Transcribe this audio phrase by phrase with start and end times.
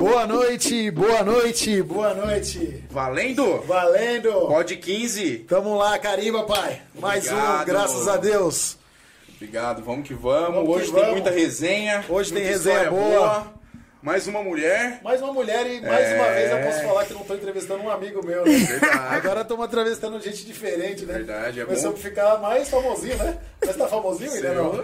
[0.00, 2.82] Boa noite, boa noite, boa noite.
[2.90, 3.60] Valendo?
[3.66, 4.32] Valendo.
[4.46, 5.40] Pode 15.
[5.46, 6.80] Tamo lá, carimba, pai.
[6.98, 7.66] Mais um, Obrigado.
[7.66, 8.78] graças a Deus.
[9.36, 10.54] Obrigado, vamos que vamos.
[10.54, 11.04] Vamos que Hoje vamos.
[11.04, 12.02] tem muita resenha.
[12.08, 13.60] Hoje tem resenha história boa.
[14.02, 14.98] Mais uma mulher.
[15.04, 16.14] Mais uma mulher e mais É.
[16.14, 18.52] uma vez eu posso falar que não tô entrevistando um amigo meu, né?
[18.56, 19.14] Verdade.
[19.14, 21.12] Agora estamos entrevistando gente diferente, né?
[21.12, 22.06] Verdade, é Começamos bom.
[22.06, 23.36] a ficar mais famosinho, né?
[23.66, 24.72] Mas tá famosinho ainda não?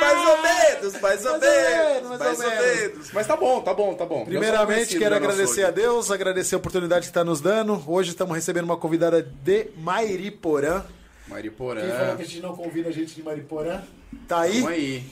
[0.00, 0.42] mais ou
[0.74, 3.12] menos, mais ou menos, mais ou menos.
[3.12, 4.24] Mas tá bom, tá bom, tá bom.
[4.24, 7.82] Primeiramente, quero no agradecer a Deus, agradecer a oportunidade que está nos dando.
[7.86, 10.84] Hoje estamos recebendo uma convidada de Mairiporã.
[11.28, 11.80] Mariporã.
[11.80, 13.82] Quem falou que a gente não convida a gente de Mariporã?
[14.28, 14.60] Tá aí.
[14.60, 15.04] Vamos aí.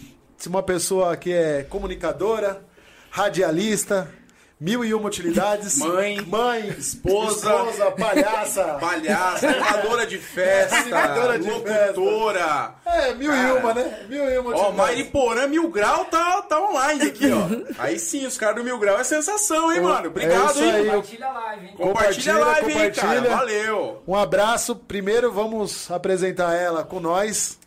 [0.46, 2.64] Uma pessoa que é comunicadora,
[3.10, 4.12] radialista,
[4.62, 5.76] mil e uma utilidades.
[5.78, 8.64] Mãe, mãe, esposa, esposa palhaça.
[8.80, 12.74] Palhaça, animadora de festa, Animadora de locutora.
[12.86, 13.54] É, mil e Cara.
[13.54, 14.06] uma, né?
[14.08, 14.76] Mil e uma Ó, utilidades.
[14.76, 17.82] Mariporã Mil Grau tá, tá online aqui, ó.
[17.82, 20.06] Aí sim, os caras do Mil Grau é sensação, hein, mano?
[20.08, 20.72] Obrigado, é isso hein?
[20.72, 20.84] aí.
[20.86, 21.74] Compartilha a live, hein?
[21.76, 23.20] Compartilha a live, hein, cara.
[23.20, 23.36] compartilha.
[23.36, 24.02] Valeu.
[24.06, 24.76] Um abraço.
[24.76, 27.58] Primeiro vamos apresentar ela com nós,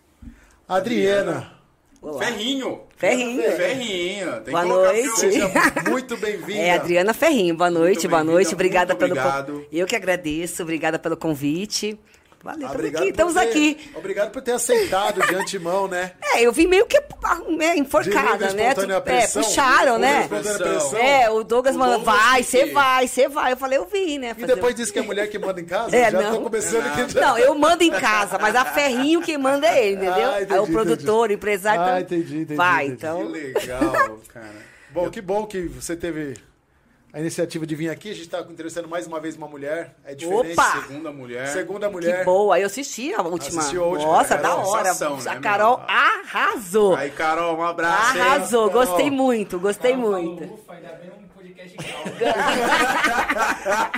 [0.66, 1.52] Adriana.
[2.02, 2.24] Olá.
[2.24, 2.85] Ferrinho.
[2.96, 3.44] Ferrinho.
[3.44, 4.42] Ferrinho.
[4.42, 5.20] Tem Boa que noite.
[5.20, 5.52] Seja
[5.90, 6.60] muito bem-vinda.
[6.60, 9.66] É, Adriana Ferrinho, boa noite, boa noite, obrigada pelo obrigado.
[9.72, 12.00] Eu que agradeço, obrigada pelo convite.
[12.46, 13.92] Valeu, Ah, estamos obrigado estamos ter- aqui.
[13.96, 16.12] Obrigado por ter aceitado de antemão, né?
[16.36, 16.96] É, eu vim meio que
[17.58, 18.74] né, De enforcada, né?
[19.06, 20.30] É, puxaram, né?
[21.02, 23.54] É, o Douglas mandou, vai, que- você vai, você vai.
[23.54, 24.36] Eu falei, eu vim, né?
[24.38, 25.96] E depois disse que é a mulher que manda em casa?
[25.96, 26.36] É, já não.
[26.36, 27.10] tô começando aqui.
[27.14, 30.30] já- Não, eu mando em casa, mas a Ferrinho quem manda é ele, entendeu?
[30.30, 31.82] Ah, entendi, Aí o produtor, o empresário.
[31.82, 32.98] Ah, então- entendi, entendi, Vai, entendi.
[32.98, 33.24] Que então.
[33.28, 34.54] legal, cara.
[34.92, 36.36] Bom, que bom que você teve
[37.16, 38.12] a iniciativa de vir aqui.
[38.12, 39.96] A gente tá entrevistando mais uma vez uma mulher.
[40.04, 40.52] É diferente.
[40.52, 40.82] Opa!
[40.82, 41.48] Segunda mulher.
[41.48, 42.26] Segunda Que mulher.
[42.26, 43.62] boa, eu assisti a última.
[43.62, 44.94] Assistiu a última, Nossa, da hora.
[44.94, 45.42] sensação, né, a meu?
[45.42, 46.94] Carol arrasou.
[46.96, 48.18] Aí, Carol, um abraço.
[48.18, 48.22] hein?
[48.22, 48.86] Arrasou, Carol.
[48.86, 50.44] gostei muito, gostei falou, muito.
[50.56, 51.25] Ufa, ainda bem um
[51.56, 51.76] podcast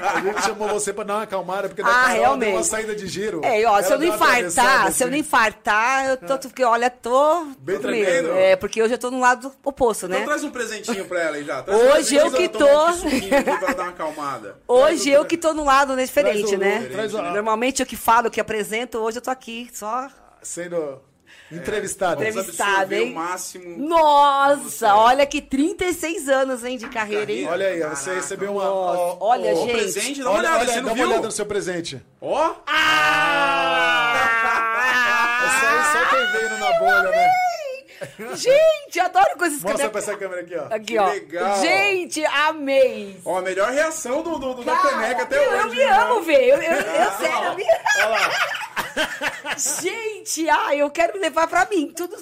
[0.01, 2.95] A gente chamou você pra dar uma acalmada, porque da Ah, Carol deu uma saída
[2.95, 3.41] de giro.
[3.43, 5.11] É, ó, se eu não infartar, se eu assim.
[5.11, 8.31] não infartar, eu tô, porque, olha, tô Bem medo.
[8.33, 10.25] É, porque hoje eu tô no lado oposto, Então né?
[10.25, 11.61] traz um presentinho pra ela aí já.
[11.63, 14.57] Traz um Hoje eu presentinho, que tô- um pra dar uma acalmada.
[14.67, 16.87] Hoje eu que tô no lado né, diferente, o- né?
[17.13, 20.07] o- Normalmente eu que falo, que apresento, hoje eu tô aqui, só...
[20.41, 21.01] Sendo
[21.51, 22.15] entrevistada.
[22.17, 23.11] Vamos Entrevistada, absorver hein?
[23.11, 23.87] o máximo.
[23.87, 27.47] Nossa, olha que 36 anos, hein, de carreira, hein?
[27.47, 28.13] Olha aí, você Caraca.
[28.15, 28.63] recebeu uma.
[28.71, 29.71] Ó, olha, Ó, gente.
[29.71, 31.07] presente, dá uma Olha, olhada, olha, você dá não uma viu?
[31.07, 32.01] olhada no seu presente.
[32.21, 32.51] Ó, Essa
[35.67, 35.93] aí Ah!
[35.93, 37.27] só quem veio na bolha, né?
[38.35, 40.65] Gente, adoro coisas que Mostra minha- pra essa câmera aqui, ó.
[40.73, 41.07] Aqui, Que ó.
[41.07, 41.61] legal.
[41.61, 43.19] Gente, amei.
[43.25, 45.59] ó, a melhor reação do, do, do- da Cara, caneca até eu, hoje.
[45.61, 45.89] eu me né?
[45.89, 46.39] amo, velho.
[46.53, 47.63] Eu, eu, eu sério, eu me...
[47.97, 49.57] Olha lá.
[49.57, 51.91] Gente, ai, eu quero levar pra mim.
[51.95, 52.15] Tudo.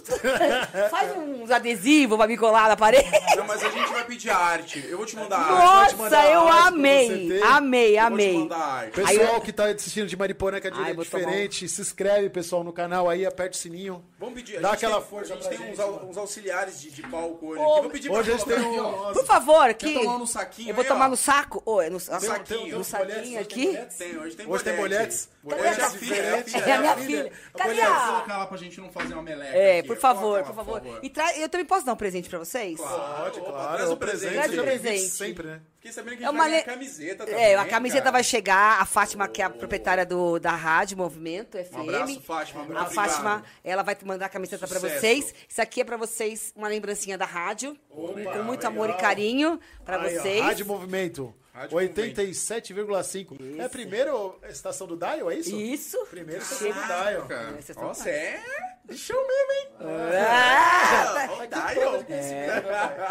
[0.90, 3.10] Faz uns adesivos pra me colar na parede.
[3.36, 4.86] Não, mas a gente vai pedir a arte.
[4.90, 5.96] Eu vou te mandar a arte.
[5.96, 7.42] Nossa, mandar eu arte amei.
[7.44, 8.38] Amei, Eu vou te amei.
[8.40, 8.92] mandar arte.
[8.92, 12.30] Pessoal Aí que tá assistindo de Mariporã, que é de Ai, tomar diferente, se inscreve,
[12.30, 14.04] pessoal, no canal aí, aperta o sininho.
[14.20, 14.60] Vamos pedir.
[14.60, 17.02] Dá aquela tem- força A gente pra tem gente, uns, au- uns auxiliares de, de
[17.04, 17.62] palco hoje.
[17.62, 17.82] Ô, aqui.
[17.82, 19.14] Vou pedir pra Hoje a gente tem um.
[19.14, 19.94] Por favor, Quer aqui.
[19.94, 21.10] tomar no saquinho Eu vou aí, tomar ó?
[21.10, 21.62] no saco.
[21.66, 23.78] Ô, é no, no Tem saquinho, tem no uns saquinho aqui.
[23.98, 25.30] Tem, hoje tem Hoje tem boletes?
[25.44, 26.66] Bolete é a Boletes é a filha.
[26.66, 27.32] É a minha filha.
[27.56, 27.96] Cadê a...
[28.08, 29.56] colocar lá pra gente não fazer uma meleca.
[29.58, 30.82] É, por favor, por favor.
[31.04, 31.12] E
[31.42, 32.80] eu também posso dar um presente pra vocês?
[32.80, 33.76] Pode, claro.
[33.76, 34.34] traz o o presente.
[34.34, 34.54] presente.
[34.56, 35.10] Traz o presente.
[35.10, 35.62] Sempre, né?
[35.86, 38.12] Fiquei sabendo que a É uma le- camiseta também, É, a camiseta cara.
[38.14, 41.76] vai chegar, a Fátima, que é a proprietária do, da rádio Movimento FM.
[41.76, 42.64] Um abraço, Fátima.
[42.64, 43.08] Muito A obrigado.
[43.08, 45.00] Fátima, ela vai mandar a camiseta pra Sucesso.
[45.00, 45.36] vocês.
[45.48, 47.78] Isso aqui é pra vocês, uma lembrancinha da rádio.
[47.88, 49.00] com muito amor e legal.
[49.02, 50.42] carinho pra Aí, ó, vocês.
[50.42, 51.32] Rádio Movimento.
[51.56, 53.58] Rádio 87,5.
[53.58, 54.12] É a primeira
[54.50, 55.56] estação do Dial, é isso?
[55.56, 56.06] Isso.
[56.08, 57.26] Primeira estação do Dial.
[57.28, 58.44] Cara, Nossa, é
[58.92, 59.68] show mesmo, hein?
[59.80, 61.94] Ah, Ó, o Dial.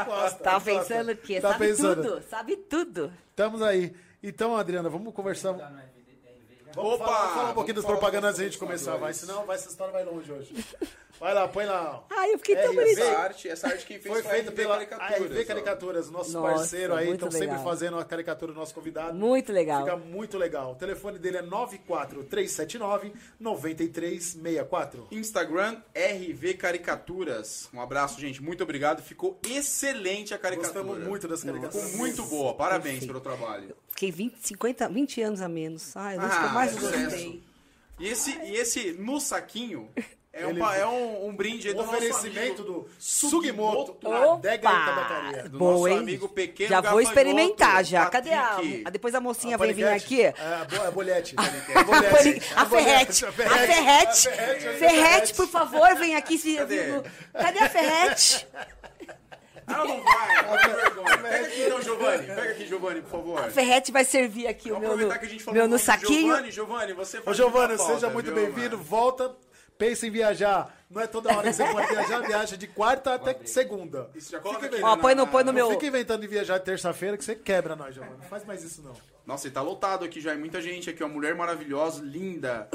[0.05, 0.61] Gosta, tá gosta.
[0.61, 1.41] pensando o quê?
[1.41, 2.03] Tá sabe pensando.
[2.03, 3.13] tudo, sabe tudo.
[3.31, 3.95] Estamos aí.
[4.23, 5.55] Então, Adriana, vamos conversar.
[6.75, 9.13] Vamos Opa, falar, falar um pouquinho das propagandas antes de começar, vai.
[9.15, 10.53] Senão vai, essa história vai longe hoje.
[11.21, 12.03] Vai lá, põe lá.
[12.11, 12.75] Ai, eu fiquei tão RV.
[12.75, 13.07] bonitinha.
[13.07, 15.45] Essa arte, essa arte fez Foi feita RV pela Caricaturas, ó.
[15.47, 17.13] Caricaturas, nosso Nossa, parceiro aí.
[17.13, 19.15] Estão sempre fazendo a caricatura do nosso convidado.
[19.17, 19.85] Muito legal.
[19.85, 20.73] Fica muito legal.
[20.73, 21.43] O telefone dele é
[23.41, 25.07] 94379-9364.
[25.13, 27.69] Instagram RV Caricaturas.
[27.73, 28.43] Um abraço, gente.
[28.43, 29.01] Muito obrigado.
[29.01, 30.83] Ficou excelente a caricatura.
[30.83, 31.87] Gostamos muito das caricaturas.
[31.91, 32.55] Ficou muito boa.
[32.55, 33.77] Parabéns pelo trabalho.
[33.95, 35.97] Fiquei 20, 50, 20 anos a menos.
[35.97, 37.05] Ai, Ah, que eu mais é gostei.
[37.05, 37.41] sucesso.
[38.01, 39.89] E esse, e esse no saquinho
[40.33, 44.33] é, Ele- uma- é um, um brinde aí do oferecimento do Sugimoto, Opa!
[44.35, 45.49] Adega e Tabacaria.
[45.49, 45.99] Do Boa, nosso hein?
[45.99, 48.07] amigo pequeno Já vou experimentar já.
[48.07, 50.23] Cadê a, a- Depois a mocinha A vai vir aqui.
[50.23, 51.37] É, a, bo a bolete.
[51.39, 52.47] A Ferrete.
[52.57, 53.27] A Ferrete.
[53.27, 54.29] A Ferrete.
[54.81, 55.35] Ferrete.
[55.35, 56.37] Por favor, vem aqui.
[56.37, 56.57] Se...
[56.57, 57.01] Cadê?
[57.33, 58.45] Cadê a Ferrete?
[59.67, 60.43] Não, não vai.
[60.43, 61.19] Não tem vergonha.
[61.19, 62.27] Pega aqui então, Giovanni.
[62.27, 63.39] Pega aqui, Giovanni, por favor.
[63.39, 65.69] A Ferrete vai servir aqui o Vamos meu no, aproveitar que a gente falou meu
[65.69, 66.21] no saquinho.
[66.21, 68.79] Giovanni, Giovanni, você Ô, falta, seja muito bem-vindo.
[68.79, 69.35] Volta,
[69.79, 70.75] pensa em viajar.
[70.95, 74.09] Não é toda hora que você pode viajar, viaja de quarta até segunda.
[74.15, 74.81] Isso, já coloca aqui.
[74.83, 75.71] Ó, põe no, põe no Não meu.
[75.71, 78.17] fica inventando de viajar terça-feira que você quebra nós, Giovana.
[78.21, 78.93] Não faz mais isso, não.
[79.27, 80.33] Nossa, e tá lotado aqui já.
[80.33, 81.09] é Muita gente aqui, ó.
[81.09, 82.69] Mulher maravilhosa, linda.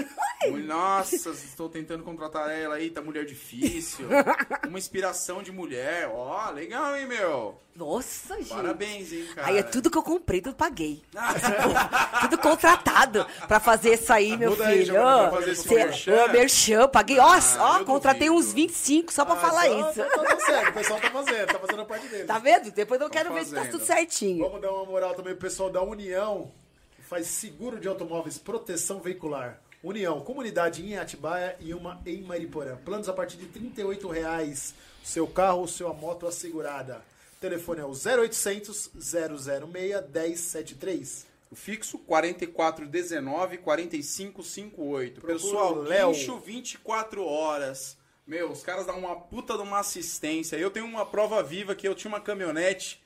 [0.66, 4.08] Nossa, estou tentando contratar ela aí, tá mulher difícil.
[4.68, 6.10] Uma inspiração de mulher.
[6.12, 7.60] Ó, legal, hein, meu?
[7.76, 8.50] Nossa, gente.
[8.50, 9.48] Parabéns, hein, cara.
[9.48, 11.02] Aí é tudo que eu comprei, tudo paguei.
[12.22, 14.86] tudo contratado pra fazer isso aí, meu Muda aí, filho.
[14.94, 16.28] Giovana, Ô, pra fazer esse cê- merchan.
[16.30, 17.20] merchan, paguei.
[17.20, 20.00] Ó, Ah, ó, eu contratei uns 25 só pra Ah, falar só- isso.
[20.00, 22.24] Tá dando certo, o pessoal tá fazendo, tá fazendo a parte dele.
[22.26, 22.72] Tá vendo?
[22.72, 24.44] Depois eu quero ver se tá tudo certinho.
[24.46, 26.52] Vamos dar uma moral também pro pessoal da União,
[26.96, 29.60] que faz seguro de automóveis, proteção veicular.
[29.82, 32.76] União, comunidade em Atibaia e uma em Mariporã.
[32.84, 34.74] Planos a partir de 38 reais.
[35.04, 37.02] Seu carro ou sua moto assegurada.
[37.40, 41.26] Telefone é o 0800 006 1073.
[41.50, 45.22] O fixo 4419 4558.
[45.22, 46.12] Procura Pessoal, o Léo.
[46.12, 47.98] guincho 24 horas.
[48.30, 50.56] Meu, os caras dão uma puta de uma assistência.
[50.56, 53.02] Eu tenho uma prova viva que eu tinha uma caminhonete.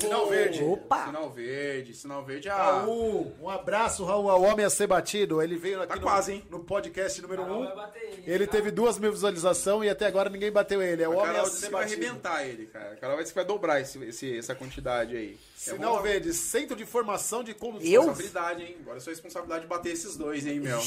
[0.00, 0.62] Sinal verde.
[0.64, 1.06] Opa!
[1.06, 2.48] Sinal verde, sinal verde.
[2.48, 5.40] Ah, Raul, um abraço, Raul, ao homem a ser batido.
[5.42, 6.44] Ele veio aqui Tá no, quase, hein?
[6.50, 7.46] no podcast número 1.
[7.46, 7.68] Não Um.
[7.94, 8.24] ele.
[8.26, 11.02] Ele teve duas mil visualizações e até agora ninguém bateu ele.
[11.02, 12.02] É o a homem Carol a ser que vai batido.
[12.04, 12.92] arrebentar ele, cara.
[12.92, 15.34] A Carol vai dizer que vai dobrar esse, esse- essa quantidade aí.
[15.34, 15.38] É
[15.70, 17.88] Sinal bom- verde, Centro de Formação de Condução.
[17.90, 18.02] Eu?
[18.02, 18.76] Responsabilidade, hein?
[18.80, 20.78] Agora é sua responsabilidade de bater esses dois, hein, meu?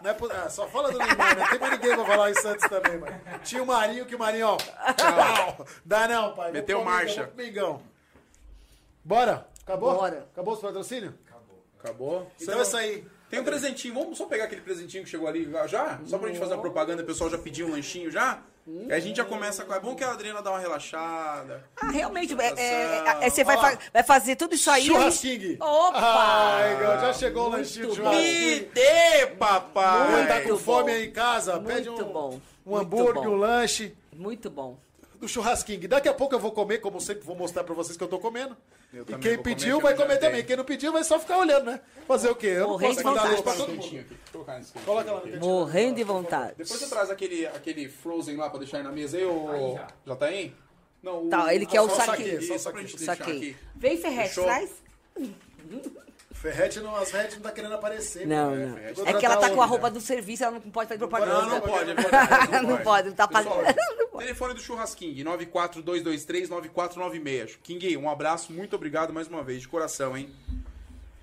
[0.03, 2.35] Não é por- ah, só fala do Neymar, não tem mais ninguém pra falar em
[2.35, 3.19] Santos também, mano.
[3.45, 4.57] Tinha o Marinho, que o Marinho, ó.
[4.57, 5.67] Tchau.
[5.85, 6.53] Dá não, pai.
[6.53, 7.31] Meteu marcha.
[7.35, 7.81] Mengão.
[9.03, 9.47] Bora?
[9.65, 9.95] Acabou?
[9.95, 10.29] Bora.
[10.33, 11.13] Acabou os patrocínios?
[11.79, 12.31] Acabou?
[12.41, 13.05] Então é isso aí.
[13.29, 15.99] Tem um presentinho, vamos só pegar aquele presentinho que chegou ali já?
[16.07, 18.41] Só pra gente fazer uma propaganda, o pessoal já pediu um lanchinho já?
[18.87, 19.75] Aí a gente já começa com.
[19.75, 21.65] É bom que a Adriana dá uma relaxada.
[21.77, 24.87] Ah, realmente, é, é, é, você vai, fa- vai fazer tudo isso aí.
[24.87, 25.57] Churrasquinho.
[25.61, 25.99] Opa!
[26.01, 28.17] Ai, já chegou o lanchinho de Muito bom.
[28.23, 30.17] Me dê, papai!
[30.17, 30.97] Quem tá com Muito fome bom.
[30.99, 32.41] aí em casa, pede Muito um, bom.
[32.65, 33.29] um Muito hambúrguer, bom.
[33.31, 33.95] um lanche.
[34.15, 34.79] Muito bom.
[35.19, 35.89] Do churrasquinho.
[35.89, 38.19] Daqui a pouco eu vou comer, como sempre vou mostrar pra vocês que eu tô
[38.19, 38.57] comendo.
[38.93, 40.45] Eu e quem comer, pediu que vai comer também.
[40.45, 41.81] Quem não pediu vai só ficar olhando, né?
[42.07, 42.49] Fazer o quê?
[42.49, 43.33] Eu não Morrendo posso mandar vontade.
[43.35, 44.75] luz pra todo mundo.
[44.85, 45.37] Coloca lá no.
[45.41, 46.55] Morrendo de vontade.
[46.59, 49.75] Depois você traz aquele, aquele Frozen lá pra deixar aí na mesa aí, ô.
[49.75, 49.89] já.
[50.07, 50.55] Já tá aí?
[51.03, 51.29] Não, o...
[51.29, 52.33] Tá, ele quer o só saquinho.
[52.41, 53.05] saque, só Só pra gente saque.
[53.07, 53.37] deixar Saquei.
[53.37, 53.57] aqui.
[53.77, 54.45] Vem, Ferrete, Fechou?
[54.45, 54.71] traz.
[56.45, 58.27] Ferrete não, as Ferrete não tá querendo aparecer.
[58.27, 58.93] Não, né?
[58.95, 59.07] não.
[59.07, 61.41] É que ela tá com a roupa do serviço, ela não pode fazer propaganda.
[61.41, 62.67] Não, não pode, é verdade.
[62.67, 63.27] Não pode, não tá.
[63.33, 63.75] Não pode.
[64.19, 67.57] Telefone do Churrasking, 94223-9496.
[67.63, 70.31] King, um abraço, muito obrigado mais uma vez, de coração, hein?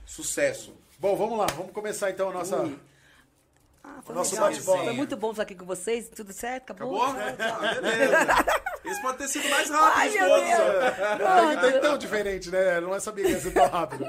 [0.08, 0.74] Sucesso.
[0.98, 1.46] Bom, vamos lá.
[1.56, 2.60] Vamos começar então a nossa...
[2.60, 2.80] Ui.
[3.84, 4.86] Ah, foi Nosso bate-bola.
[4.86, 6.10] Foi muito bom estar aqui com vocês.
[6.10, 6.72] Tudo certo?
[6.72, 7.04] Acabou?
[7.04, 7.22] Acabou?
[7.40, 8.18] Ah, beleza.
[8.86, 10.42] Esse pode ter sido mais rápido, Ai, meu Deus.
[11.22, 11.52] ó.
[11.68, 12.80] É tão diferente, né?
[12.80, 14.06] Não é sabia que ia ser tão rápido.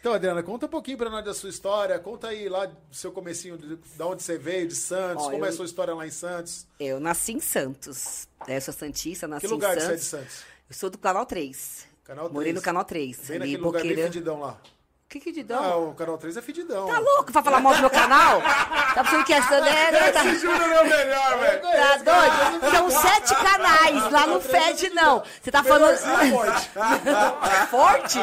[0.00, 1.98] Então, Adriana, conta um pouquinho pra nós da sua história.
[1.98, 5.24] Conta aí lá do seu comecinho, de, de onde você veio, de Santos.
[5.24, 6.66] Ó, como é a eu- sua história lá em Santos?
[6.78, 8.28] Eu nasci em Santos.
[8.46, 8.56] né?
[8.56, 10.04] Eu sou Santista, nasci Que lugar em que você é Santos.
[10.04, 10.44] de Santos?
[10.70, 11.86] Eu sou do Canal 3.
[12.04, 12.54] Canal Morei 3.
[12.56, 13.16] no Canal 3.
[13.28, 14.12] Bem naquele lugar bem Boqueira.
[14.12, 14.60] fedidão lá.
[15.08, 15.88] Que que de Ah, dão?
[15.88, 16.86] o Canal 3 é fedidão.
[16.86, 17.32] Tá louco?
[17.32, 18.42] Vai falar mal do meu canal?
[18.42, 19.58] Tá pensando que essa...
[19.58, 21.62] né, tá- Esse Júnior é o melhor, velho.
[21.62, 22.70] Tá doido?
[22.76, 25.22] São sete canais, lá não fede, não.
[25.42, 25.96] Você tá falando.
[27.70, 28.18] Forte?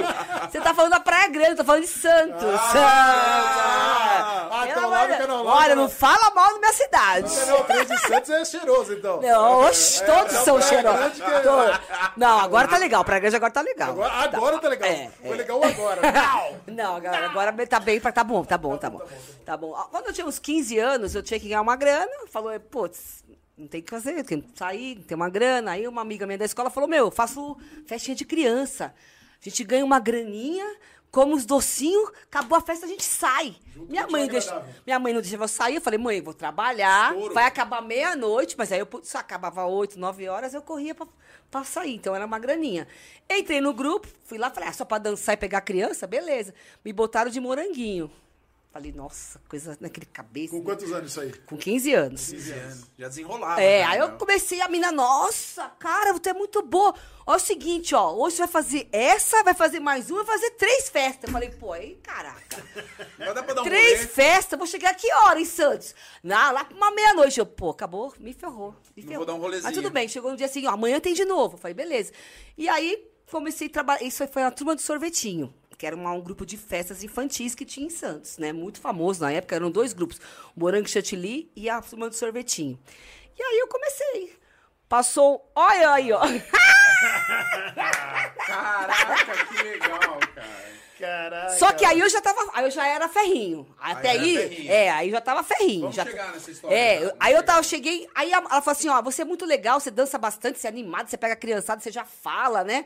[0.51, 2.43] Você tá falando da Praia Grande, eu tô falando de Santos.
[2.75, 4.14] Ah, Santos.
[4.63, 5.75] Então Pelo lá no Canal Olha, né?
[5.75, 7.33] não fala mal da minha cidade.
[7.33, 9.21] O Canal 3 de Santos é cheiroso, então.
[9.21, 11.21] Não, oxe, É, todos é são cheirosos.
[11.21, 11.79] É- Todos.
[12.15, 13.03] Não, agora tá legal.
[13.03, 13.89] Praia Grande agora tá legal.
[13.91, 14.89] Agora, agora tá legal.
[14.89, 16.01] É, Foi legal agora.
[16.67, 19.01] Não, agora, agora tá bem, tá bom, tá bom, tá bom.
[19.45, 19.73] Tá bom.
[19.91, 22.11] Quando eu tinha uns 15 anos, eu tinha que ganhar uma grana.
[22.31, 23.23] Falou, putz,
[23.57, 25.71] não tem o que fazer, tem que sair, tem uma grana.
[25.71, 27.57] Aí uma amiga minha da escola falou, meu, eu faço
[27.87, 28.93] festinha de criança.
[29.41, 30.65] A gente ganha uma graninha,
[31.15, 33.55] come os docinhos, acabou a festa, a gente sai.
[33.87, 34.29] Minha útil mãe,
[34.85, 35.75] minha mãe não deixava eu sair.
[35.75, 37.33] Eu falei, mãe, vou trabalhar, Estouro.
[37.33, 41.07] vai acabar meia-noite, mas aí eu só acabava 8, 9 horas, eu corria pra,
[41.49, 41.95] pra sair.
[41.95, 42.85] Então era uma graninha.
[43.29, 46.05] Entrei no grupo, fui lá, falei, ah, só pra dançar e pegar criança?
[46.05, 46.53] Beleza.
[46.83, 48.11] Me botaram de moranguinho.
[48.75, 50.51] Falei, nossa, coisa naquele cabeça.
[50.51, 51.31] Com quantos anos isso aí?
[51.45, 52.29] Com 15 anos.
[52.29, 52.83] 15 anos.
[52.99, 53.61] Já desenrolava.
[53.61, 56.93] É, né, aí eu comecei a mina, nossa, cara, você é muito boa.
[57.25, 60.51] Olha o seguinte, ó, hoje você vai fazer essa, vai fazer mais uma, vai fazer
[60.55, 61.23] três festas.
[61.23, 62.61] Eu falei, pô, aí, caraca.
[63.17, 64.07] Vai dar pra dar um Três rolê.
[64.07, 65.95] festas, vou chegar que hora em Santos?
[66.21, 67.39] Na, lá pra uma meia-noite.
[67.39, 68.75] Eu, pô, acabou, me ferrou.
[68.93, 69.25] Me Não ferrou.
[69.25, 69.63] vou dar um rolezinho.
[69.63, 71.55] Mas tudo bem, chegou no dia assim, ó, amanhã tem de novo.
[71.55, 72.11] Eu falei, beleza.
[72.57, 74.03] E aí, comecei a trabalhar.
[74.03, 75.53] Isso aí foi a turma do sorvetinho.
[75.77, 78.53] Que era uma- um grupo de festas infantis que tinha em Santos, né?
[78.53, 80.19] Muito famoso na época, eram dois grupos:
[80.55, 82.79] o Morango Chantilly e a turma do sorvetinho.
[83.37, 84.33] E aí eu comecei.
[84.87, 85.51] Passou.
[85.55, 86.21] Olha aí, ó.
[88.45, 90.75] Caraca, que legal, cara.
[90.97, 91.49] Caraca.
[91.57, 92.49] Só que aí eu já tava.
[92.53, 93.67] Aí eu já era ferrinho.
[93.77, 94.37] Até era aí.
[94.37, 94.71] ferrinho.
[94.71, 95.81] É, aí já tava ferrinho.
[95.81, 98.07] Vamos já chegar nessa história, É, aí eu tava, cheguei.
[98.15, 101.09] Aí ela falou assim: ó, você é muito legal, você dança bastante, você é animado,
[101.09, 102.85] você pega a criançada, você já fala, né?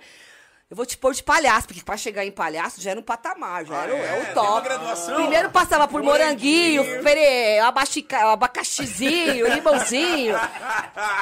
[0.69, 3.65] Eu vou te pôr de palhaço, porque pra chegar em palhaço já era um patamar,
[3.65, 4.19] já Ah, era, é?
[4.19, 4.69] é o Tem top.
[5.15, 10.35] Primeiro passava por moranguinho, pere, abaxica- abacaxizinho, limãozinho.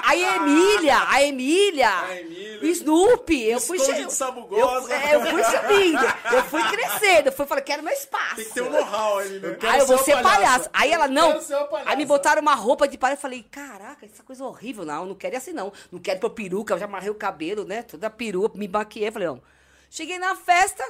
[0.04, 2.60] Aí a Emília, a Emília, A Emília.
[2.74, 4.92] Snoopy, eu fui sabugosa.
[4.94, 8.36] Eu, é, eu fui subindo, eu fui crescendo, eu fui falando, quero meu espaço.
[8.36, 9.56] Tem que ter um know-how ali, né?
[9.58, 10.36] quero Aí eu vou ser palhaça.
[10.36, 10.70] palhaço.
[10.74, 11.40] Aí ela, Eu não.
[11.86, 13.20] Aí me botaram uma roupa de palhaço.
[13.20, 14.84] Eu falei, caraca, essa coisa horrível.
[14.84, 15.72] Não, não quero ir assim, não.
[15.90, 16.74] Não quero pôr peruca.
[16.74, 17.84] Eu já amarrei o cabelo, né?
[17.84, 19.10] Toda peruca, me maquiei.
[19.10, 19.37] Falei, ó.
[19.90, 20.84] Cheguei na festa.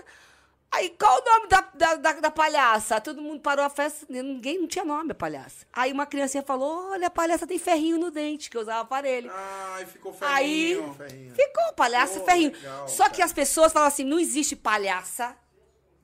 [0.69, 2.99] Aí, qual o nome da, da, da, da palhaça?
[2.99, 4.05] Todo mundo parou a festa.
[4.09, 5.65] Ninguém não tinha nome, a palhaça.
[5.71, 9.31] Aí uma criancinha falou, olha, a palhaça tem ferrinho no dente, que eu usava aparelho.
[9.33, 10.93] Ai, ficou Aí ferrinho.
[10.93, 11.35] Ferrinho.
[11.35, 12.51] ficou palhaça Pô, ferrinho.
[12.51, 15.37] legal, Só que as pessoas falam assim: não existe palhaça.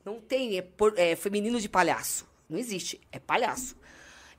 [0.06, 2.26] Não tem é, por- é, feminino de palhaço.
[2.50, 3.02] Não existe.
[3.12, 3.76] É palhaço.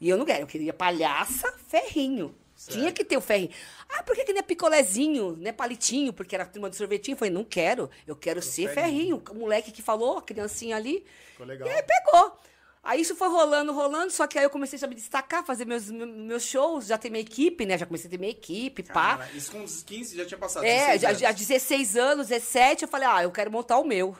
[0.01, 0.41] E eu não quero.
[0.43, 2.35] Eu queria palhaça ferrinho.
[2.69, 3.51] Tinha que ter o ferrinho.
[3.89, 6.13] Ah, por que, que não é picolézinho, não é palitinho?
[6.13, 7.15] Porque era turma de sorvetinho.
[7.15, 7.91] Eu falei, não quero.
[8.07, 9.23] Eu quero ser ferrinho.
[9.31, 11.05] O moleque que falou, a criancinha ali.
[11.33, 11.69] Ficou legal.
[11.69, 12.39] E aí pegou.
[12.85, 15.91] Aí isso foi rolando, rolando, só que aí eu comecei a me destacar, fazer meus,
[15.91, 17.79] meus shows, já ter minha equipe, né?
[17.79, 19.17] Já comecei a ter minha equipe, pá.
[19.17, 20.65] Cara, isso com uns 15 já tinha passado.
[20.65, 21.21] É, 16 já, anos.
[21.21, 24.15] já 16 anos, 17, eu falei, ah, eu quero montar o meu.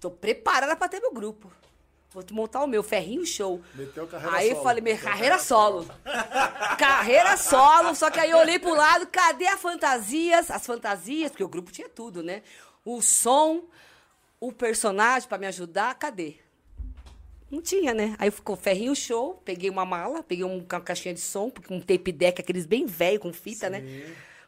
[0.00, 1.48] Tô preparada pra ter meu grupo.
[2.12, 3.60] Vou montar o meu, ferrinho show.
[3.74, 4.58] Meteu carreira aí solo.
[4.58, 5.86] eu falei, minha carreira solo.
[6.78, 10.50] carreira solo, só que aí eu olhei pro lado, cadê as fantasias?
[10.50, 12.42] As fantasias, porque o grupo tinha tudo, né?
[12.84, 13.62] O som,
[14.40, 16.34] o personagem pra me ajudar, cadê?
[17.50, 18.14] Não tinha, né?
[18.18, 21.80] Aí ficou ferrinho show, peguei uma mala, peguei um- uma caixinha de som, porque um
[21.80, 23.80] tape deck, aqueles bem velho com fita, né?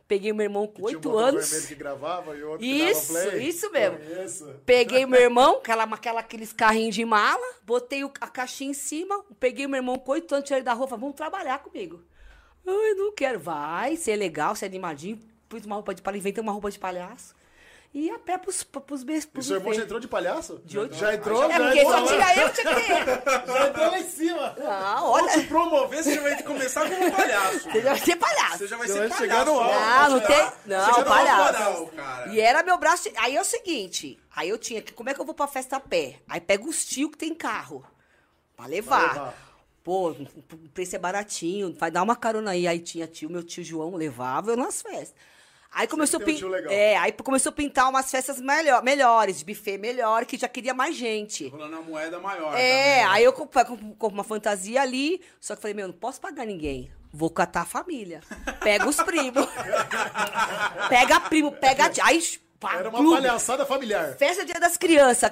[0.07, 1.67] Peguei meu irmão com oito anos.
[1.67, 3.49] que gravava e outro que Isso, dava play.
[3.49, 3.99] isso mesmo.
[3.99, 4.55] Conheço.
[4.67, 9.25] Peguei meu irmão, aquela, aquela, aqueles carrinhos de mala, botei o- a caixinha em cima,
[9.41, 12.03] peguei meu irmão com oito anos, tirei ele da roupa, vamos trabalhar comigo.
[12.67, 13.39] Ai, não quero.
[13.41, 15.19] Vai, ser legal, ser animadinho.
[15.49, 17.34] Pus uma roupa de palhaço, inventei uma roupa de palhaço.
[17.97, 20.61] E a pé pros, pros, pros, E pros seu irmão já entrou de palhaço?
[20.65, 21.45] De oito Já entrou?
[21.45, 23.53] É já porque entrou só tinha eu, tinha que ter.
[23.53, 24.55] Já entrou lá em cima.
[24.59, 27.71] Não, olha, Promover, você já vai começar como palhaço.
[27.71, 28.59] você vai ser palhaço.
[28.59, 29.23] Você já vai Você ser vai palhaço.
[29.23, 29.75] chegar no alto.
[29.79, 30.53] Não, não tem.
[30.67, 31.53] Não, no palhaço.
[31.55, 32.33] moral, cara.
[32.33, 33.09] E era meu braço.
[33.17, 34.93] Aí é o seguinte, aí eu tinha que.
[34.93, 36.17] Como é que eu vou pra festa a pé?
[36.29, 37.87] Aí pega os tio que tem carro.
[38.57, 39.01] Pra levar.
[39.05, 39.35] Pra levar.
[39.85, 42.67] Pô, o preço é baratinho, vai dar uma carona aí.
[42.67, 45.15] Aí tinha tio, meu tio João levava eu nas festas.
[45.75, 46.73] Aí começou um pin- legal.
[46.73, 50.73] É, aí começou a pintar umas festas melhor, melhores, de buffet melhor, que já queria
[50.73, 51.49] mais gente.
[51.49, 52.55] Rolando uma moeda maior.
[52.57, 53.05] É, também.
[53.15, 56.91] aí eu compro uma fantasia ali, só que falei, meu, não posso pagar ninguém.
[57.13, 58.21] Vou catar a família.
[58.61, 59.47] Pega os primos.
[60.89, 61.91] pega primo, pega.
[62.03, 62.21] Aí
[62.59, 63.21] Pá, Era uma clube.
[63.21, 64.17] palhaçada familiar.
[64.17, 65.31] Festa Dia das Crianças.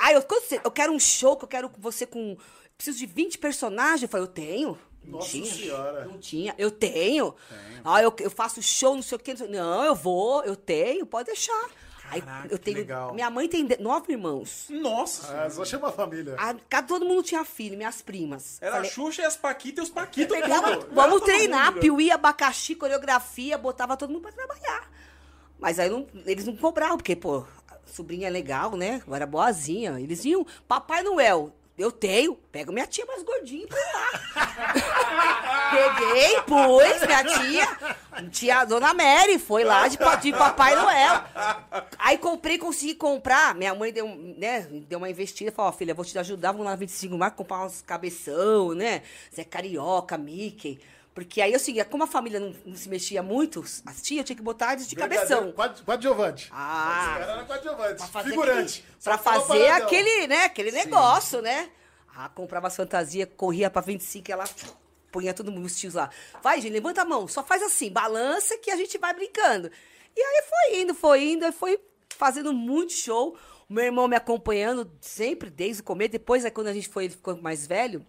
[0.00, 0.24] Ai, eu,
[0.64, 2.36] eu quero um show, que eu quero você com.
[2.76, 4.02] Preciso de 20 personagens.
[4.02, 4.78] Eu falei, eu tenho.
[5.04, 5.52] Não Nossa tinha.
[5.52, 6.04] Senhora.
[6.04, 6.54] Não tinha.
[6.56, 7.34] Eu tenho.
[7.84, 9.34] Ah, eu, eu faço show, não sei o quê.
[9.34, 11.68] não Não, eu vou, eu tenho, pode deixar.
[12.10, 12.76] Aí Caraca, eu que tenho.
[12.76, 13.14] legal.
[13.14, 14.66] Minha mãe tem nove irmãos.
[14.68, 15.44] Nossa.
[15.44, 16.34] Ah, só chama a família.
[16.38, 18.60] A, cada- todo mundo tinha filho, minhas primas.
[18.60, 20.36] Era Falei, a Xuxa e as Paquitas e os Paquitos.
[20.38, 20.94] Pegava, tudo.
[20.94, 24.90] vamos Era treinar, piuí, abacaxi, coreografia, botava todo mundo pra trabalhar.
[25.58, 29.02] Mas aí não- eles não cobravam, porque, pô, a sobrinha é legal, né?
[29.06, 29.98] Eu era boazinha.
[29.98, 34.10] Eles iam, Papai Noel, eu tenho, pega minha tia mais gordinha e põe lá.
[35.72, 41.24] Peguei, pus, minha tia, tia Dona Mary, foi lá de, de Papai Noel.
[41.98, 43.54] Aí comprei, consegui comprar.
[43.54, 46.72] Minha mãe deu, né, deu uma investida, falou, ó, filha, vou te ajudar, vamos lá
[46.72, 49.02] na 25 mais comprar uns cabeção, né?
[49.34, 50.78] Zé Carioca, Mickey.
[51.14, 54.36] Porque aí, assim, como a família não, não se mexia muito, as tias eu tinha
[54.36, 55.52] que botar eles de cabeção.
[55.84, 56.48] Coadjuvante.
[56.50, 56.96] Ah.
[56.98, 58.02] Esse cara era coadjuvante.
[58.30, 58.78] Figurante.
[58.80, 61.70] aquele- Pra fazer aquele, né, aquele negócio, né?
[62.14, 64.44] Ah, comprava as fantasias, corria pra 25, ela
[65.10, 66.08] punha todo mundo, os tios lá.
[66.42, 69.70] Vai, gente, levanta a mão, só faz assim, balança que a gente vai brincando.
[70.16, 71.78] E aí foi indo, foi indo, aí foi
[72.16, 73.36] fazendo muito show.
[73.68, 76.10] O meu irmão me acompanhando sempre, desde o começo.
[76.12, 78.04] Depois, aí, quando a gente foi, ele ficou mais velho,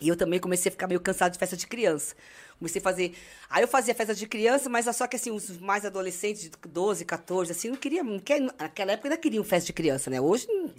[0.00, 2.14] e eu também comecei a ficar meio cansado de festa de criança.
[2.58, 3.14] Comecei a fazer.
[3.48, 7.04] Aí eu fazia festa de criança, mas só que assim, os mais adolescentes, de 12,
[7.04, 8.04] 14, assim, não queriam.
[8.04, 10.20] Não quer, naquela época ainda queriam festa de criança, né?
[10.20, 10.64] Hoje não.
[10.64, 10.74] Hoje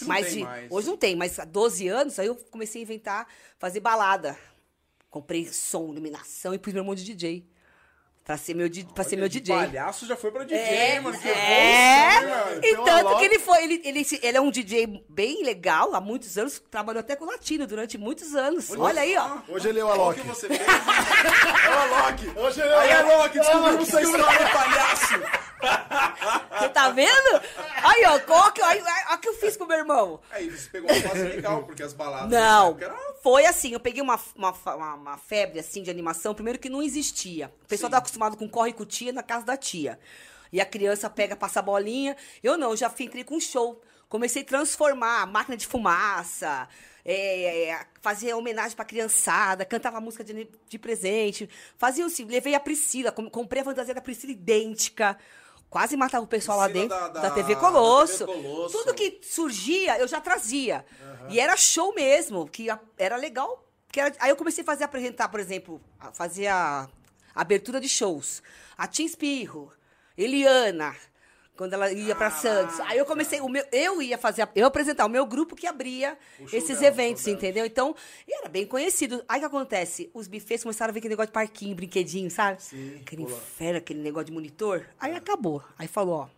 [0.00, 0.70] não de- mais.
[0.70, 3.26] Hoje não tem, mas há 12 anos, aí eu comecei a inventar,
[3.58, 4.36] fazer balada.
[5.10, 7.44] Comprei som, iluminação e pus meu irmão de DJ.
[8.24, 9.52] Pra ser meu, di- pra ser meu DJ.
[9.52, 11.18] palhaço já foi pra DJ, É, mano.
[11.18, 11.32] Que é.
[11.32, 12.56] evolução, hein, mano?
[12.58, 16.00] E Tem tanto que ele foi, ele, ele, ele é um DJ bem legal, há
[16.00, 18.70] muitos anos, trabalhou até com latino durante muitos anos.
[18.78, 19.38] Olha aí, ó.
[19.48, 20.20] Hoje ele é o Olha o Alok.
[20.20, 20.60] que você fez.
[20.62, 22.32] É o Alok.
[22.38, 23.84] Hoje ele é o Aí, Alok, descobriu Alok.
[23.84, 25.14] que seu nome é palhaço.
[26.58, 27.40] Você tá vendo?
[27.84, 30.20] Aí, ó, qual que, aí, aí, ó, que eu fiz com o meu irmão.
[30.32, 32.30] Aí você pegou uma fase legal, porque as baladas...
[32.30, 36.58] Não, eram- foi assim, eu peguei uma, uma, uma, uma febre, assim, de animação, primeiro
[36.58, 37.52] que não existia.
[37.64, 37.92] O pessoal Sim.
[37.92, 39.98] tá acostumado com corre com tia na casa da tia.
[40.52, 42.16] E a criança pega, passa a bolinha.
[42.42, 43.80] Eu não, eu já entrei com show.
[44.08, 46.68] Comecei a transformar máquina de fumaça,
[47.02, 51.48] é, é, fazia homenagem pra criançada, cantava música de, de presente.
[51.78, 55.16] Fazia assim, levei a Priscila, com- comprei a fantasia da Priscila idêntica.
[55.72, 58.26] Quase matava o pessoal lá dentro da- da, da- TV da Colosso.
[58.26, 58.76] TV Colosso.
[58.78, 60.84] Tudo que surgia, eu já trazia.
[61.30, 62.66] E era show mesmo, que
[62.98, 63.66] era legal.
[63.90, 66.90] Que era- aí eu comecei a fazer apresentar, por exemplo, a- fazer a
[67.34, 68.42] abertura de shows.
[68.76, 69.72] A Tim Espirro,
[70.16, 70.94] Eliana,
[71.56, 72.80] quando ela ia pra Santos.
[72.80, 76.16] Aí eu comecei, o meu, eu ia fazer, eu apresentar o meu grupo que abria
[76.52, 77.66] esses dela, eventos, entendeu?
[77.66, 77.94] Então,
[78.26, 79.22] e era bem conhecido.
[79.28, 80.10] Aí o que acontece?
[80.14, 82.62] Os bufês começaram a ver aquele negócio de parquinho, brinquedinho, sabe?
[82.62, 83.36] Sim, aquele pula.
[83.36, 84.86] inferno, aquele negócio de monitor.
[84.98, 85.62] Aí acabou.
[85.78, 86.28] Aí falou, ó.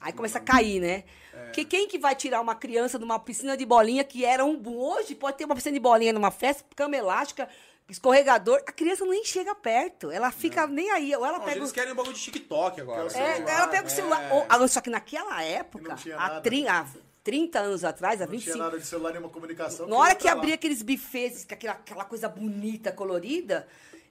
[0.00, 1.04] Aí começa a cair, né?
[1.34, 1.50] É.
[1.50, 4.56] Que quem que vai tirar uma criança de uma piscina de bolinha que era um
[4.56, 4.76] boom?
[4.76, 7.48] Hoje pode ter uma piscina de bolinha numa festa, cama elástica,
[7.88, 10.10] escorregador, a criança nem chega perto.
[10.10, 11.14] Ela fica nem aí.
[11.16, 11.58] Ou ela Não, pega.
[11.58, 13.04] eles o- querem um bagulho de TikTok agora.
[13.04, 14.22] O é, celular, ela pega o celular.
[14.22, 14.32] é.
[14.58, 16.40] Ou- só que naquela época, não tinha há, nada.
[16.42, 16.86] 30, há
[17.24, 18.58] 30 anos atrás, há Não tinha 25.
[18.58, 19.86] nada de celular nenhuma comunicação.
[19.88, 23.66] Na hora que abria aqueles bufês, aquela, aquela coisa bonita, colorida,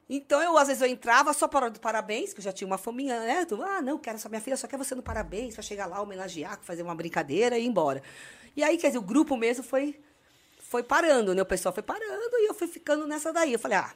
[0.10, 2.78] então eu, às vezes, eu entrava só para do parabéns, que eu já tinha uma
[2.78, 3.46] faminha, né?
[3.46, 6.02] Tu, ah, não, quero só minha filha, só quer você no parabéns, pra chegar lá,
[6.02, 8.02] homenagear, fazer uma brincadeira e ir embora.
[8.56, 10.00] E aí, quer dizer, o grupo mesmo foi,
[10.70, 11.42] foi parando, né?
[11.42, 13.54] O pessoal foi parando e eu fui ficando nessa daí.
[13.54, 13.94] Eu falei, ah,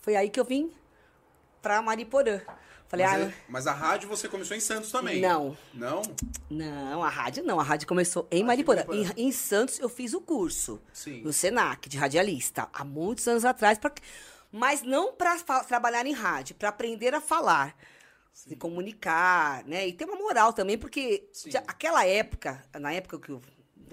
[0.00, 0.70] foi aí que eu vim
[1.62, 2.40] pra Mariporã.
[2.88, 5.20] Falei, Mas, ah, é- mas a rádio você começou em Santos também.
[5.20, 5.54] Não.
[5.74, 6.00] Não?
[6.48, 7.60] Não, a rádio não.
[7.60, 8.82] A rádio começou em Mariporã.
[8.90, 10.80] Em, em Santos eu fiz o curso.
[10.92, 11.22] Sim.
[11.22, 12.66] No Senac, de radialista.
[12.72, 13.78] Há muitos anos atrás.
[13.78, 13.92] pra-
[14.50, 17.76] mas não para trabalhar em rádio, para aprender a falar.
[18.32, 19.86] Se comunicar, né?
[19.86, 21.50] E ter uma moral também, porque Sim.
[21.50, 23.42] já- aquela época, na época que eu,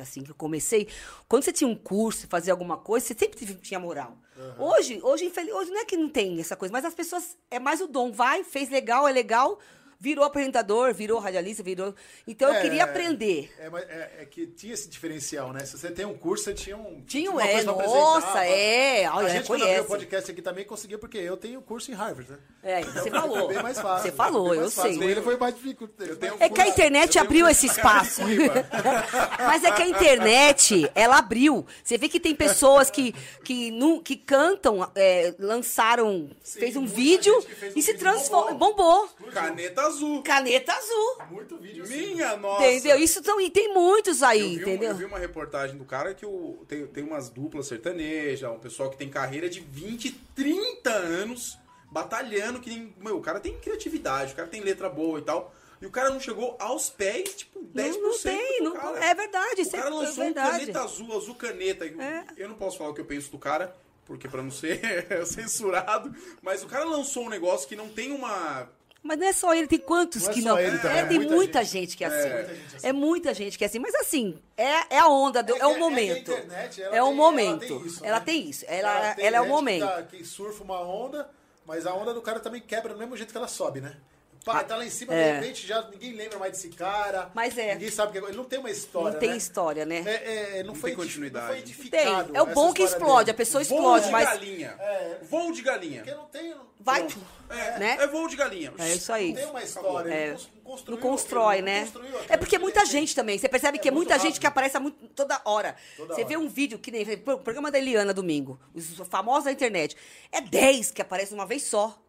[0.01, 0.87] assim, que eu comecei,
[1.27, 4.17] quando você tinha um curso, fazia alguma coisa, você sempre tinha moral.
[4.59, 7.57] Hoje, hoje, infeliz, hoje não é que não tem essa coisa, mas as pessoas, é
[7.59, 8.11] mais o dom.
[8.11, 9.59] Vai, fez legal, é legal,
[9.99, 11.93] virou apresentador, virou radialista, virou...
[12.27, 13.51] Então eu É, queria aprender.
[13.59, 15.65] É, é- é que tinha esse diferencial, né?
[15.65, 17.01] Se você tem um curso, você tinha um.
[17.05, 19.81] Tinha um, uma é, nossa, é, A olha, gente, quando abriu conhece.
[19.81, 22.37] o podcast aqui também conseguia, porque eu tenho curso em Harvard, né?
[22.63, 23.47] É, você Foi falou.
[23.47, 24.09] bem mais fácil.
[24.09, 24.91] Você falou, eu fácil.
[24.91, 24.97] sei.
[24.97, 25.89] Com Ele foi mais difícil.
[25.99, 28.21] Eu tenho É que a internet eu abriu curso esse espaço.
[29.39, 31.65] Mas é que a internet, ela abriu.
[31.83, 37.39] Você vê que tem pessoas que, que, nu- que cantam, é, lançaram, fez um vídeo
[37.41, 38.51] fez um e se vídeo transforma.
[38.53, 38.75] bombou.
[38.75, 39.31] Bombou.
[39.31, 40.21] Caneta azul.
[40.23, 41.17] Caneta azul.
[41.31, 42.13] Muito vídeo assim.
[42.13, 42.65] Minha nossa.
[42.67, 42.97] Entendeu?
[42.99, 44.89] Isso tão, e tem muitos Eu aí, um- entendeu?
[44.91, 48.89] eu vi uma reportagem do cara que o, tem, tem umas duplas sertanejas, um pessoal
[48.89, 51.57] que tem carreira de 20, 30 anos
[51.91, 55.53] batalhando, que nem, meu, o cara tem criatividade, o cara tem letra boa e tal.
[55.81, 59.05] E o cara não chegou aos pés, tipo, 10% Não, não tem, do não- cara.
[59.05, 60.59] é verdade, O é- cara é lançou um verdade.
[60.59, 61.85] caneta azul, azul caneta.
[61.85, 62.25] É.
[62.37, 64.79] Eu não posso falar o que eu penso do cara, porque pra não ser
[65.27, 68.69] censurado, mas o cara lançou um negócio que não tem uma...
[69.07, 70.57] Mas não é só ele, tem quantos Não é que só não.
[70.59, 71.71] ele é, é tem muita muita gente.
[71.91, 72.27] gente, que é assim.
[72.27, 72.33] É.
[72.33, 72.87] Muita gente assim.
[72.87, 73.77] É muita gente que é assim.
[73.77, 76.31] Mas assim, é, é a onda, do, é, o que momento.
[76.31, 77.63] a internet, ela é o tem- momento.
[77.63, 78.03] Ela tem isso.
[78.03, 78.25] Ela né?
[78.25, 78.65] tem isso.
[78.67, 79.85] Ela, tem ela é o momento.
[79.87, 81.29] Que, tá- que surfa uma onda,
[81.67, 83.95] mas a onda do cara também quebra do mesmo jeito que ela sobe, né?
[84.45, 85.31] Pá, tá lá em cima, É.
[85.33, 87.31] de repente já ninguém lembra mais desse cara.
[87.33, 87.73] Mas é.
[87.73, 89.11] Ninguém sabe que ele não tem uma história.
[89.11, 89.37] Não tem né?
[89.37, 90.03] história, né?
[90.05, 91.45] É, é, não, Não foi tem continuidade.
[91.47, 92.01] Não foi Tem.
[92.01, 92.35] edificado.
[92.37, 93.31] É o bom que explode, dele.
[93.31, 94.25] a pessoa Voo explode, de mas.
[94.29, 94.75] galinha.
[94.79, 95.17] É.
[95.23, 96.03] Voo de galinha.
[96.03, 96.55] Porque não tem.
[96.79, 97.07] Vai.
[97.49, 97.97] É, né?
[97.99, 98.71] é voo de galinha.
[98.77, 99.29] É isso aí.
[99.29, 100.11] Não tem uma história.
[100.13, 100.21] É.
[100.23, 101.81] Ele não cons- Não construiu constrói, né?
[101.81, 102.19] construiu.
[102.29, 103.39] É porque é muita gente também.
[103.39, 104.41] Você percebe É que é muita gente rápido.
[104.41, 105.75] que aparece muito, toda hora.
[105.97, 106.29] Toda Você hora.
[106.29, 109.97] vê um vídeo que nem o programa da Eliana domingo, os famosos da internet.
[110.31, 111.99] É 10 que aparecem uma vez só.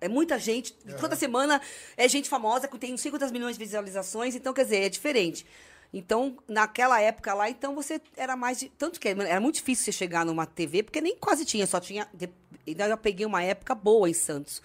[0.00, 0.72] É muita gente.
[1.00, 1.60] Toda semana
[1.96, 4.34] é gente famosa que tem não sei quantas milhões de visualizações.
[4.34, 5.46] Então, quer dizer, é diferente.
[5.92, 8.68] Então, naquela época lá, então você era mais de.
[8.68, 12.06] Tanto que era muito difícil você chegar numa TV, porque nem quase tinha, só tinha.
[12.66, 14.60] Ainda eu peguei uma época boa em Santos.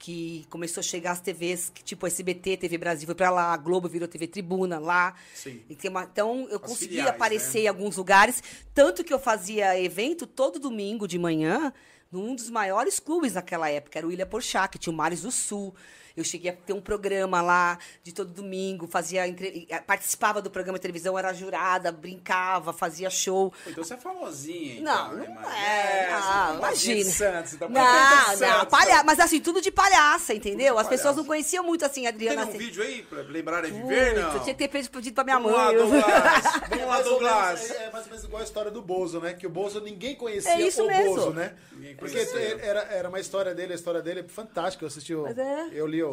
[0.00, 3.56] Que começou a chegar as TVs, que, tipo SBT, TV Brasil foi pra lá, a
[3.56, 5.16] Globo virou TV Tribuna lá.
[5.34, 5.60] Sim.
[5.88, 7.64] Uma- então eu As conseguia filiais, aparecer né?
[7.64, 8.40] em alguns lugares.
[8.72, 11.72] Tanto que eu fazia evento todo domingo de manhã
[12.10, 15.30] num dos maiores clubes naquela época, era o Ilha Porchat, que tinha o Mares do
[15.30, 15.74] Sul.
[16.18, 20.78] Eu cheguei a ter um programa lá de todo domingo, fazia entre- participava do programa
[20.78, 23.52] de televisão, era jurada, brincava, fazia show.
[23.66, 27.10] Então você é famosinha, Não, então, né, não é, você não, tá de imagina.
[27.10, 29.02] Santos, você tá Não, de não, palha...
[29.04, 30.74] mas assim, tudo de palhaça, entendeu?
[30.74, 32.46] Tudo As de pessoas não conheciam muito assim a Tem Adriana.
[32.46, 32.58] um assim.
[32.58, 34.32] vídeo aí pra lembrarem de Muito, não?
[34.34, 35.66] Eu tinha que ter pedido pedido pra minha Vamos mãe.
[35.66, 36.04] lá, Douglas.
[36.04, 37.70] É Vamos lá, Douglas.
[37.70, 39.34] é, é mais ou menos igual a história do Bozo, né?
[39.34, 41.14] Que o Bozo ninguém conhecia É isso o mesmo.
[41.14, 41.54] Bozo, né?
[41.72, 42.18] Ninguém Porque
[42.62, 44.84] era, era uma história dele, a história dele é fantástica.
[44.84, 45.68] Eu assisti o, é.
[45.72, 46.07] Eu li o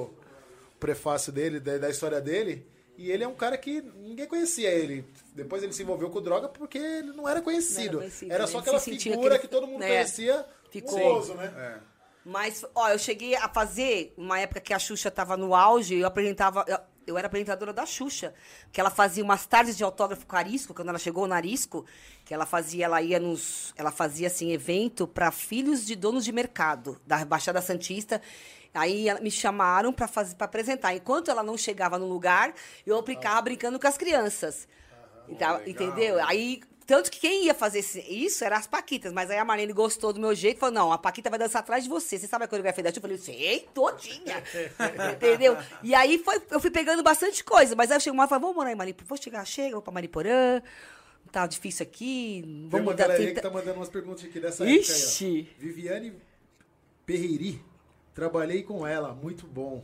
[0.79, 2.65] prefácio dele, da, da história dele.
[2.97, 5.05] E ele é um cara que ninguém conhecia ele.
[5.33, 7.97] Depois ele se envolveu com droga porque ele não era conhecido.
[7.97, 8.47] Não era conhecido, era né?
[8.47, 9.87] só Ele aquela figura aquele- que todo mundo né?
[9.87, 10.45] conhecia.
[10.71, 11.21] Ficou.
[11.21, 11.53] O né?
[11.57, 11.95] É.
[12.23, 16.07] Mas, ó, eu cheguei a fazer, uma época que a Xuxa tava no auge, eu
[16.07, 16.65] apresentava.
[16.67, 18.33] Eu, eu era apresentadora da Xuxa,
[18.71, 21.85] que ela fazia umas tardes de autógrafo com Arisco, quando ela chegou no Arisco,
[22.25, 23.73] que ela fazia, ela ia nos.
[23.77, 28.19] Ela fazia assim, evento para filhos de donos de mercado, da Baixada Santista.
[28.75, 30.93] Aí me chamaram para fazer para apresentar.
[30.95, 32.53] Enquanto ela não chegava no lugar,
[32.85, 34.67] eu aplicava brincando com as crianças.
[35.27, 35.67] Então, legal.
[35.67, 36.23] entendeu?
[36.25, 40.13] Aí, tanto que quem ia fazer isso eram as Paquitas, mas aí a Marlene gostou
[40.13, 42.19] do meu jeito e falou: não, a Paquita vai dançar atrás de você.
[42.19, 42.99] Você sabe a coreografia da Xuxa?
[42.99, 44.43] Eu falei, sei, todinha.
[45.15, 45.57] entendeu?
[45.81, 48.41] E aí foi, eu fui pegando bastante coisa, mas aí eu cheguei uma e falei,
[48.41, 50.61] vamos morar em Mariporã, vou chegar, chega, vou pra Mariporã.
[51.31, 53.07] Tá difícil aqui, Tem vamos uma mudar.
[53.07, 55.25] galerinha tenta- que tá mandando umas perguntas aqui dessa Ixi.
[55.25, 55.61] época aí, ó.
[55.63, 56.13] Viviane
[57.05, 57.61] Perreiri.
[58.15, 59.83] Trabalhei com ela, muito bom.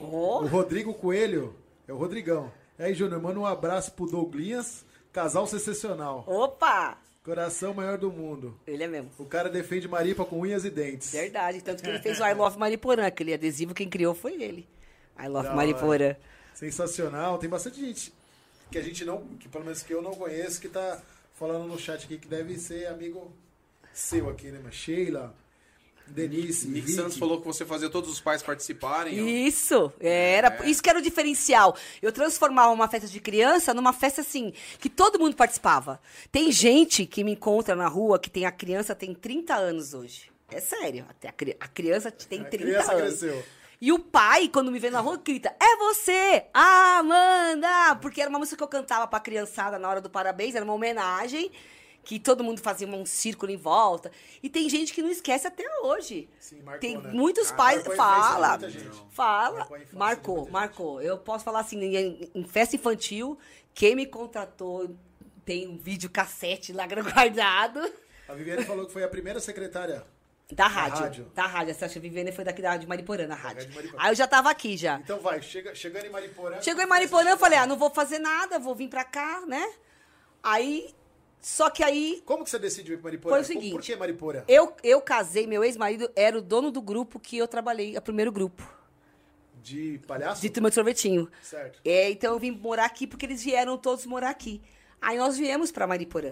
[0.00, 1.54] Ó, O Rodrigo Coelho,
[1.86, 2.52] é o Rodrigão.
[2.76, 6.24] E aí, Júnior, manda um abraço pro Douglinhas, casal sensacional.
[6.26, 6.98] Opa!
[7.22, 8.58] Coração maior do mundo.
[8.66, 9.08] Ele é mesmo.
[9.16, 11.12] O cara defende Maripa com unhas e dentes.
[11.12, 14.68] Verdade, tanto que ele fez o I Love Mariporã, aquele adesivo, quem criou foi ele.
[15.16, 16.16] I Love Da Mariporã.
[16.52, 17.38] Sensacional.
[17.38, 18.12] Tem bastante gente
[18.72, 21.00] que a gente não, que pelo menos que eu não conheço, que tá
[21.34, 23.30] falando no chat aqui que deve ser amigo
[23.92, 24.60] seu aqui, né?
[24.64, 25.32] Mas Sheila,
[26.12, 26.92] Denise, Nick Vicky.
[26.92, 29.20] Santos falou que você fazia todos os pais participarem.
[29.22, 29.26] ó.
[29.26, 30.68] Isso, era, É.
[30.70, 31.76] isso que era o diferencial.
[32.00, 36.00] Eu transformava uma festa de criança numa festa assim, que todo mundo participava.
[36.30, 40.30] Tem gente que me encontra na rua que tem a criança tem 30 anos hoje.
[40.50, 43.18] É sério, até a, cri- a criança tem A 30 criança anos.
[43.20, 43.42] cresceu.
[43.80, 47.96] E o pai, quando me vê na rua, grita: É você, Amanda!
[48.00, 50.74] Porque era uma música que eu cantava pra criançada na hora do parabéns, era uma
[50.74, 51.50] homenagem,
[52.04, 54.10] que todo mundo fazia um círculo em volta.
[54.42, 56.28] E tem gente que não esquece até hoje.
[56.38, 57.10] Sim, marcou, tem né?
[57.12, 57.86] muitos Ah, pais.
[57.96, 58.58] Fala,
[59.10, 59.58] fala.
[59.58, 61.02] Marcou Marcou, marcou.
[61.02, 63.38] Eu posso falar assim: em, em festa infantil,
[63.74, 64.94] quem me contratou
[65.44, 67.80] tem um vídeo cassete lá guardado.
[68.28, 70.04] A Viviane falou que foi a primeira secretária.
[70.52, 71.00] Da rádio.
[71.00, 71.32] rádio.
[71.34, 71.70] Da rádio.
[71.70, 73.72] Essa Viviane foi daqui da, de Mariporã, na rádio.
[73.74, 74.02] Mariporã.
[74.02, 74.98] Aí eu já tava aqui já.
[74.98, 76.60] Então vai, chega, chegando em Mariporã.
[76.60, 79.66] Chegou em Mariporã, eu falei, ah, não vou fazer nada, vou vir pra cá, né?
[80.42, 80.94] Aí,
[81.42, 83.34] só que aí, Como que você decidiu ir pra Mariporã?
[83.34, 83.72] Foi o seguinte.
[83.72, 84.44] Por que Mariporã?
[84.46, 88.30] eu, eu casei, meu ex-marido era o dono do grupo que eu trabalhei, o primeiro
[88.30, 88.62] grupo,
[89.62, 90.40] De palhaço?
[90.40, 91.28] de turma de sorvetinho.
[91.42, 91.80] Certo.
[91.84, 94.62] É, então eu vim morar aqui porque eles vieram todos morar aqui.
[95.00, 96.30] Aí nós viemos pra Mariporã.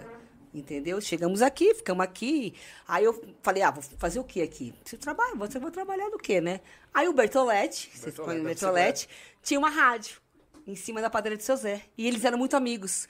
[0.53, 0.99] Entendeu?
[0.99, 2.53] Chegamos aqui, ficamos aqui.
[2.85, 4.73] Aí eu falei, ah, vou fazer o que aqui?
[4.83, 6.59] Você trabalha, você vai trabalhar do quê, né?
[6.93, 9.09] Aí o Bertolete, vocês Bertolete, conhecem o Bertolete,
[9.41, 10.19] tinha uma rádio
[10.67, 11.81] em cima da padaria de seu Zé.
[11.97, 13.07] E eles eram muito amigos.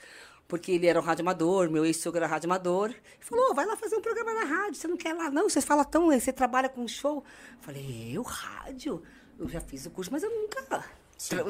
[0.51, 2.89] Porque ele era um rádio amador, meu ex-sogro era rádio amador.
[2.89, 5.31] Ele falou, "Ô, vai lá fazer um programa na rádio, você não quer lá?
[5.31, 7.23] Não, você fala tão, você trabalha com show.
[7.57, 9.01] Eu falei, eu, rádio?
[9.39, 10.83] Eu já fiz o curso, mas eu nunca tra-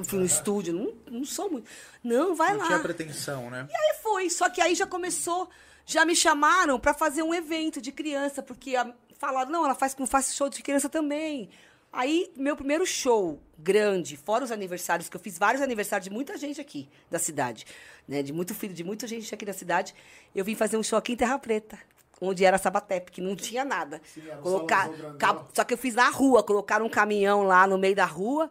[0.03, 1.67] fui no estúdio, não, não sou muito.
[2.03, 2.67] Não, vai Não lá.
[2.67, 3.67] tinha pretensão, né?
[3.67, 5.49] E aí foi, só que aí já começou,
[5.83, 9.95] já me chamaram pra fazer um evento de criança, porque a- falaram, não, ela faz,
[10.07, 11.49] faz show de criança também.
[11.91, 16.37] Aí, meu primeiro show grande, fora os aniversários, que eu fiz vários aniversários de muita
[16.37, 17.65] gente aqui da cidade,
[18.07, 18.23] né?
[18.23, 19.93] De muito filho, de muita gente aqui da cidade,
[20.33, 21.77] eu vim fazer um show aqui em Terra Preta.
[22.23, 23.99] Onde era Sabatep, que não tinha nada.
[24.05, 27.95] Sim, Colocar, ca- só que eu fiz na rua, colocaram um caminhão lá no meio
[27.95, 28.49] da rua.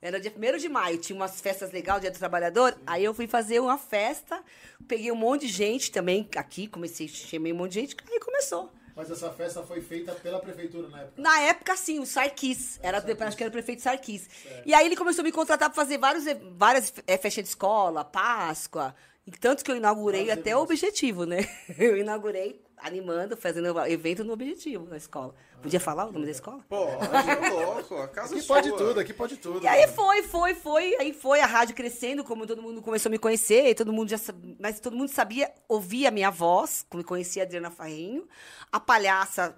[0.00, 2.76] Era dia 1 de maio, tinha umas festas legais, Dia do Trabalhador.
[2.84, 4.42] Aí eu fui fazer uma festa,
[4.88, 8.72] peguei um monte de gente também aqui, comecei, chamei um monte de gente, aí começou.
[8.94, 11.22] Mas essa festa foi feita pela prefeitura na época.
[11.22, 12.78] Na época, sim, o Sarkis.
[12.82, 14.28] Era, acho que era o prefeito Sarkis.
[14.66, 16.24] E aí ele começou a me contratar para fazer vários,
[16.56, 18.94] várias é, festas de escola, Páscoa.
[19.26, 21.48] E tanto que eu inaugurei Vários até o objetivo, né?
[21.78, 25.34] Eu inaugurei animando, fazendo evento no objetivo na escola.
[25.62, 26.64] Podia falar o nome da escola?
[26.68, 28.56] Pô, é louco, a casa Aqui sua.
[28.56, 29.62] pode tudo, aqui pode tudo.
[29.62, 33.12] E aí foi, foi, foi, aí foi a rádio crescendo, como todo mundo começou a
[33.12, 36.84] me conhecer, e todo mundo já sabia, mas todo mundo sabia, ouvia a minha voz,
[36.90, 38.26] como conhecia a Adriana Farrinho,
[38.72, 39.56] a palhaça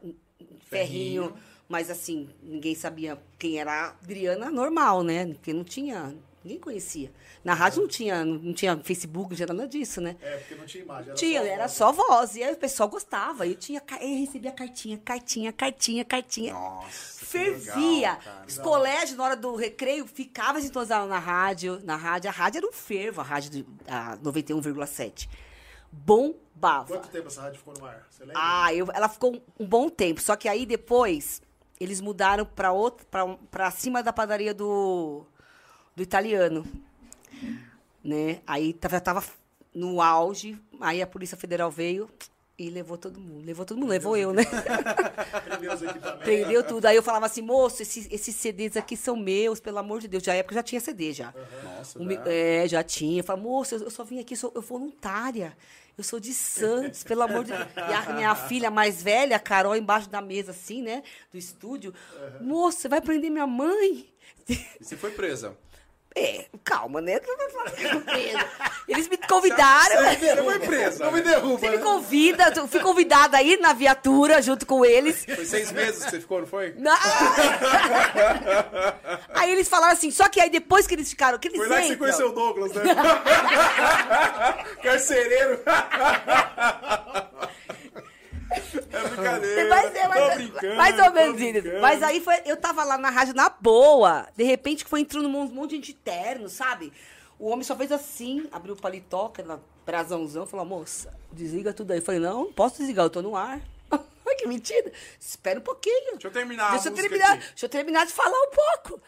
[0.66, 1.34] Ferrinho,
[1.68, 5.26] mas assim, ninguém sabia quem era a Adriana normal, né?
[5.26, 7.10] Porque não tinha, ninguém conhecia.
[7.42, 10.16] Na rádio não tinha, não tinha Facebook, não tinha nada disso, né?
[10.20, 11.08] É, porque não tinha imagem.
[11.08, 12.36] Era Tinha, só era só voz.
[12.36, 13.46] E aí o pessoal gostava.
[13.46, 16.52] Eu tinha, eu recebia cartinha, cartinha, cartinha, cartinha.
[16.52, 18.18] Nossa, Fervia.
[18.18, 18.44] legal.
[18.46, 21.80] Os colégios, na hora do recreio, ficavam sintonizados na rádio.
[21.82, 25.28] Na rádio, a rádio era um fervo, a rádio a 91,7.
[25.90, 26.88] Bombava.
[26.88, 28.06] Quanto tempo essa rádio ficou no ar?
[28.10, 28.42] Você lembra?
[28.44, 30.20] Ah, eu, ela ficou um bom tempo.
[30.20, 31.40] Só que aí depois
[31.80, 33.06] eles mudaram para outra,
[33.50, 35.26] pra cima da padaria do,
[35.94, 36.66] do italiano,
[38.02, 38.40] né?
[38.46, 39.24] Aí tava, tava
[39.74, 40.58] no auge.
[40.80, 42.08] Aí a Polícia Federal veio
[42.58, 43.44] e levou todo mundo.
[43.44, 44.44] Levou todo mundo, levou eu, né?
[45.44, 46.18] Prendeu.
[46.18, 46.86] Prendeu tudo.
[46.86, 50.22] Aí eu falava assim, moço, esses, esses CDs aqui são meus, pelo amor de Deus.
[50.22, 51.34] Já época já tinha CD já.
[51.64, 53.20] Nossa, O é, já tinha.
[53.20, 55.56] Eu falei, moço, eu, eu só vim aqui, sou, eu voluntária.
[55.96, 57.68] Eu sou de Santos, pelo amor de Deus.
[57.76, 61.02] E a minha filha mais velha, a Carol, embaixo da mesa, assim, né?
[61.30, 61.94] Do estúdio.
[62.40, 64.08] Moço, você vai prender minha mãe?
[64.48, 65.56] E você foi presa?
[66.16, 67.18] É, calma, né?
[68.88, 69.96] Eles me convidaram.
[70.16, 71.04] Você foi presa?
[71.04, 71.82] Não me derruba, Você me né?
[71.82, 75.24] convida, eu fui convidada aí na viatura junto com eles.
[75.24, 76.72] Foi seis meses que você ficou, não foi?
[76.78, 76.94] Não.
[79.34, 81.76] Aí eles falaram assim, só que aí depois que eles ficaram, que eles Foi lá
[81.76, 82.82] que você entram- conheceu o Douglas, né?
[84.82, 85.60] Carcereiro.
[88.50, 89.68] É brincadeira.
[89.68, 91.80] Mas, é, Tô mas, brincando, mais ou tô menos brincando.
[91.80, 94.28] Mas aí foi, eu tava lá na rádio na boa.
[94.36, 96.92] De repente foi entrando um monte de gente terno, sabe?
[97.38, 101.98] O homem só fez assim, abriu o paletó, aquela brasãozão, falou, moça, desliga tudo aí.
[101.98, 103.60] Eu falei, não, não posso desligar, eu tô no ar.
[104.36, 104.90] Que mentira.
[105.20, 106.12] Espera um pouquinho.
[106.12, 107.46] Deixa eu terminar Deixa eu terminar, aqui.
[107.50, 109.00] deixa eu terminar de falar um pouco.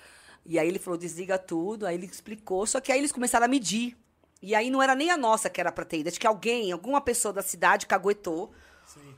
[0.45, 1.85] E aí ele falou, desliga tudo.
[1.85, 3.97] Aí ele explicou, só que aí eles começaram a medir.
[4.41, 6.09] E aí não era nem a nossa que era pra ter ido.
[6.09, 8.53] Acho que alguém, alguma pessoa da cidade caguetou.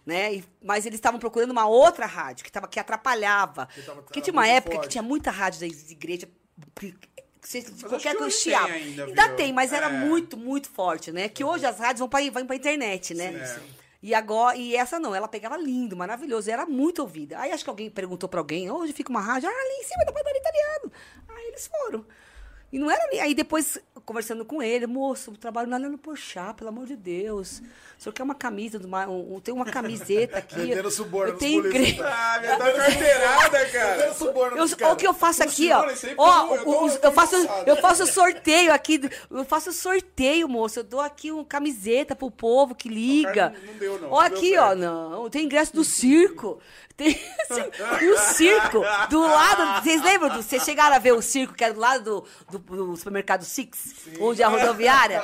[0.07, 0.35] Né?
[0.37, 3.67] E- mas eles estavam procurando uma outra rádio que, tava, que atrapalhava.
[3.75, 4.85] Que tava- Porque tinha uma época forte.
[4.87, 6.29] que tinha muita rádio das igrejas.
[6.75, 8.67] que- que você- qualquer que chiava.
[8.69, 9.93] tem ainda, Ainda tem, mas era É.
[9.93, 11.29] muito, muito forte, né?
[11.29, 13.47] Que hoje as rádios vão pra, vão pra internet, né?
[13.47, 13.69] Sim, sim.
[14.03, 17.38] E agora, e essa não, ela pegava lindo, maravilhoso, era muito ouvida.
[17.38, 19.49] Aí acho que alguém perguntou pra alguém, onde fica uma rádio?
[19.49, 20.93] Ah, ali em cima da padaria italiano.
[21.29, 22.07] Aí eles foram.
[22.70, 23.20] E não era nem.
[23.20, 27.62] Aí depois, conversando com ele, moço, trabalho na Leandro Porchat, pelo amor de Deus.
[27.98, 30.54] O senhor quer uma camisa, do mar- um, um- tem uma camiseta aqui.
[30.57, 32.07] Vendendo suborno eu tenho igreja.
[32.07, 33.96] Ah, me dá carteirada, cara.
[33.96, 35.85] Vendendo suborno Eu, dos o que eu faço aqui, ó.
[36.18, 37.68] Ó, eu tô- eu faço, engraçado.
[37.68, 39.00] eu faço sorteio aqui.
[39.31, 40.78] Eu faço sorteio, moço.
[40.81, 43.54] Eu dou aqui uma camiseta pro povo que liga.
[43.64, 44.12] não- não deu, não.
[44.12, 44.74] Ó, Não deu aqui, ó.
[44.74, 46.61] Não, tem ingresso do circo.
[46.96, 47.11] Tem
[47.48, 47.62] assim,
[48.02, 49.83] e o circo do lado.
[49.85, 50.31] Vocês lembram?
[50.31, 53.44] Do, vocês chegaram a ver o circo que era do lado do, do- do supermercado
[53.44, 53.94] Six?
[54.21, 55.23] Onde é a rodoviária?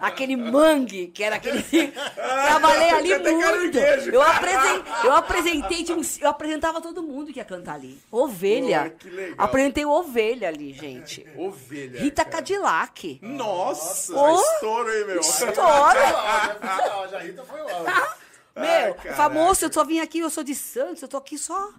[0.00, 1.62] Aquele mangue, que era aquele.
[1.62, 3.78] Trabalhei ali até muito.
[4.12, 8.00] Eu apresentei, eu apresentei, um- eu apresentava todo mundo que ia cantar ali.
[8.10, 8.90] Ovelha.
[8.90, 9.34] Pô, que legal.
[9.46, 11.26] Apresentei ovelha ali, gente.
[11.36, 12.00] Ovelha.
[12.00, 12.36] Rita cara.
[12.36, 13.18] Cadillac.
[13.22, 14.40] Nossa, Ô.
[14.40, 15.20] estouro, hein, meu?
[17.16, 18.16] A Rita foi lá.
[18.54, 19.14] Meu, caraca.
[19.14, 21.70] famoso, eu só vim aqui, eu sou de Santos, eu tô aqui só,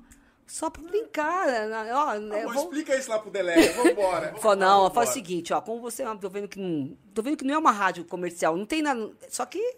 [0.48, 1.46] só pra brincar.
[1.68, 1.94] né?
[1.94, 4.34] Ó, né, vou- explica isso lá pro Delega, vambora.
[4.40, 7.44] Falou, não, faz o seguinte, ó, como você, tô vendo que não, tô vendo que
[7.46, 9.76] não é uma rádio comercial, não tem nada, só que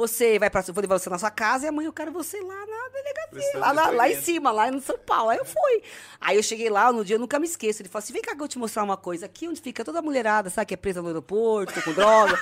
[0.00, 2.54] você vai pra, vou levar você na sua casa e amanhã eu quero você lá
[2.66, 5.30] na delegacia, lá, na- lá em cima, lá no São Paulo.
[5.30, 5.82] Aí eu fui.
[6.20, 8.30] Aí eu cheguei lá, no dia eu nunca me esqueço, ele falou assim, vem cá
[8.30, 10.74] que eu vou te mostrar uma coisa, aqui onde fica toda a mulherada, sabe, que
[10.74, 12.38] é presa no aeroporto, com droga,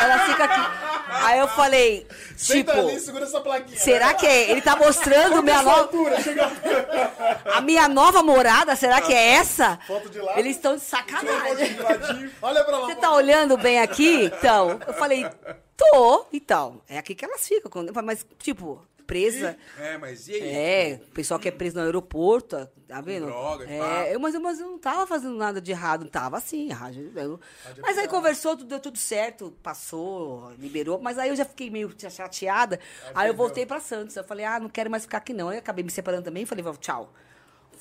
[0.00, 0.60] ela fica aqui.
[1.24, 3.78] Aí eu falei, Senta Tipo, ali, segura essa plaquinha.
[3.78, 4.50] será que é?
[4.50, 6.50] Ele tá mostrando minha nova, altura, chega...
[7.54, 8.76] a minha nova morada?
[8.76, 9.78] Será que é essa?
[9.86, 10.38] Foto de lado.
[10.38, 11.74] Eles estão de sacanagem.
[11.74, 12.30] de.
[12.42, 12.86] Olha pra lá.
[12.86, 14.24] Você tá olhando bem aqui?
[14.38, 15.26] Então, eu falei,
[15.76, 16.26] tô.
[16.32, 17.70] Então, é aqui que elas ficam.
[17.70, 19.56] quando- Mas, tipo, presa.
[19.78, 20.42] É, mas e aí?
[20.42, 23.26] É, o pessoal que é preso no aeroporto, tá vendo?
[23.26, 23.72] droga, pá.
[23.72, 26.68] é, eu, mas, eu- mas eu não tava fazendo nada de errado, não tava assim,
[26.70, 26.96] errado.
[27.14, 27.40] eu-
[27.80, 31.94] mas aí conversou, tudo- deu tudo certo, passou, liberou, mas aí eu já fiquei meio
[32.10, 32.80] chateada,
[33.14, 35.56] aí eu voltei pra Santos, eu falei, ah, não quero mais ficar aqui não, aí
[35.56, 37.12] eu acabei me separando também, falei, tchau.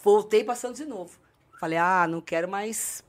[0.04, 1.18] Voltei pra Santos de novo.
[1.60, 3.04] Falei, ah, não quero mais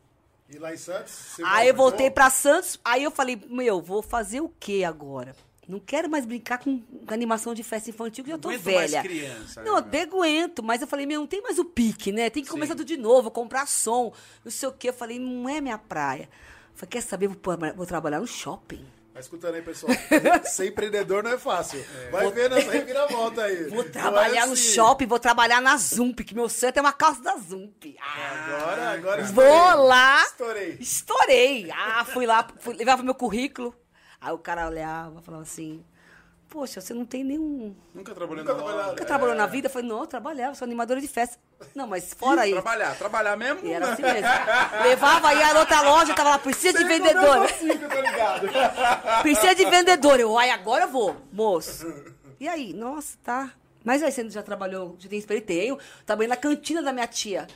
[0.48, 1.12] E lá em Santos?
[1.12, 5.34] você Aí eu voltei pra Santos, aí eu falei, meu, vou fazer o que agora?
[5.68, 8.90] Não quero mais brincar com, com animação de festa infantil, que eu tô aguento mais
[8.92, 9.02] velha.
[9.02, 12.30] criança, não, né, até aguento, mas eu falei, meu, não tem mais o pique, né?
[12.30, 12.78] Tem que começar Sim.
[12.78, 14.12] tudo de novo, comprar som,
[14.44, 14.90] não sei o quê.
[14.90, 16.28] Eu falei, não é minha praia.
[16.72, 17.38] Eu falei, quer saber, vou,
[17.74, 18.86] vou trabalhar no shopping.
[19.16, 19.90] Tá escutando aí, pessoal?
[20.44, 21.82] Ser empreendedor não é fácil.
[22.12, 23.64] Vai ver nessa reviravolta aí.
[23.70, 24.74] Vou é trabalhar no assim.
[24.74, 27.96] shopping, vou trabalhar na Zump, que meu sonho é ter uma calça da Zump.
[27.98, 29.88] Ah, Agora, agora vou estourei.
[29.88, 30.22] lá.
[30.22, 30.76] Estourei.
[30.78, 31.70] Estourei.
[31.74, 33.74] Ah, fui lá, fui, levava meu currículo.
[34.20, 35.82] Aí o cara olhava, falava assim:
[36.48, 37.74] Poxa, você não tem nenhum.
[37.92, 38.90] Nunca trabalhou Nunca na trabalhou.
[38.92, 39.66] Nunca trabalhou na vida?
[39.66, 41.38] Eu falei: Não, eu trabalhava, sou animadora de festa.
[41.74, 42.54] Não, mas fora isso.
[42.54, 43.66] Trabalhar, trabalhar mesmo?
[43.66, 44.28] E era assim mesmo.
[44.84, 47.44] Levava aí a outra loja, tava lá, precisa de vendedora.
[47.44, 48.46] Assim que eu tô ligado.
[49.22, 50.22] Precisa de vendedora.
[50.22, 51.92] Eu, ai, agora eu vou, moço.
[52.38, 52.72] E aí?
[52.72, 53.50] Nossa, tá.
[53.84, 55.46] Mas aí você já trabalhou, já tem experiência?
[55.46, 55.78] Tenho.
[56.04, 57.46] Trabalhei na cantina da minha tia.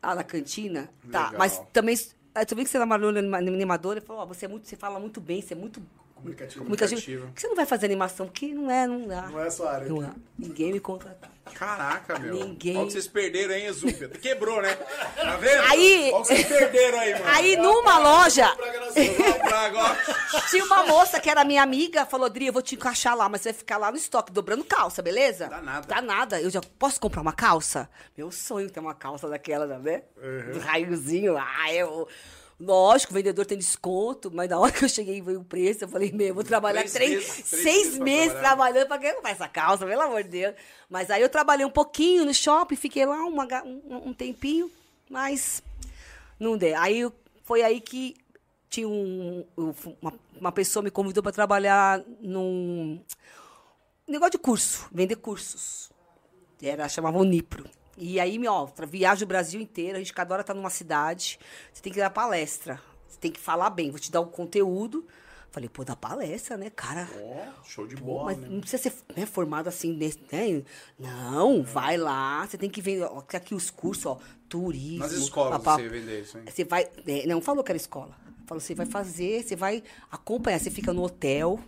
[0.00, 0.88] Ah, na cantina?
[1.10, 1.24] Tá.
[1.26, 1.38] Legal.
[1.38, 1.96] Mas também.
[2.34, 4.68] Aí tu vê que você trabalhou na anima- animadora, ele falou, ó, você é muito,
[4.68, 5.80] você fala muito bem, você é muito
[6.24, 6.64] Comunicativo.
[6.64, 7.26] comunicativo.
[7.26, 8.26] Por que você não vai fazer animação?
[8.26, 9.22] Porque não é, não dá.
[9.28, 9.88] Não é a sua área.
[9.88, 10.10] Não é.
[10.38, 11.30] Ninguém me contratar.
[11.54, 12.34] Caraca, meu.
[12.34, 14.08] Ninguém- Olha o que vocês perderam aí, Exúpia.
[14.08, 14.74] Quebrou, né?
[14.74, 15.62] Tá vendo?
[15.70, 17.24] Aí- Olha o que vocês perderam aí, mano.
[17.28, 18.56] Aí numa loja,
[20.50, 23.42] tinha uma moça que era minha amiga, falou, Dri, eu vou te encaixar lá, mas
[23.42, 25.48] você vai ficar lá no estoque, dobrando calça, beleza?
[25.48, 25.86] Dá nada.
[25.86, 26.40] Dá nada.
[26.40, 27.88] Eu já posso comprar uma calça?
[28.16, 30.02] Meu sonho é ter uma calça daquela, né?
[30.52, 31.36] Do raiozinho.
[31.36, 32.08] Ah, eu...
[32.58, 35.84] Lógico, o vendedor tem desconto, mas na hora que eu cheguei e veio o preço,
[35.84, 38.98] eu falei, meu, eu vou trabalhar Três três, meses, três seis meses pra meses trabalhando
[39.00, 40.54] quem comprar essa calça, pelo amor de Deus.
[40.88, 44.70] Mas aí eu trabalhei um pouquinho no shopping, fiquei lá uma um, um tempinho,
[45.10, 45.62] mas
[46.38, 46.78] não deu.
[46.80, 47.10] Aí
[47.42, 48.14] foi aí que
[48.70, 53.00] tinha um, um- uma, uma pessoa me convidou para trabalhar num
[54.06, 55.90] negócio de curso, vender cursos.
[56.62, 57.68] Era, chamava Unipro.
[57.96, 61.38] E aí, ó, viaja o Brasil inteiro, a gente cada hora tá numa cidade,
[61.72, 65.06] você tem que dar palestra, você tem que falar bem, vou te dar o conteúdo.
[65.54, 67.08] Falei, pô, dá palestra, né, cara?
[67.16, 68.48] Ó, show de Pô, bola, mas né?
[68.50, 70.64] não precisa ser né, formado assim, nesse, né?
[70.98, 74.98] Não, vai lá, você tem que ver ó, aqui os cursos, ó, turismo.
[74.98, 75.76] Nas escolas papá.
[75.76, 76.44] você vender isso, hein?
[76.50, 76.88] Você vai.
[77.06, 78.23] é, não falou que era escola.
[78.46, 81.58] Falou, você vai fazer, você vai acompanhar, você fica no hotel,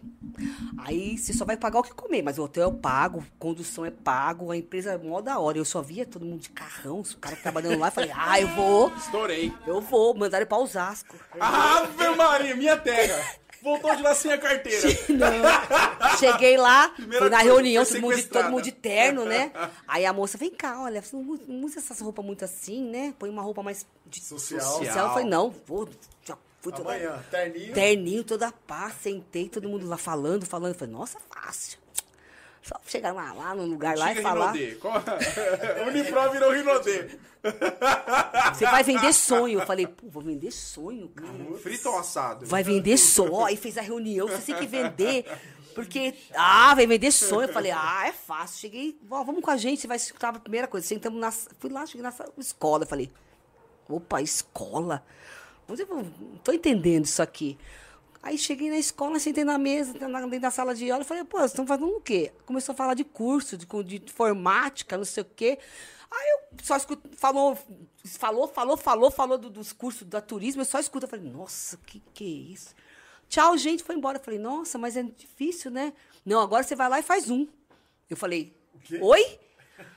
[0.79, 3.91] aí você só vai pagar o que comer, mas o hotel é pago, condução é
[3.91, 5.57] pago, a empresa é mó da hora.
[5.59, 8.93] Eu só via todo mundo de carrão, os caras trabalhando lá, falei, ah, eu vou,
[8.97, 9.53] Estourei.
[9.67, 11.17] eu vou, mandaram pra Osasco.
[11.41, 13.25] Ave Maria, minha terra.
[13.63, 14.87] Voltou de lá sem a carteira.
[15.09, 16.17] Não.
[16.19, 19.51] Cheguei lá, Primeira na reunião, todo mundo, de, todo mundo de terno, né?
[19.89, 23.13] Aí a moça, vem cá, olha, você não usa- essas roupas muito assim, né?
[23.19, 24.61] Põe uma roupa mais Social.
[24.61, 25.07] social.
[25.09, 25.89] Eu falei, não, vou,
[26.25, 26.91] já fui toda...
[26.91, 27.75] Amanhã, terninho.
[27.75, 30.75] Terninho, toda paz, sentei, todo mundo lá falando, falando.
[30.75, 31.79] Falei, nossa, fácil.
[32.67, 34.53] Só chegar lá, lá no lugar lá e falar.
[35.87, 37.11] Unipro virou Rinodê.
[38.53, 39.61] Você vai vender sonho.
[39.61, 41.33] Eu falei, pô, vou vender sonho, cara.
[41.63, 42.45] Frito ou assado?
[42.45, 43.45] Vai vender sonho.
[43.45, 45.25] Aí fez a reunião, você tem que vender.
[45.77, 47.49] Porque, ah, vai vender sonho.
[47.49, 48.59] Eu falei, ah, é fácil.
[48.59, 50.85] Cheguei, ó, vamos com a gente, você vai escutar a primeira coisa.
[50.85, 51.31] Sentamos na.
[51.31, 52.83] Fui lá, cheguei na escola.
[52.83, 53.13] Eu falei,
[53.89, 55.05] opa, escola?
[55.69, 56.05] Mas eu não
[56.45, 57.59] tô entendendo isso aqui.
[58.23, 61.39] Aí cheguei na escola, sentei na mesa, dentro da sala de aula, e falei, pô,
[61.39, 62.33] vocês estão fazendo o quê?
[62.45, 65.59] Começou a falar de curso, de, de informática, não sei o quê.
[66.11, 67.57] Aí eu só escuto, falou,
[68.05, 71.07] falou, falou, falou, falou do- dos cursos da turismo, eu só escuto.
[71.07, 72.75] Eu falei, nossa, que que é isso?
[73.29, 74.19] Tchau, gente, foi embora.
[74.19, 75.93] Eu falei, nossa, mas é difícil, né?
[76.25, 77.47] Não, agora você vai lá e faz um.
[78.11, 78.53] Eu falei,
[78.85, 78.99] quê?
[79.03, 79.39] oi?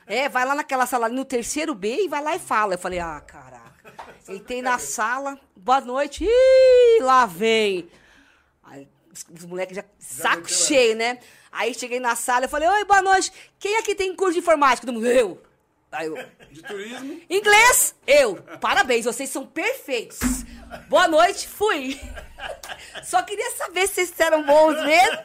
[0.06, 2.74] É, vai lá naquela sala ali no terceiro B e vai lá e fala.
[2.74, 3.59] Eu falei, ah, caraca.
[4.28, 6.24] Entrei na sala, boa noite.
[6.24, 7.88] Ih, lá vem.
[8.62, 11.18] Aí, os, moleques já, saco meteu cheio, né?
[11.50, 13.32] Aí cheguei na sala, eu falei, oi, boa noite.
[13.58, 14.86] Quem aqui tem curso de informática?
[14.86, 15.42] Todo mundo, eu.
[15.92, 16.14] Aí eu,
[16.50, 17.20] De turismo.
[17.28, 18.36] Inglês, eu.
[18.60, 20.20] Parabéns, vocês são perfeitos.
[20.88, 22.00] Boa noite, fui.
[23.02, 25.18] Só queria saber se vocês eram bons mesmo.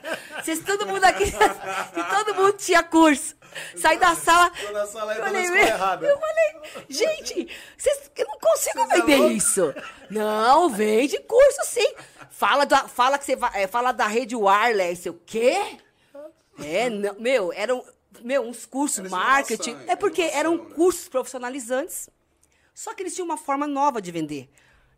[0.43, 3.35] Se todo mundo aqui, se todo mundo tinha curso.
[3.77, 4.49] Saí da sala.
[4.49, 6.07] Tô na sala na falei, escola errada.
[6.07, 7.47] eu falei, gente,
[7.77, 9.31] vocês, eu não consigo Vocês é vender louco?
[9.33, 9.73] isso.
[10.09, 11.93] Não, vende curso sim.
[12.31, 15.77] Fala, da, fala que você é, fala da rede wireless, o quê?
[16.59, 17.83] É, não, meu, eram
[18.23, 19.69] meu, uns cursos, Era marketing.
[19.71, 20.73] inovação, É porque inovação, eram né?
[20.75, 22.09] cursos profissionalizantes,
[22.73, 24.49] só que eles tinham uma forma nova de vender.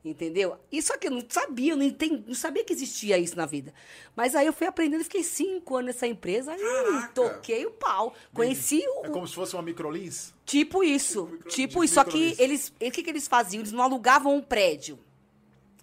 [0.05, 0.57] Entendeu?
[0.71, 3.45] E só que eu não sabia, eu não, entendi, não sabia que existia isso na
[3.45, 3.73] vida.
[4.15, 7.11] Mas aí eu fui aprendendo, fiquei cinco anos nessa empresa, Caraca!
[7.13, 8.13] toquei o pau.
[8.33, 10.33] Conheci o, É como se fosse uma microlins?
[10.45, 11.23] Tipo isso.
[11.25, 11.93] Micro- Tipo tipo isso.
[11.95, 12.69] Só que eles.
[12.79, 13.59] O que, que eles faziam?
[13.61, 14.97] Eles não alugavam um prédio.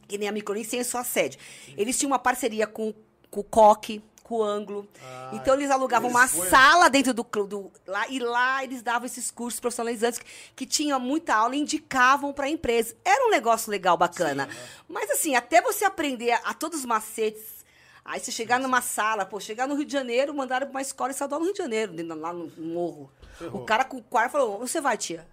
[0.09, 1.39] Que nem a Microlins tem a sua sede.
[1.77, 2.95] Eles tinham uma parceria com,
[3.31, 4.89] com o Coque, com o Anglo.
[5.33, 7.71] então eles alugavam eles uma sala dentro do, clu- do.
[7.87, 12.33] lá, e lá eles davam esses cursos profissionalizantes que, que tinham muita aula e indicavam
[12.33, 12.97] para a empresa.
[13.05, 14.49] Era um negócio legal, bacana.
[14.89, 17.63] Mas assim, até você aprender a, a todos os macetes.
[18.05, 21.11] Aí você chegar numa sala, pô, chegar no Rio de Janeiro, mandaram pra uma escola
[21.11, 23.11] estadual no Rio de Janeiro, dentro- lá no morro.
[23.39, 23.63] Ferrou.
[23.63, 25.27] O cara com o quarto falou, você vai, tia?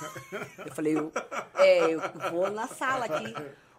[0.66, 1.12] Eu falei, eu,
[1.54, 2.00] é, eu
[2.30, 3.34] vou na sala aqui.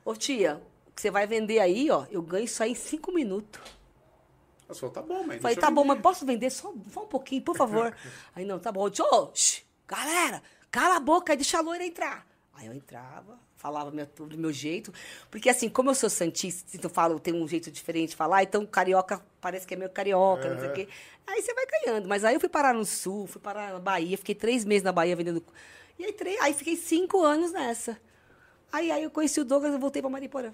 [0.05, 3.11] Ô, tia, o que você vai vender aí, ó, eu ganho isso aí em cinco
[3.11, 3.59] minutos.
[4.73, 5.39] Ela falou, tá bom, mãe.
[5.39, 7.95] Falei, tá bom, mas posso vender só, só um pouquinho, por favor?
[8.35, 8.85] Aí, não, tá bom.
[8.85, 12.25] Eu disse, ô, shh, galera, cala a boca e deixa a loira entrar.
[12.55, 14.93] Aí eu entrava, falava meu, do meu jeito.
[15.31, 18.63] Porque assim, como eu sou santista, então falo, tem um jeito diferente de falar, então
[18.63, 20.87] carioca parece que é meio carioca, não sei o quê.
[21.25, 22.07] Aí você vai ganhando.
[22.07, 24.91] Mas aí eu fui parar no sul, fui parar na Bahia, fiquei três meses na
[24.91, 25.43] Bahia vendendo.
[25.97, 27.99] E aí, três, aí fiquei cinco anos nessa.
[28.71, 30.51] Aí, aí eu conheci o Douglas e voltei pra Mariporã.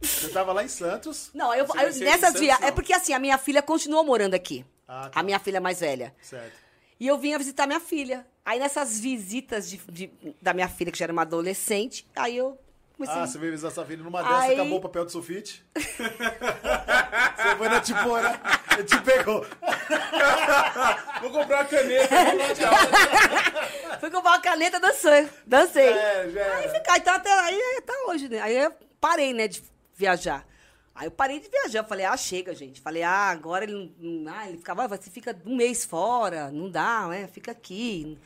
[0.00, 2.66] Você tava lá em Santos, Não, eu, eu- nessas viagens.
[2.66, 4.64] É porque assim, a minha filha continuou morando aqui.
[4.88, 5.20] Ah, tá.
[5.20, 6.14] A minha filha mais velha.
[6.22, 6.58] certo.
[6.98, 8.26] E eu vinha visitar minha filha.
[8.44, 12.58] Aí nessas visitas de, de- da minha filha, que já era uma adolescente, aí eu
[12.96, 13.18] comecei.
[13.20, 15.64] Ah, você veio visitar sua filha numa dessa, Aí- acabou o papel de sulfite.
[15.76, 18.40] você foi na tipora,
[18.74, 19.46] ele te pegou.
[21.20, 22.08] Vou comprar uma caneta.
[22.24, 23.98] vou lá de aula.
[24.00, 25.28] Fui comprar uma caneta, dancei.
[25.46, 25.88] Dancei.
[25.88, 26.68] É, já Aí era.
[26.74, 28.40] fica, então até aí até hoje, né?
[28.40, 29.62] Aí eu parei, né, de
[30.00, 30.46] viajar.
[30.94, 31.84] Aí eu parei de viajar.
[31.84, 32.80] Falei, ah, chega, gente.
[32.80, 34.32] Falei, ah, agora ele não.
[34.32, 37.28] Ah, ele ficava, "Ah, você fica um mês fora, não dá, né?
[37.28, 38.18] Fica aqui.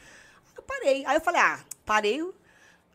[0.47, 1.07] Aí eu parei.
[1.07, 2.23] Aí eu falei, ah, parei.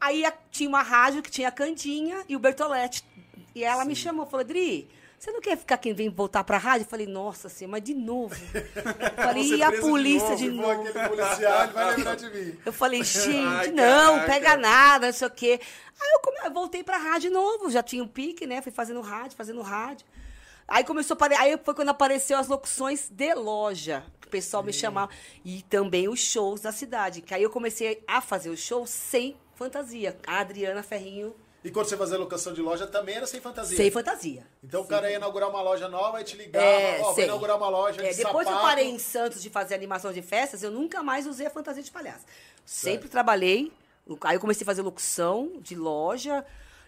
[0.01, 3.03] Aí tinha uma rádio que tinha a Candinha e o Bertolete.
[3.53, 4.89] E ela me chamou, falou, Dri,
[5.19, 6.85] você não quer ficar quem vem voltar pra rádio?
[6.85, 8.33] Eu falei, nossa, senhora, mas de novo.
[8.55, 10.87] Eu falei, e a presa de polícia novo, de novo?
[10.87, 12.57] aquele policial, vai lembrar de mim.
[12.65, 14.25] Eu falei, gente, Ai, não, caraca.
[14.33, 15.59] pega nada, não sei o quê.
[16.01, 18.61] Aí eu, come- eu voltei pra rádio de novo, já tinha um pique, né?
[18.61, 20.05] Fui fazendo rádio, fazendo rádio.
[20.67, 21.35] Aí começou a apare...
[21.35, 25.11] Aí foi quando apareceu as locuções de loja, que o pessoal me chamava.
[25.43, 27.21] E também os shows da cidade.
[27.21, 30.15] Que aí eu comecei a fazer os shows sem fantasia.
[30.27, 33.75] A Adriana Ferrinho, E quando você fazia locação de loja, também era sem fantasia.
[33.75, 34.47] sem fantasia.
[34.63, 37.25] Então o cara ia inaugurar uma loja nova e te ligava, É, ó, vou sei.
[37.25, 38.61] inaugurar uma loja É, de depois que eu sapato.
[38.67, 41.91] parei em Santos de fazer animação de festas, eu nunca mais usei a fantasia de
[41.91, 42.25] palhaço.
[42.65, 43.73] Sempre trabalhei.
[44.23, 46.45] Aí eu comecei a fazer locução de loja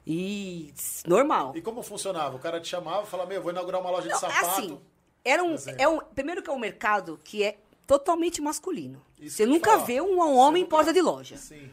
[0.07, 0.73] e
[1.05, 1.51] normal.
[1.55, 2.35] E como funcionava?
[2.35, 4.51] O cara te chamava e falava, meu, vou inaugurar uma loja Não, de é sapato.
[4.51, 4.79] assim,
[5.23, 5.99] era um, é um.
[5.99, 9.03] Primeiro que é um mercado que é totalmente masculino.
[9.19, 9.85] Isso Você nunca falo.
[9.85, 11.35] vê um Você homem em porta de loja.
[11.37, 11.69] Sim.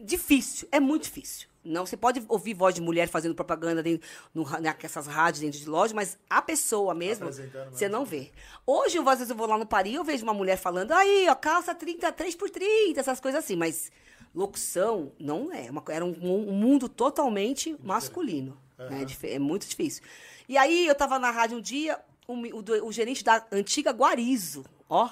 [0.00, 1.48] Difícil, é muito difícil.
[1.64, 5.68] Não, você pode ouvir voz de mulher fazendo propaganda dentro, no, nessas rádios dentro de
[5.68, 7.26] loja, mas a pessoa mesmo,
[7.72, 8.30] você não vê.
[8.66, 11.26] Hoje, eu, às vezes, eu vou lá no Paris, eu vejo uma mulher falando, aí,
[11.28, 13.90] ó, calça 33 por 30, essas coisas assim, mas
[14.34, 15.70] locução não é.
[15.70, 18.58] Uma, co- era um, um mundo totalmente masculino.
[18.90, 19.04] né?
[19.04, 20.02] Dif- É muito difícil.
[20.48, 24.64] E aí, eu tava na rádio um dia, o, o o gerente da antiga Guarizo,
[24.88, 25.08] ó,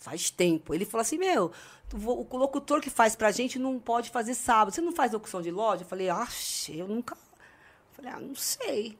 [0.00, 0.74] Faz tempo.
[0.74, 1.52] Ele falou assim, meu,
[1.94, 4.74] o locutor que faz pra gente não pode fazer sábado.
[4.74, 5.84] Você não faz locução de loja?
[5.84, 6.26] Eu falei, ah,
[6.68, 7.14] eu nunca...
[7.14, 8.98] Eu falei, ah, não sei.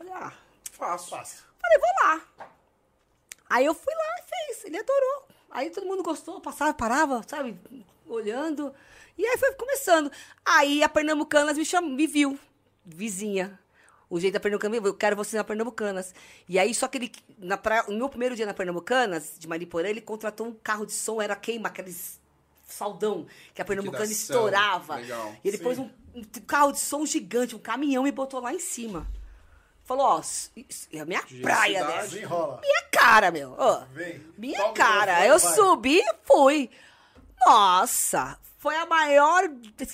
[0.00, 0.32] Eu falei, ah,
[0.78, 1.10] Faço.
[1.10, 1.42] Fácil.
[1.60, 2.48] falei, vou lá.
[3.50, 4.64] Aí eu fui lá e fez.
[4.64, 5.26] Ele adorou.
[5.50, 7.58] Aí todo mundo gostou, passava, parava, sabe,
[8.06, 8.72] olhando.
[9.16, 10.12] E aí foi começando.
[10.44, 12.38] Aí a Pernambucanas me, chamou, me viu,
[12.84, 13.58] vizinha.
[14.10, 16.14] O jeito da Pernambucana, eu quero você na Pernambucanas.
[16.48, 19.88] E aí, só que ele, na praia, no meu primeiro dia na Pernambucanas, de Mariporã,
[19.88, 22.18] ele contratou um carro de som, era queima, aqueles
[22.66, 24.36] saldão, que a Pernambucana Liquidação.
[24.36, 24.96] estourava.
[24.96, 25.34] Legal.
[25.44, 28.60] E ele pôs um, um carro de som gigante, um caminhão, e botou lá em
[28.60, 29.06] cima.
[29.84, 32.06] Falou, ó, isso é a minha praia, né?
[32.08, 33.54] Minha cara, meu.
[33.58, 33.84] ó.
[33.92, 34.22] Vem.
[34.36, 35.26] Minha cara.
[35.26, 35.54] Eu vai.
[35.54, 36.70] subi e fui.
[37.46, 39.48] Nossa, foi a maior.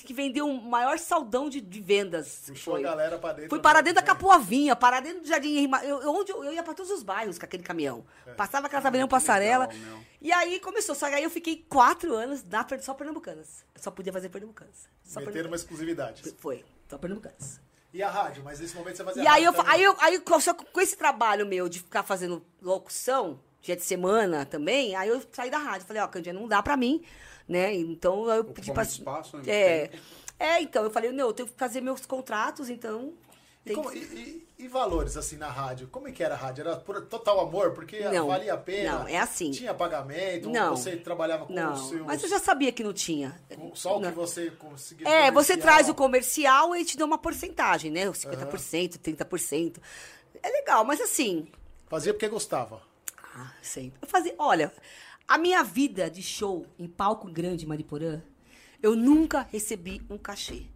[0.04, 2.44] que vendeu o maior saldão de, de vendas.
[2.46, 2.80] Puxou foi.
[2.84, 3.50] a galera pra dentro.
[3.50, 5.70] Fui parar dentro da Capuavinha, parar dentro do Jardim.
[5.84, 8.04] Eu, eu- onde eu, eu ia pra todos os bairros com aquele caminhão.
[8.36, 9.66] Passava aquela Avenida Passarela.
[9.66, 10.94] legal, e aí começou.
[10.94, 13.64] Só que aí eu fiquei quatro anos na, só Pernambucanas.
[13.74, 14.88] Eu só podia fazer Pernambucanas.
[15.04, 16.22] Só Meteram uma exclusividade.
[16.38, 17.60] Foi, só Pernambucanas.
[17.92, 18.42] E a rádio?
[18.42, 20.96] Mas nesse momento você fazia E aí, eu, aí, eu, aí com- só com esse
[20.96, 25.86] trabalho meu de ficar fazendo locução, dia de semana também, aí eu saí da rádio.
[25.86, 27.04] Falei, ó, Candinha, não dá pra mim,
[27.48, 27.74] né?
[27.74, 28.84] Então eu pedi Ocupa pra...
[28.84, 29.42] muito espaço, né?
[29.46, 29.90] É,
[30.38, 33.12] é, então, eu falei, não, eu tenho que fazer meus contratos, então...
[33.66, 35.88] E, como- que- e- e E valores, assim, na rádio?
[35.88, 36.62] Como é que era a rádio?
[36.62, 37.72] Era por total amor?
[37.72, 38.98] Porque Não, valia a pena?
[39.00, 39.50] não, é assim.
[39.50, 40.48] Tinha pagamento?
[40.50, 40.76] Não.
[40.76, 42.02] Você trabalhava com Não, os seus...
[42.02, 43.38] mas eu já sabia que não tinha.
[43.74, 45.58] Só o que você conseguia É, você comercial?
[45.60, 48.06] traz o comercial e te dá uma porcentagem, né?
[48.06, 49.76] 50%, 30%.
[50.42, 51.48] É legal, mas assim,
[51.88, 52.82] Fazia porque gostava.
[53.34, 53.98] Ah, sempre.
[54.02, 54.72] Eu fazia, olha,
[55.26, 58.22] a minha vida de show em palco grande em Mariporã,
[58.82, 60.66] eu nunca recebi um cachê.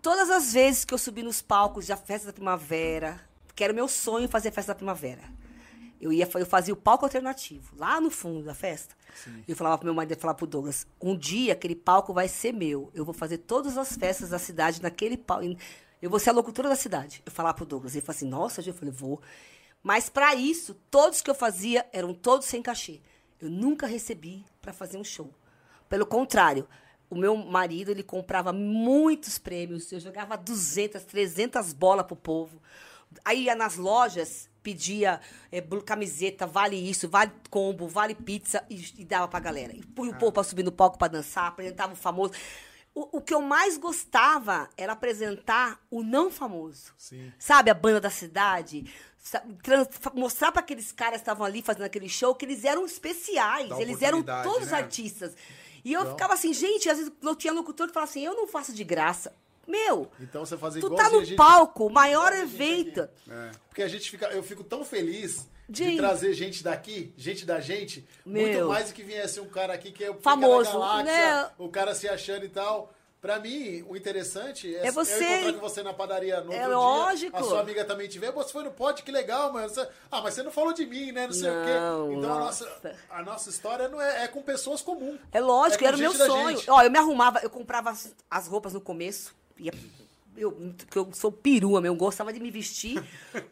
[0.00, 3.20] Todas as vezes que eu subi nos palcos da festa da primavera,
[3.54, 5.22] que era o meu sonho fazer festa da primavera.
[6.00, 8.94] Eu ia, eu fazia o palco alternativo, lá no fundo da festa.
[9.48, 12.52] Eu falava pro meu marido, eu falava pro Douglas, um dia aquele palco vai ser
[12.52, 12.88] meu.
[12.94, 15.44] Eu vou fazer todas as festas da cidade naquele palco.
[16.00, 17.20] Eu vou ser a locutora da cidade.
[17.26, 19.20] Eu falava pro Douglas, ele falou assim, nossa, eu falei, vou.
[19.82, 23.00] Mas para isso, todos que eu fazia eram todos sem cachê.
[23.40, 25.32] Eu nunca recebi para fazer um show.
[25.88, 26.68] Pelo contrário,
[27.08, 29.90] o meu marido, ele comprava muitos prêmios.
[29.92, 32.60] Eu jogava 200, 300 bolas pro povo.
[33.24, 35.18] Aí ia nas lojas, pedia
[35.66, 39.72] blu- camiseta, vale isso, vale combo, vale pizza e, e dava pra galera.
[39.74, 42.34] E punha o povo pra subir no palco pra dançar, apresentava o famoso.
[42.94, 46.92] O, o que eu mais gostava era apresentar o não famoso.
[46.98, 47.32] Sim.
[47.38, 48.92] Sabe, a banda da cidade.
[50.14, 53.70] Mostrar para aqueles caras que estavam ali fazendo aquele show que eles eram especiais.
[53.78, 54.78] Eles eram todos né?
[54.78, 55.34] artistas.
[55.84, 58.46] E eu ficava assim, gente, às vezes eu tinha locutor que falava assim, eu não
[58.46, 59.34] faço de graça.
[59.66, 63.06] Meu, Então você fazia tu tá no palco, o maior evento.
[63.30, 63.50] É.
[63.68, 65.98] Porque a gente fica, eu fico tão feliz de Gente.
[65.98, 68.68] trazer gente daqui, gente da gente, muito Meu.
[68.68, 71.50] mais do que viesse um cara aqui que é o pica Famoso, da galáxia, né?
[71.58, 72.94] o cara se achando e tal.
[73.20, 75.12] Pra mim, o interessante é, É você.
[75.24, 77.36] eu encontrar com você na padaria no É outro lógico.
[77.36, 79.68] dia, a sua amiga também te vê, você foi no pod, que legal, mano.
[79.68, 81.26] Você- ah, mas você não falou de mim, né?
[81.26, 81.74] Não sei o quê.
[81.80, 82.64] Não, Então a nossa.
[82.64, 85.18] nossa, a nossa história não é, é com pessoas comuns.
[85.32, 86.60] É lógico, É era o meu sonho.
[86.68, 89.34] Ó, eu me arrumava, eu comprava as, as roupas no começo.
[89.58, 89.72] Ia,
[90.38, 93.02] eu, eu sou perua, meu, eu gostava de me vestir.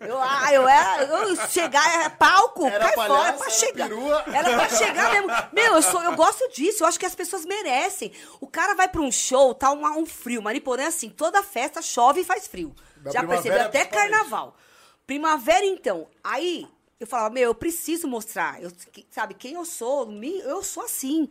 [0.00, 1.02] Eu, ah, eu era.
[1.04, 3.88] Eu chegar, era palco, Era cai palhaça, fora, pra era chegar.
[3.88, 4.24] perua.
[4.32, 5.28] Era pra chegar mesmo.
[5.52, 8.12] Meu, eu, sou, eu gosto disso, eu acho que as pessoas merecem.
[8.40, 10.42] O cara vai pra um show, tá uma- um frio.
[10.42, 12.74] Mariporã é assim, toda festa chove e faz frio.
[12.96, 13.60] Da Já percebeu?
[13.62, 14.56] Até carnaval.
[15.06, 16.06] Primavera, então.
[16.24, 16.66] Aí
[16.98, 18.62] eu falava, meu, eu preciso mostrar.
[18.62, 20.06] Eu, que- sabe, quem eu sou?
[20.06, 21.28] Me- Eu sou assim.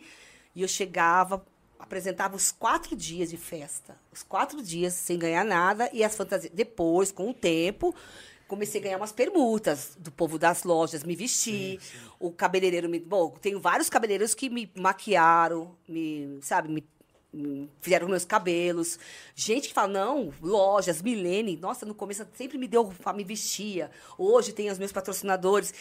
[0.56, 1.46] E eu chegava,
[1.80, 3.98] apresentava os quatro dias de festa.
[4.12, 5.90] Os quatro dias sem ganhar nada.
[5.94, 6.52] E as fantasias.
[6.54, 7.94] Depois, com o tempo,
[8.48, 11.80] comecei a ganhar umas permutas do povo das lojas, me vestir.
[12.20, 13.00] O cabeleireiro me.
[13.00, 16.84] Bom, tenho vários cabeleireiros que me maquiaram, me, sabe, me
[17.36, 18.98] Hum, fizeram meus cabelos.
[19.36, 21.58] Gente que fala, não, lojas, Milene.
[21.58, 23.92] Nossa, no começo sempre me deu, me vestia.
[24.18, 25.74] Hoje tem os meus patrocinadores.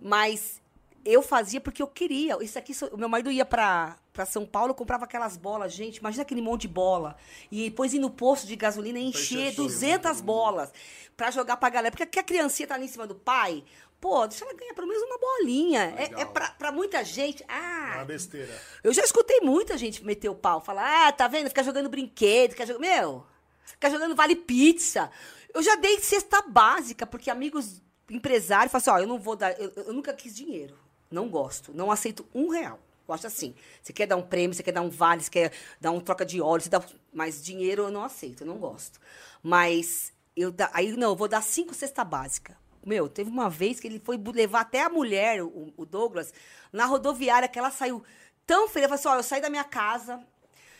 [0.00, 0.61] Mas
[1.04, 2.36] eu fazia porque eu queria.
[2.42, 5.72] Isso aqui, o meu marido ia pra, pra São Paulo, comprava aquelas bolas.
[5.72, 7.16] Gente, imagina aquele monte de bola.
[7.50, 10.72] E depois ir no posto de gasolina e encher encher 200 bolas
[11.16, 11.94] pra jogar pra galera.
[11.96, 13.62] Porque a criancinha tá ali em cima do pai.
[14.00, 15.94] Pô, deixa ela ganhar pelo menos uma bolinha.
[15.96, 16.20] É, Legal.
[16.20, 17.42] é pra, pra muita gente.
[17.44, 18.52] É Ah, uma besteira.
[18.82, 21.48] eu já escutei muita gente meter o pau, falar, ah, tá vendo?
[21.48, 22.82] Fica jogando brinquedo, fica jogando.
[22.82, 23.24] Meu,
[23.64, 25.08] fica jogando vale pizza.
[25.54, 27.80] Eu já dei cesta básica, porque amigos
[28.10, 29.52] empresários falam assim, ó, eu não vou dar.
[29.60, 30.76] Eu, eu nunca quis dinheiro.
[31.12, 31.72] Não gosto.
[31.74, 32.78] Não aceito um real.
[33.06, 33.54] Eu acho assim.
[33.82, 36.24] Você quer dar um prêmio, você quer dar um vale, você quer dar um troca
[36.24, 36.82] de óleo, você dá.
[37.12, 39.00] Mas dinheiro eu não aceito, eu não gosto.
[39.42, 42.56] Mas eu da- aí não, eu vou dar cinco cesta básica.
[42.84, 46.32] Meu, teve uma vez que ele foi levar até a mulher, o, o Douglas,
[46.72, 48.02] na rodoviária, que ela saiu
[48.46, 48.88] tão feliz.
[48.88, 50.20] Ela falou assim: ó, eu saí da minha casa,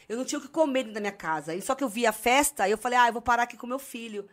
[0.09, 1.55] eu não tinha o que comer dentro da minha casa.
[1.55, 3.57] E só que eu vi a festa, aí eu falei, ah, eu vou parar aqui
[3.57, 4.29] com meu filho.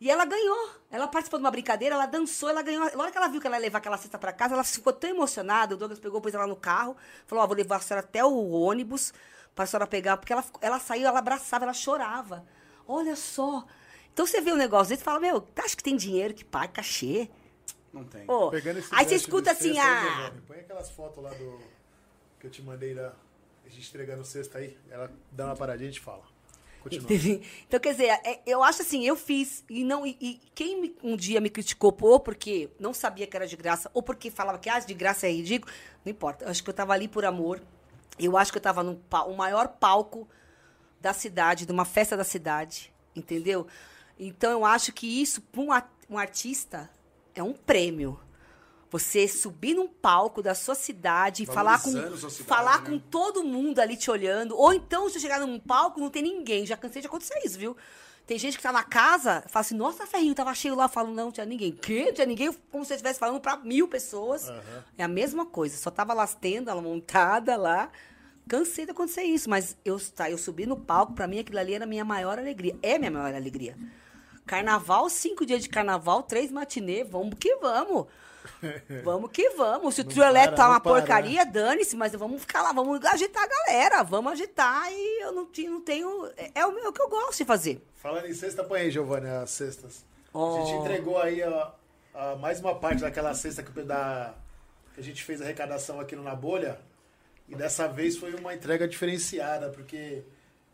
[0.00, 0.70] E ela ganhou.
[0.90, 2.84] Ela participou de uma brincadeira, ela dançou, ela ganhou.
[2.96, 4.92] Na hora que ela viu que ela ia levar aquela cesta pra casa, ela ficou
[4.92, 5.74] tão emocionada.
[5.74, 6.96] O Douglas pegou, pôs ela no carro,
[7.26, 9.12] falou: Ó, vou levar a senhora até o ônibus
[9.54, 10.16] pra senhora pegar.
[10.16, 12.46] Porque ela, ela saiu, ela abraçava, ela chorava.
[12.86, 13.66] Olha só.
[14.12, 16.68] Então você vê um negócio desse e fala: Meu, acha que tem dinheiro que paga
[16.68, 17.28] cachê?
[17.92, 18.24] Não tem.
[18.78, 20.02] Esse aí você escuta assim: aí, ah.
[20.02, 21.60] Giovanni, Põe aquelas fotos lá do.
[22.38, 23.12] Que eu te mandei da.
[23.66, 24.78] A gente entregando o cesto aí.
[24.88, 26.22] Ela dá uma paradinha e a gente fala.
[26.82, 27.40] Continua.
[27.66, 31.16] Então, quer dizer, é- eu acho assim, eu fiz, e não e, e quem um
[31.16, 34.68] dia me criticou, ou porque não sabia que era de graça, ou porque falava que
[34.68, 35.72] ah, de graça é ridículo,
[36.04, 36.44] não importa.
[36.44, 37.60] Eu acho que eu estava ali por amor.
[38.18, 39.00] Eu acho que eu estava no
[39.36, 40.28] maior palco
[41.00, 43.66] da cidade, de uma festa da cidade, entendeu?
[44.18, 45.68] Então, eu acho que isso, para um,
[46.14, 46.90] um artista,
[47.34, 48.18] é um prêmio.
[48.90, 52.90] Você subir num palco da sua cidade e falar com, cidade, falar né?
[52.90, 54.56] com todo mundo ali te olhando.
[54.56, 56.64] Ou então, se chegar num palco, não tem ninguém.
[56.64, 57.76] Já cansei de acontecer isso, viu?
[58.26, 60.84] Tem gente que tá na casa, fala assim, nossa, ferrinho, tava cheio lá.
[60.84, 61.72] Eu falo, não, não tinha ninguém.
[61.72, 62.04] Quê?
[62.06, 62.52] Não tinha ninguém?
[62.70, 64.50] Como se eu estivesse falando pra mil pessoas.
[64.98, 65.76] É a mesma coisa.
[65.78, 67.90] Só tava lá as tendas, ela montada lá.
[68.46, 71.74] Cansei de acontecer isso, mas eu, tá, eu subi no palco, pra mim aquilo ali
[71.74, 72.76] era a minha maior alegria.
[72.82, 73.76] É minha maior alegria.
[74.48, 78.06] Carnaval, cinco dias de carnaval, três matinê, vamos que vamos.
[79.04, 79.94] Vamos que vamos.
[79.94, 80.92] Se o trio elétrico tá uma para.
[80.92, 85.46] porcaria, dane-se, mas vamos ficar lá, vamos agitar a galera, vamos agitar e eu não,
[85.46, 86.26] tinha, não tenho.
[86.36, 87.84] É, é o meu- é o que eu gosto de fazer.
[87.96, 90.04] Falando em cesta, põe aí, Giovanni, as cestas.
[90.32, 90.56] Oh.
[90.56, 91.70] A gente entregou aí ó,
[92.14, 94.34] a mais uma parte daquela cesta que, da,
[94.94, 96.80] que a gente fez a arrecadação aqui no Na Bolha.
[97.48, 100.22] E dessa vez foi uma entrega diferenciada, porque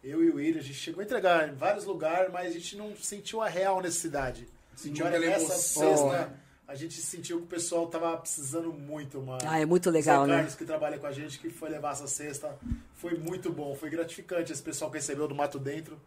[0.05, 2.77] eu e o William, a gente chegou a entregar em vários lugares, mas a gente
[2.77, 4.47] não sentiu a real necessidade.
[4.77, 6.31] Sentiu aquela nessa emoção, cesta, né?
[6.69, 9.41] a gente sentiu que o pessoal tava precisando muito, mano.
[9.47, 10.37] Ah, é muito legal, Zé né?
[10.37, 12.55] Carlos, que trabalha com a gente, que foi levar essa cesta.
[12.95, 15.99] Foi muito bom, foi gratificante esse pessoal que recebeu do Mato Dentro.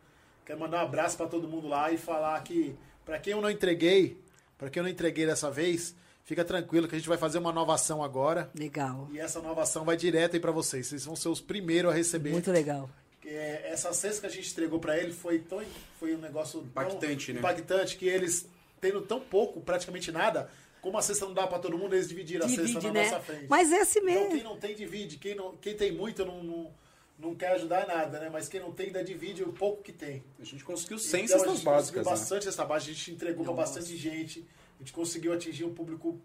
[0.45, 3.49] Quero mandar um abraço para todo mundo lá e falar que, para quem eu não
[3.49, 4.21] entreguei,
[4.57, 7.51] para quem eu não entreguei dessa vez, fica tranquilo que a gente vai fazer uma
[7.51, 8.49] nova ação agora.
[8.53, 9.07] Legal.
[9.11, 10.87] E essa nova ação vai direto aí para vocês.
[10.87, 12.31] Vocês vão ser os primeiros a receber.
[12.31, 12.89] Muito legal.
[13.29, 15.61] É, essa cesta que a gente entregou para ele foi tão
[15.99, 17.39] foi um negócio tão Impactante, né?
[17.39, 18.47] impactante que eles
[18.79, 20.49] tendo tão pouco, praticamente nada,
[20.81, 23.09] como a cesta não dá para todo mundo, eles dividiram a Divide, cesta na né?
[23.09, 23.47] nossa frente.
[23.49, 24.49] Mas é assim Então quem mesmo.
[24.49, 26.71] não tem divide, quem não quem tem muito não, não,
[27.19, 28.29] não quer ajudar nada, né?
[28.29, 30.23] Mas quem não tem ainda divide o pouco que tem.
[30.39, 32.09] A gente conseguiu 100 Então, a cestas gente básicas, conseguiu né?
[32.17, 36.17] bastante cesta básica, a gente entregou para bastante gente, a gente conseguiu atingir um público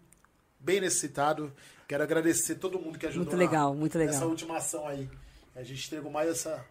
[0.59, 1.51] bem necessitado.
[1.85, 4.13] Quero agradecer todo mundo que ajudou Muito na- legal, muito legal.
[4.13, 5.09] nessa última ação aí.
[5.55, 6.63] A gente entregou mais essa,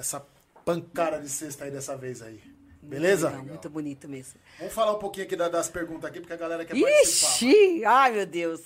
[0.00, 0.24] essa
[0.64, 2.40] pancada de cesta aí dessa vez aí.
[2.82, 3.28] Beleza?
[3.28, 4.40] Legal, muito bonito mesmo.
[4.58, 7.28] Vamos falar um pouquinho aqui da- das perguntas aqui, porque a galera quer participar.
[7.34, 7.84] Ixi!
[7.84, 8.60] Ai, meu Deus.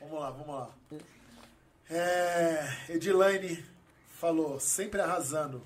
[0.00, 0.70] Vamos lá, vamos lá.
[1.90, 3.64] É, Edilaine
[4.14, 5.62] falou, sempre arrasando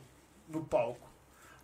[0.49, 1.09] no palco.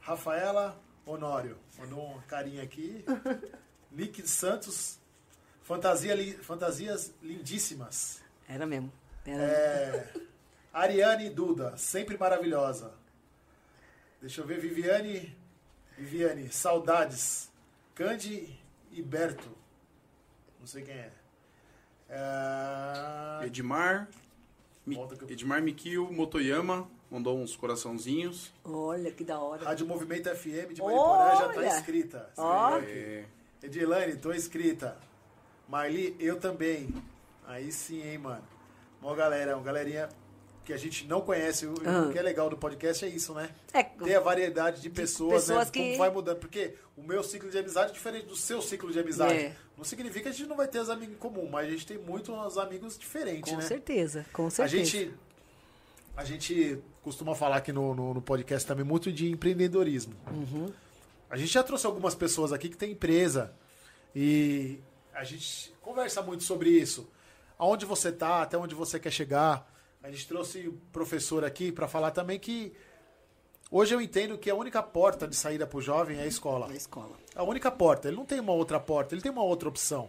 [0.01, 3.05] Rafaela Honório, mandou uma carinha aqui.
[3.93, 4.99] Nick Santos,
[5.63, 8.21] fantasia, li- fantasias lindíssimas.
[8.49, 8.93] Era mesmo.
[9.27, 10.09] Era É,
[10.73, 12.93] Ariane Duda, sempre maravilhosa.
[14.21, 15.37] Deixa eu ver, Viviane.
[15.97, 17.51] Viviane, saudades.
[17.95, 18.59] Candy
[18.93, 19.49] e Berto.
[20.61, 21.13] Não sei quem é.
[22.11, 24.09] É, Edmar,
[24.87, 28.53] Mi- eu- Edmar Mikio Motoyama mandou uns coraçãozinhos.
[28.65, 29.65] Olha que da hora.
[29.65, 31.69] Rádio Movimento FM de Mariporã já tá Olha!
[31.69, 32.31] inscrita.
[32.37, 32.79] Ó.
[32.79, 33.25] É,
[33.63, 34.97] Edilane, tô inscrita.
[35.69, 36.89] Marli, eu também.
[37.47, 38.45] Aí sim, hein, mano.
[39.03, 40.09] Uma galera, uma galerinha
[40.69, 41.65] que a gente não conhece.
[41.67, 42.03] O, Ah.
[42.03, 43.49] o que é legal do podcast é isso, né?
[43.73, 45.71] É, Ter a variedade de pessoas, pessoas né?
[45.73, 46.37] que- Como vai mudando.
[46.37, 49.33] Porque o meu ciclo de amizade é diferente do seu ciclo de amizade.
[49.33, 49.57] É.
[49.79, 51.87] Não significa que a gente não vai ter os amigos em comum, mas a gente
[51.87, 53.65] tem muitos amigos diferentes, com né?
[53.67, 54.85] certeza, com A certeza.
[54.85, 55.15] gente,
[56.15, 60.15] a gente costuma falar aqui no, no, no podcast também muito de empreendedorismo.
[60.31, 60.71] Uhum.
[61.31, 63.55] A gente já trouxe algumas pessoas aqui que tem empresa
[64.15, 64.81] e
[65.15, 67.09] a gente conversa muito sobre isso.
[67.59, 69.67] Aonde você tá, até onde você quer chegar.
[70.03, 72.73] A gente trouxe o professor aqui para falar também que
[73.71, 76.69] hoje eu entendo que a única porta de saída para o jovem é a escola
[76.69, 77.17] Na escola.
[77.35, 78.09] a única porta.
[78.09, 80.09] Ele não tem uma outra porta, ele tem uma outra opção.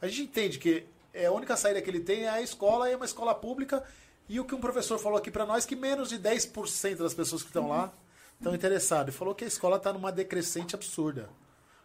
[0.00, 2.96] A gente entende que é a única saída que ele tem é a escola, é
[2.96, 3.84] uma escola pública.
[4.28, 7.42] E o que um professor falou aqui para nós, que menos de 10% das pessoas
[7.42, 7.92] que estão lá
[8.38, 9.14] estão interessadas.
[9.14, 11.28] Falou que a escola está numa decrescente absurda.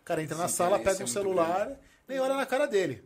[0.02, 2.68] O cara entra na Esse sala, interesse pega um é celular, nem olha na cara
[2.68, 3.04] dele.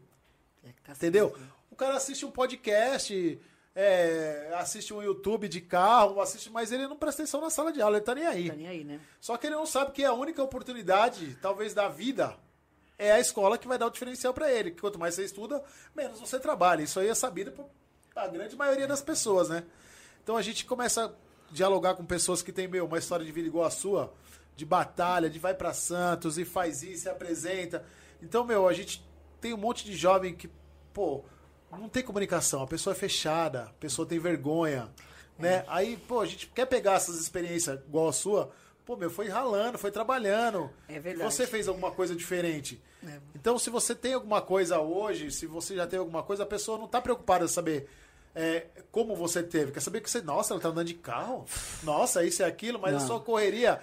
[0.63, 1.35] É, tá Entendeu?
[1.71, 3.39] O cara assiste um podcast,
[3.81, 7.81] é, assiste um YouTube de carro, assiste, mas ele não presta atenção na sala de
[7.81, 8.49] aula, ele tá nem aí.
[8.49, 8.99] Tá nem aí, né?
[9.21, 12.35] Só que ele não sabe que a única oportunidade, talvez, da vida
[12.97, 14.71] é a escola que vai dar o diferencial para ele.
[14.71, 15.63] Que quanto mais você estuda,
[15.95, 16.83] menos você trabalha.
[16.83, 17.69] Isso aí é sabido por
[18.13, 19.63] a grande maioria das pessoas, né?
[20.21, 21.11] Então a gente começa a
[21.49, 24.13] dialogar com pessoas que têm, meu, uma história de vida igual a sua,
[24.57, 27.85] de batalha, de vai para Santos e faz isso, se apresenta.
[28.21, 29.01] Então, meu, a gente
[29.39, 30.49] tem um monte de jovem que,
[30.93, 31.23] pô,
[31.77, 34.89] não tem comunicação, a pessoa é fechada, a pessoa tem vergonha,
[35.37, 35.63] né?
[35.67, 38.51] Aí, pô, a gente quer pegar essas experiências igual a sua,
[38.85, 40.69] pô, meu, foi ralando, foi trabalhando.
[40.87, 41.31] É verdade.
[41.31, 42.81] Você fez alguma coisa diferente.
[43.05, 43.19] É.
[43.35, 46.77] Então, se você tem alguma coisa hoje, se você já tem alguma coisa, a pessoa
[46.77, 47.89] não tá preocupada em saber
[48.35, 49.71] é, como você teve.
[49.71, 51.45] Quer saber que você, nossa, ela tá andando de carro?
[51.83, 53.07] Nossa, isso e aquilo, mas a Não.
[53.07, 53.79] sua correria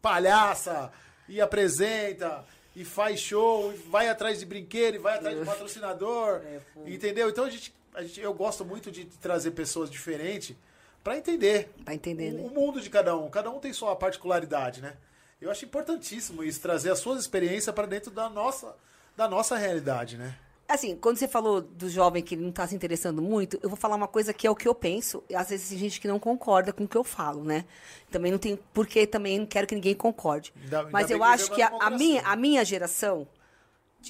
[0.00, 0.90] palhaça
[1.28, 2.44] e apresenta
[2.74, 7.28] e faz show, e vai atrás de brinquedo, e vai atrás de patrocinador, É, entendeu?
[7.28, 10.56] Então a gente, a gente, eu gosto muito de trazer pessoas diferentes
[11.02, 12.42] para entender Pra entender, o, né?
[12.42, 13.28] o mundo de cada um.
[13.30, 14.94] Cada um tem sua particularidade, né?
[15.40, 18.74] Eu acho importantíssimo isso, trazer as suas experiências para dentro da nossa,
[19.16, 20.34] da nossa realidade, né?
[20.66, 23.96] Assim, quando você falou do jovem que não está se interessando muito, eu vou falar
[23.96, 25.22] uma coisa que é o que eu penso.
[25.28, 27.66] E às vezes tem gente que não concorda com o que eu falo, né?
[28.10, 30.52] Também não tem porque também não quero que ninguém concorde.
[30.62, 33.28] Ainda- Mas eu acho que a, a minha, a minha geração,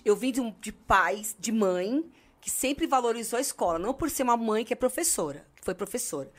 [0.05, 2.05] eu vim de, um- de pais, de mãe,
[2.41, 3.79] que sempre valorizou a escola.
[3.79, 6.31] Não por ser uma mãe que é professora, que foi professora.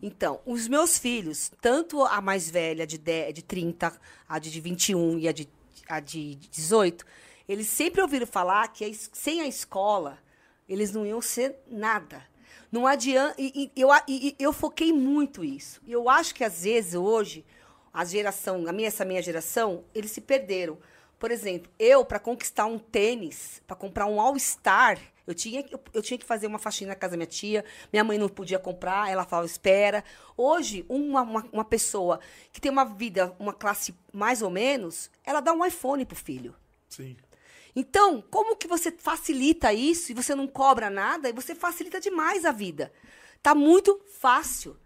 [0.00, 3.92] Então, os meus filhos, tanto a mais velha, de, 10, de 30,
[4.28, 5.46] a de 21 e a de
[5.88, 7.04] a de 18,
[7.48, 10.18] eles sempre ouviram falar que sem a escola
[10.68, 12.22] eles não iam ser nada.
[12.70, 13.34] Não adianta.
[13.38, 15.80] E, e eu, e eu foquei muito isso.
[15.86, 17.44] E eu acho que às vezes hoje
[17.92, 20.78] a geração, a minha, essa minha geração, eles se perderam.
[21.18, 25.80] Por exemplo, eu para conquistar um tênis, para comprar um All Star, eu tinha, eu,
[25.92, 27.64] eu tinha que fazer uma faxina na casa da minha tia.
[27.92, 30.04] Minha mãe não podia comprar, ela falava espera.
[30.36, 32.20] Hoje, uma, uma, uma pessoa
[32.52, 36.54] que tem uma vida, uma classe mais ou menos, ela dá um iPhone pro filho.
[36.88, 37.16] Sim.
[37.78, 42.44] Então, como que você facilita isso e você não cobra nada e você facilita demais
[42.44, 42.92] a vida?
[43.40, 44.76] Tá muito fácil.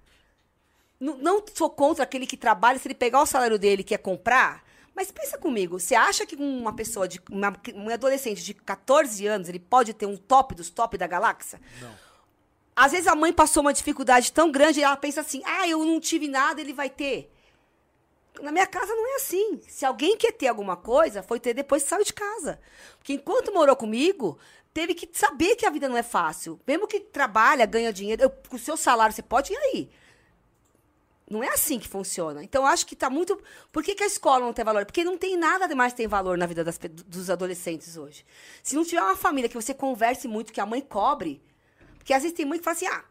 [1.01, 3.97] Não, não sou contra aquele que trabalha, se ele pegar o salário dele e quer
[3.97, 4.62] comprar,
[4.95, 9.49] mas pensa comigo, você acha que uma pessoa, de, uma, um adolescente de 14 anos,
[9.49, 11.62] ele pode ter um top dos top da galáxia?
[11.80, 11.95] Não.
[12.76, 15.82] Às vezes a mãe passou uma dificuldade tão grande e ela pensa assim, ah, eu
[15.82, 17.31] não tive nada, ele vai ter.
[18.43, 19.61] Na minha casa não é assim.
[19.68, 22.59] Se alguém quer ter alguma coisa, foi ter depois que saiu de casa.
[22.99, 24.38] Porque enquanto morou comigo,
[24.74, 26.61] teve que saber que a vida não é fácil.
[26.66, 29.90] Mesmo que trabalha, ganha dinheiro, eu- com o seu salário você pode ir aí.
[31.30, 32.43] Não é assim que funciona.
[32.43, 33.40] Então, acho que está muito.
[33.70, 34.84] Por que, que a escola não tem valor?
[34.84, 36.76] Porque não tem nada demais que tem valor na vida das
[37.07, 38.26] dos adolescentes hoje.
[38.62, 41.40] Se não tiver uma família que você converse muito, que a mãe cobre.
[41.97, 43.05] Porque às vezes tem mãe que fala assim: ah,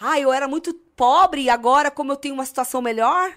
[0.00, 3.32] ah, eu era muito pobre e agora, como eu tenho uma situação melhor,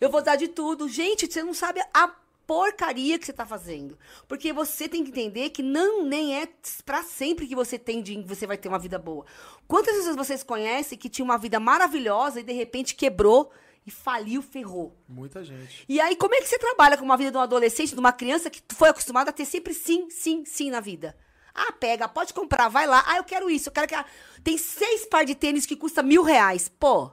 [0.00, 0.88] eu vou dar de tudo.
[0.88, 2.08] Gente, você não sabe a
[2.46, 3.98] porcaria que você tá fazendo.
[4.28, 6.48] Porque você tem que entender que não nem é
[6.84, 9.26] pra sempre que você tem de, você vai ter uma vida boa.
[9.66, 13.50] Quantas pessoas vocês conhecem que tinha uma vida maravilhosa e de repente quebrou
[13.84, 14.96] e faliu, ferrou?
[15.08, 15.84] Muita gente.
[15.88, 18.12] E aí, como é que você trabalha com uma vida de um adolescente, de uma
[18.12, 21.16] criança que foi acostumada a ter sempre sim, sim, sim na vida?
[21.54, 23.04] Ah, pega, pode comprar, vai lá.
[23.06, 23.94] Ah, eu quero isso, eu quero que.
[24.42, 26.68] Tem seis par de tênis que custa mil reais.
[26.68, 27.12] Pô,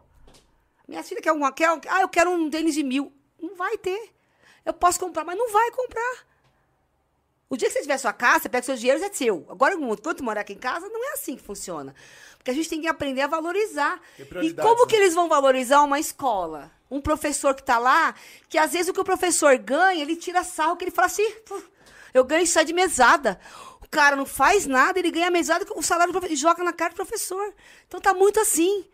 [0.88, 1.52] minha filha quer uma.
[1.52, 3.14] Quer, ah, eu quero um tênis de mil.
[3.39, 4.12] Não vai ter.
[4.66, 6.32] Eu posso comprar, mas não vai comprar.
[7.50, 9.46] O dia que você tiver sua casa, você pega seu dinheiro, é seu.
[9.50, 11.94] Agora, enquanto morar aqui em casa, não é assim que funciona.
[12.38, 14.00] Porque a gente tem que aprender a valorizar.
[14.18, 14.88] E prioridades, como né?
[14.89, 16.72] que eles vão valorizar uma escola?
[16.89, 18.16] Um professor que está lá,
[18.48, 21.30] que às vezes o que o professor ganha, ele tira sarro, que ele fala assim,
[21.46, 21.62] "Pô,
[22.14, 23.39] eu ganho isso de mesada.
[23.92, 27.54] Cara não faz nada, ele ganha mesada o salário e joga na cara do professor.
[27.88, 28.86] Então tá muito assim.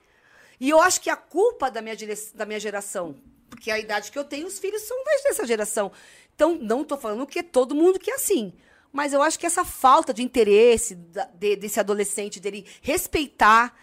[0.59, 1.95] E eu acho que a culpa da minha,
[2.33, 3.15] da minha geração,
[3.47, 5.91] porque a idade que eu tenho, os filhos são dessa geração.
[6.35, 8.53] Então, não estou falando que é todo mundo que é assim.
[8.91, 13.75] Mas eu acho que essa falta de interesse da- de- desse adolescente, dele respeitar.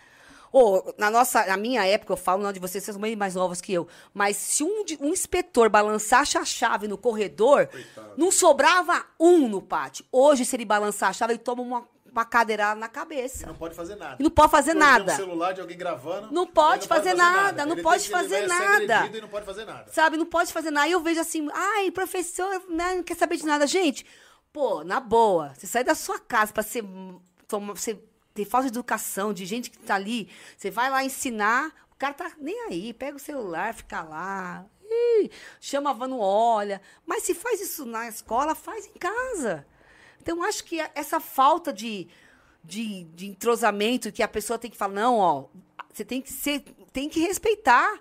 [0.57, 3.35] Ou, na nossa, na minha época, eu falo, não de vocês, vocês são bem mais
[3.35, 3.89] novos que eu.
[4.13, 7.69] Mas se um, um inspetor balançasse a chave no corredor,
[8.17, 10.05] não sobrava um no pátio.
[10.13, 13.49] Hoje, se ele balançar a chave, ele toma uma, uma cadeirada na E cabeça.
[13.49, 14.15] não pode fazer nada.
[14.21, 15.13] E não pode fazer nada.
[15.15, 16.31] Um celular de alguém gravando.
[16.33, 19.07] Não pode ele fazer nada, não Ele pode fazer ser nada.
[19.13, 19.91] E não pode fazer nada.
[19.93, 20.87] Sabe, não pode fazer nada.
[20.87, 23.67] Aí eu vejo assim, ai, professor, né, não quer saber de nada.
[23.67, 24.07] Gente,
[24.53, 26.85] pô, na boa, você sai da sua casa pra ser,
[27.49, 27.75] toma-
[28.35, 32.13] ter falta de educação, de gente que tá ali, você vai lá ensinar, o cara
[32.13, 34.67] tá nem aí, pega o celular, fica lá,
[35.61, 36.81] chama a van, não olha.
[37.07, 39.67] Mas se faz isso na escola, faz em casa.
[40.21, 42.09] Então, acho que essa falta de,
[42.63, 45.45] de, de entrosamento que a pessoa tem que falar, não, ó,
[45.93, 46.61] você tem que ser,
[46.93, 48.01] tem que respeitar.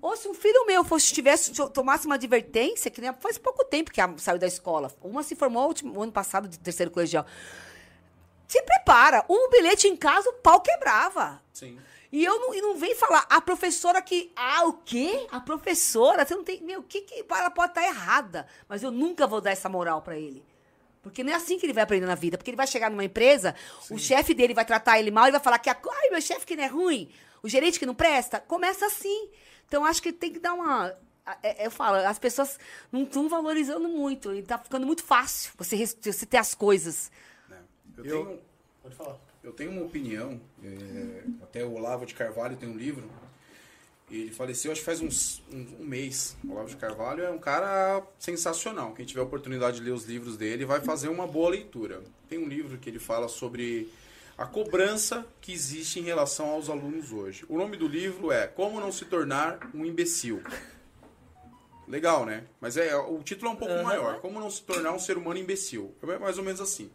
[0.00, 3.92] Ou se um filho meu fosse tivesse tomasse uma advertência, que nem faz pouco tempo
[3.92, 4.92] que saiu da escola.
[5.00, 7.24] Uma se formou último, ano passado de terceiro colegial.
[8.52, 11.40] Se prepara, um bilhete em casa, o pau quebrava.
[11.54, 11.78] Sim.
[12.12, 14.30] E eu não, e não vem falar, a professora que.
[14.36, 15.26] Ah, o quê?
[15.32, 16.26] A professora?
[16.26, 16.60] Você não tem.
[16.60, 17.24] Meu, o que que.
[17.30, 18.46] Ela pode estar errada.
[18.68, 20.44] Mas eu nunca vou dar essa moral pra ele.
[21.02, 22.36] Porque não é assim que ele vai aprender na vida.
[22.36, 23.54] Porque ele vai chegar numa empresa,
[23.90, 25.70] o chefe dele vai tratar ele mal e vai falar que.
[25.70, 27.10] Ai, meu chefe que não é ruim.
[27.42, 28.38] O gerente que não presta.
[28.38, 29.30] Começa assim.
[29.66, 30.94] Então acho que tem que dar uma.
[31.42, 32.58] é- Eu falo, as pessoas
[32.92, 34.34] não estão valorizando muito.
[34.34, 37.10] E tá ficando muito fácil você, você ter as coisas.
[37.98, 38.40] Eu, Eu- tenho,
[38.82, 39.18] Pode falar.
[39.44, 43.08] eu tenho uma opinião, é, até o Olavo de Carvalho tem um livro,
[44.10, 46.36] ele faleceu acho que faz uns, um, um mês.
[46.44, 48.92] O Olavo de Carvalho é um cara sensacional.
[48.94, 52.02] Quem tiver a oportunidade de ler os livros dele vai fazer uma boa leitura.
[52.28, 53.88] Tem um livro que ele fala sobre
[54.36, 57.44] a cobrança que existe em relação aos alunos hoje.
[57.48, 60.42] O nome do livro é Como Não Se Tornar um Imbecil.
[61.88, 62.44] Legal, né?
[62.60, 64.20] Mas é, o título é um pouco maior.
[64.20, 65.94] Como não se tornar um ser humano imbecil.
[66.02, 66.90] É mais ou menos assim.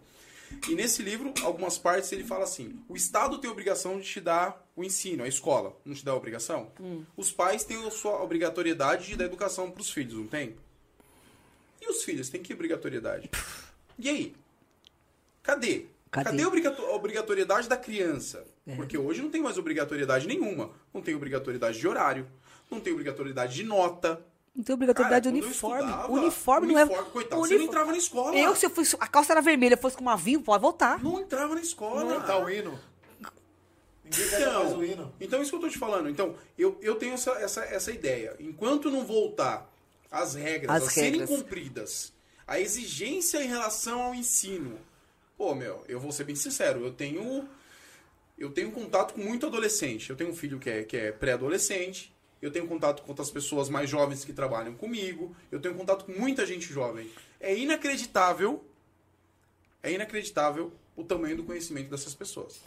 [0.70, 4.22] E nesse livro, algumas partes ele fala assim: o Estado tem a obrigação de te
[4.22, 5.76] dar o ensino, a escola.
[5.84, 6.72] Não te dá a obrigação?
[7.16, 10.56] Os pais têm a sua obrigatoriedade de dar educação para os filhos, não tem?
[11.82, 13.30] E os filhos têm que obrigatoriedade?
[14.00, 14.36] E aí?
[15.44, 15.86] Cadê?
[16.12, 16.30] Cadê?
[16.30, 18.46] Cadê, a obrigato- obrigatoriedade da criança?
[18.66, 18.76] É.
[18.76, 20.72] Porque hoje não tem mais obrigatoriedade nenhuma.
[20.94, 22.28] Não tem obrigatoriedade de horário,
[22.72, 24.22] não tem obrigatoriedade de nota.
[24.58, 25.84] Não tem obrigatoriedade Cara, de uniforme.
[25.84, 26.84] estudava, uniforme não é.
[26.86, 28.36] uniforme, coitado, você não entrava na escola.
[28.36, 28.98] Eu, se eu fosse.
[29.00, 31.02] A calça era vermelha, fosse com uma vinho, pode voltar.
[31.04, 32.16] Não entrava na escola.
[32.16, 32.80] Cantar o hino.
[34.04, 34.92] Ninguém canta mais o hino.
[34.94, 36.10] Então, então, isso que eu tô te falando.
[36.10, 38.36] Então, eu, eu tenho essa, essa, essa ideia.
[38.40, 39.70] Enquanto não voltar
[40.10, 41.30] as regras As a serem regras.
[41.30, 42.14] cumpridas,
[42.48, 44.80] a exigência em relação ao ensino,
[45.38, 47.48] pô, meu, eu vou ser bem sincero, eu tenho.
[48.38, 50.10] Eu tenho contato com muito adolescente.
[50.10, 52.14] Eu tenho um filho que é, que é pré-adolescente.
[52.42, 55.36] Eu tenho contato com outras pessoas mais jovens que trabalham comigo.
[55.52, 57.10] Eu tenho contato com muita gente jovem.
[57.40, 58.64] É inacreditável.
[59.82, 62.60] É inacreditável o tamanho do conhecimento dessas pessoas.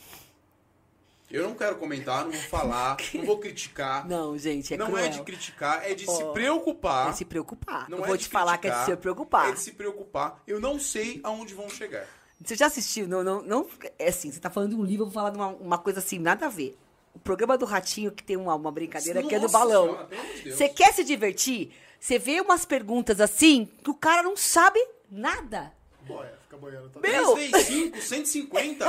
[1.31, 4.07] Eu não quero comentar, não vou falar, não vou criticar.
[4.09, 5.05] Não, gente, é não cruel.
[5.05, 7.11] é de criticar, é de se Ó, preocupar.
[7.11, 7.89] É se preocupar.
[7.89, 9.49] Não eu é vou te falar que é de criticar, se preocupar.
[9.49, 10.43] É de se preocupar.
[10.45, 12.05] Eu não sei aonde vão chegar.
[12.45, 13.07] Você já assistiu?
[13.07, 13.69] Não, não, não.
[13.99, 16.01] É assim, você tá falando de um livro, eu vou falar de uma, uma coisa
[16.01, 16.77] assim, nada a ver.
[17.15, 19.85] O programa do Ratinho, que tem uma, uma brincadeira que é do Nossa balão.
[19.95, 20.09] Amor
[20.43, 20.53] de.
[20.53, 21.73] Você quer se divertir?
[21.99, 24.81] Você vê umas perguntas assim que o cara não sabe
[25.11, 25.73] nada.
[26.07, 26.89] Boia, fica boiando.
[26.89, 28.87] Tá Meu- 3 vezes 5, 150.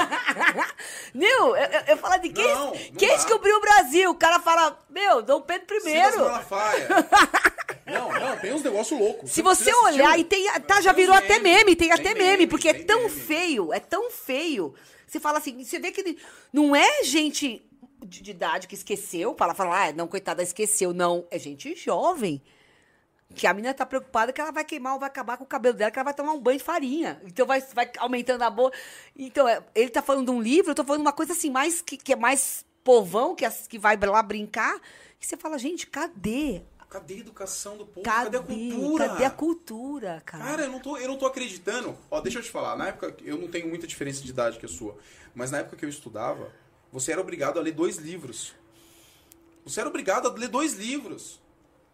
[1.13, 3.15] Meu, eu, eu, eu falo de quem, Não, não quem dá.
[3.15, 4.09] descobriu o Brasil?
[4.11, 5.77] O cara fala, meu, Dom Pedro.
[6.19, 6.87] Malafaia.
[7.83, 9.31] Não, não, tem uns negócios loucos.
[9.31, 9.83] Se você assistiu?
[9.83, 10.45] olhar, e tem.
[10.61, 12.99] Tá, já Tem virou uns até meme, tem até meme, meme, porque é tem tão
[13.01, 13.09] meme.
[13.09, 14.73] feio, é tão feio.
[15.05, 16.17] Você fala assim, você vê que
[16.53, 17.61] não é gente
[18.05, 20.93] de, de idade que esqueceu, fala, fala, ah, não, coitada, esqueceu.
[20.93, 22.41] Não, é gente jovem.
[23.33, 25.75] Que a menina tá preocupada que ela vai queimar ou vai acabar com o cabelo
[25.77, 27.21] dela, que ela vai tomar um banho de farinha.
[27.25, 28.71] Então vai, vai aumentando a boa.
[29.15, 31.81] Então, é, ele tá falando de um livro, eu tô falando uma coisa assim, mais
[31.81, 34.75] que, que é mais povão, que, as- que vai lá brincar.
[35.21, 36.61] E você fala, gente, cadê?
[36.89, 38.01] Cadê a educação do povo?
[38.03, 39.07] Cadê, Cadê a cultura?
[39.07, 40.43] Cadê a cultura, cara?
[40.43, 41.97] Cara, eu não, tô, eu não tô acreditando.
[42.09, 42.75] Ó, deixa eu te falar.
[42.75, 44.97] Na época, eu não tenho muita diferença de idade que a sua.
[45.33, 46.51] Mas na época que eu estudava,
[46.91, 48.53] você era obrigado a ler dois livros.
[49.65, 51.39] Você era obrigado a ler dois livros.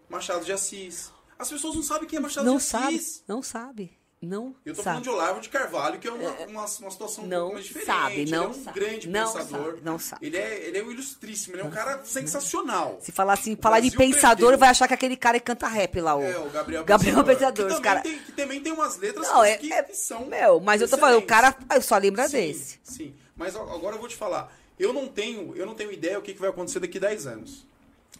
[0.09, 1.11] Machado de Assis.
[1.37, 3.23] As pessoas não sabem quem é Machado não de sabe, Assis.
[3.27, 3.91] não sabe,
[4.21, 4.83] não Eu tô sabe.
[4.85, 7.65] falando de Olavo de Carvalho, que é uma, uma, uma situação um Não pouco mais
[7.65, 7.85] diferente.
[7.85, 8.79] sabe, ele não é um sabe.
[8.79, 9.65] grande Não pensador.
[9.71, 10.25] sabe, não sabe.
[10.25, 12.97] Ele é, ele é um ilustríssimo, ele é um cara sensacional.
[13.01, 14.59] Se falar assim, falar de Brasil pensador, perdeu.
[14.59, 17.75] vai achar que aquele cara que canta rap lá, o, É, o Gabriel, Gabriel Pensador.
[17.75, 17.99] Que cara...
[18.01, 20.25] tem, que também tem umas letras Não, é, que, é- que são.
[20.25, 22.79] Meu, mas eu tô falando, o cara eu só lembra Sim, desse.
[22.81, 23.13] Sim.
[23.35, 24.51] Mas agora eu vou te falar.
[24.79, 27.65] Eu não tenho, eu não tenho ideia o que, que vai acontecer daqui 10 anos.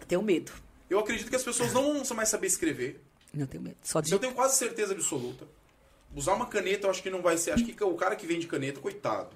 [0.08, 0.52] Tenho medo.
[0.90, 3.02] Eu acredito que as pessoas não vão mais saber escrever.
[3.34, 3.78] Não tenho medo.
[3.84, 5.46] Só de eu tenho quase certeza absoluta.
[6.16, 7.52] Usar uma caneta, eu acho que não vai ser.
[7.52, 9.30] Acho que o cara que vende caneta, coitado.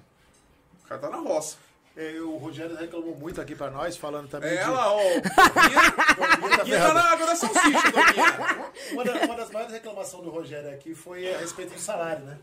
[0.84, 1.56] O cara tá na roça.
[1.94, 4.60] É, o Rogério reclamou muito aqui pra nós, falando também É de...
[4.60, 4.98] ela, ó.
[4.98, 8.72] O Guia tá na água da salsicha, Doguinha.
[8.92, 12.38] Uma, uma das maiores reclamações do Rogério aqui foi a respeito do salário, né?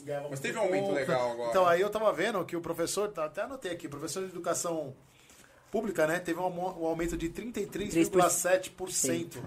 [0.00, 0.94] Ganhava Mas teve um aumento pouco.
[0.98, 1.50] legal agora.
[1.50, 4.30] Então, aí eu tava vendo que o professor, tá- até anotei aqui, o professor de
[4.30, 4.94] educação
[5.70, 6.18] pública, né?
[6.18, 9.42] Teve um, um aumento de 33,7%.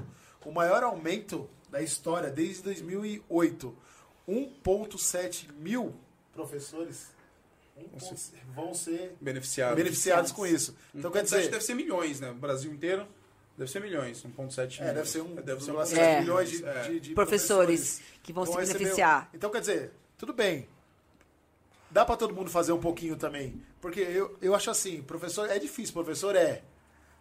[0.46, 3.76] O maior aumento da história desde 2008.
[4.28, 5.94] 1,7 mil
[6.34, 7.14] professores
[8.56, 9.76] vão ser Beneficiado.
[9.76, 10.76] beneficiados com isso.
[10.94, 12.32] Então, quer 1.7 dizer, deve ser milhões, né?
[12.32, 13.08] O Brasil inteiro
[13.58, 14.24] deve ser milhões.
[14.24, 16.20] 1.7 É, deve ser um, Deve ser 1,7 É.
[16.22, 16.82] milhões de, É.
[16.84, 19.30] de- de Professores que vão se receber- beneficiar.
[19.34, 20.68] Então, quer dizer, tudo bem.
[21.90, 23.62] Dá pra todo mundo fazer um pouquinho também.
[23.80, 26.62] Porque eu, eu acho assim, professor é difícil, professor é.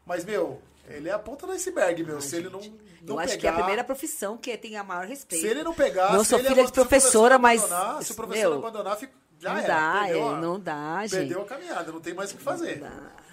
[0.06, 2.20] Mas, meu, ele é a ponta do iceberg, meu.
[2.20, 4.82] se ele não, não eu acho pegar, que é a primeira profissão que tem a
[4.84, 5.40] maior respeito.
[5.42, 7.62] Se ele não pegar, Não sou ele filha de aban- se o professor professora, mas-
[7.64, 9.68] abandonar, Se o professor meu, abandonar, fica, já não era.
[9.68, 11.10] dá, perdeu é, a- não dá, gente.
[11.18, 12.82] Perdeu a caminhada, não tem mais o que fazer.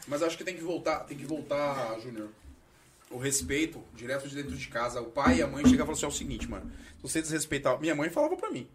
[0.07, 2.29] Mas acho que tem que voltar, tem que voltar, Júnior.
[3.09, 5.01] O respeito, direto de dentro de casa.
[5.01, 6.71] O pai e a mãe chegavam e falavam assim: é o seguinte, mano.
[6.97, 7.77] Se você desrespeitar.
[7.79, 8.69] Minha mãe falava pra mim.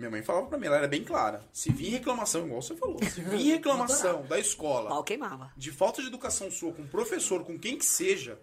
[0.00, 1.40] Minha mãe falava pra mim, ela era bem clara.
[1.52, 5.52] Se vir reclamação, igual você falou, se vir reclamação da escola, Pau queimava.
[5.56, 8.38] de falta de educação sua, com professor, com quem que seja.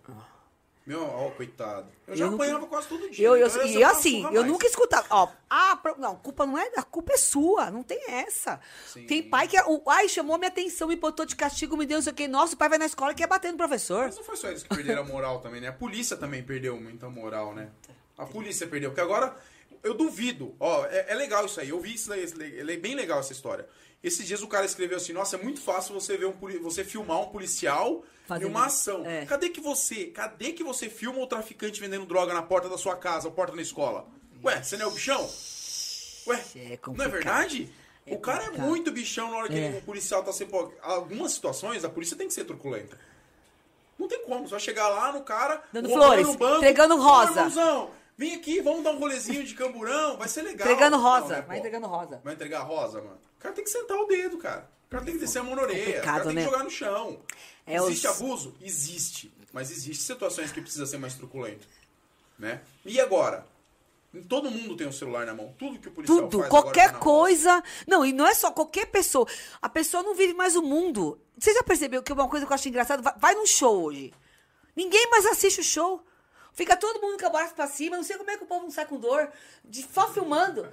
[0.85, 1.89] Meu, ó, coitado.
[2.07, 3.27] Eu já Eu nunca- apanhava quase todo dia.
[3.27, 4.45] Eu, eu, então e só eu uma assim, eu mais.
[4.45, 5.05] nunca escutava.
[5.09, 6.71] Ó, ah, não, culpa não é.
[6.77, 8.57] A culpa é sua, não tem essa.
[8.85, 9.05] Sim.
[9.05, 9.57] Tem pai que.
[9.57, 12.15] é O, ai, chamou minha atenção, me botou de castigo, me deu não sei o
[12.15, 12.25] quê.
[12.25, 14.05] Nossa, o pai vai na escola e quer bater no professor.
[14.05, 15.67] Mas não foi só eles que perderam a moral também, né?
[15.67, 17.69] A polícia também perdeu muita moral, né?
[18.17, 18.91] A polícia perdeu.
[18.91, 19.35] Porque agora,
[19.83, 20.55] eu duvido.
[20.59, 21.69] Ó, é, é legal isso aí.
[21.69, 22.23] Eu vi isso daí.
[22.59, 23.67] É bem legal essa história.
[24.03, 27.19] Esses dias o cara escreveu assim: Nossa, é muito fácil você ver um você filmar
[27.19, 29.05] um policial Fazendo- em uma ação.
[29.05, 29.25] é.
[29.25, 30.05] Cadê que você.
[30.05, 33.55] Cadê que você filma o traficante vendendo droga na porta da sua casa ou porta
[33.55, 34.05] da escola?
[34.43, 35.29] Ué, você não é o bichão?
[36.27, 37.73] Ué, É não é verdade?
[38.05, 39.79] É o cara é muito bichão na hora que É.
[39.79, 40.55] o policial tá sempre.
[40.81, 42.97] Algumas situações, a polícia tem que ser truculenta.
[43.97, 44.43] Não tem como.
[44.45, 45.63] Você vai chegar lá no cara.
[45.73, 50.17] Dando flores, banco, entregando "Ô, rosa." irmãozão, vem aqui, vamos dar um rolezinho de camburão,
[50.17, 50.67] vai ser legal.
[50.67, 51.35] Entregando Não, rosa.
[51.35, 52.21] né, vai entregando rosa.
[52.23, 53.19] Vai entregar rosa, mano.
[53.37, 54.69] O cara tem que sentar o dedo, cara.
[54.87, 55.99] O cara tem que descer a mão na orelha.
[55.99, 56.43] O cara tem né?
[56.45, 57.19] que jogar no chão.
[57.65, 58.55] É, existe os- abuso?
[58.61, 59.31] Existe.
[59.53, 61.67] Mas existe situações que precisa ser mais truculento.
[62.39, 62.61] né?
[62.85, 63.45] E agora?
[64.29, 65.53] Todo mundo tem um celular na mão.
[65.59, 67.01] Tudo que o policial Tudo, faz agora tá qualquer mão.
[67.01, 67.63] coisa.
[67.87, 69.27] Não, e não é só qualquer pessoa.
[69.61, 71.19] A pessoa não vive mais o mundo.
[71.37, 73.03] Você já percebeu que uma coisa que eu acho engraçado?
[73.03, 74.13] Vai, vai num show hoje.
[74.75, 76.01] Ninguém mais assiste o show.
[76.57, 77.95] Fica todo mundo com a braço pra cima.
[77.97, 79.31] Não sei como é que o povo não sai com dor.
[79.63, 80.67] De, só filmando.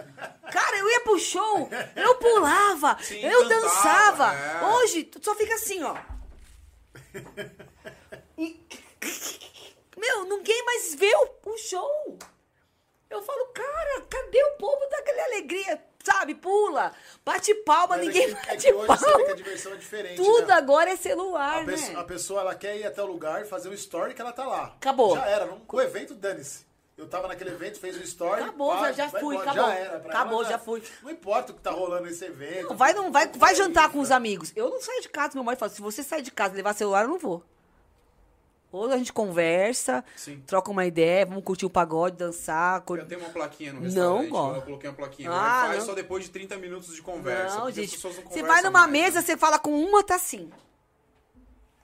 [0.51, 1.69] Cara, eu ia pro show.
[1.95, 2.97] Eu pulava.
[3.03, 4.33] Sim, eu dançava.
[4.35, 4.65] é.
[4.65, 5.95] Hoje, só fica assim, ó.
[8.39, 8.67] E-
[9.97, 12.19] Meu, ninguém mais vê o, o show.
[13.11, 15.85] Eu falo, cara, cadê o povo daquela alegria?
[16.07, 16.93] Sabe, pula,
[17.25, 19.35] bate palma, Mas é ninguém que- é bate que hoje você vê que a palma.
[19.37, 20.17] diversão é diferente.
[20.17, 20.55] Tudo né?
[20.55, 21.73] agora é celular, A né?
[21.73, 24.47] pessoa, a pessoa, ela quer ir até o lugar fazer um story que ela tá
[24.47, 24.65] lá.
[24.77, 25.17] Acabou.
[25.17, 25.47] Já era.
[25.47, 26.67] Não, o evento, dane-se.
[26.97, 28.43] Eu tava naquele evento, fez o story.
[28.43, 29.51] Acabou, pá, já- já fui, embora.
[29.51, 29.71] acabou.
[29.73, 29.99] Já era.
[30.01, 30.83] pra Acabou, ela já fui.
[31.03, 32.69] Não importa o que tá rolando nesse evento.
[32.69, 34.15] Não, vai, não, vai, vai jantar com os isso.
[34.15, 34.53] amigos.
[34.55, 36.75] Eu não saio de casa, meu marido fala, se você sair de casa e levar
[36.75, 37.43] celular, eu não vou.
[38.77, 40.43] Ou a gente conversa, Sim.
[40.47, 42.81] troca uma ideia, vamos curtir o pagode, dançar.
[42.81, 44.29] cur- Eu tenho uma plaquinha no Não restaurante.
[44.31, 44.57] gosto.
[44.57, 45.31] Eu coloquei uma plaquinha.
[45.31, 45.87] Ah, Wi-Fi não.
[45.87, 47.59] só depois de 30 minutos de conversa.
[47.59, 48.03] Não, gente.
[48.03, 49.27] não Você vai numa mais, mesa, né?
[49.27, 50.51] você fala com uma, tá assim.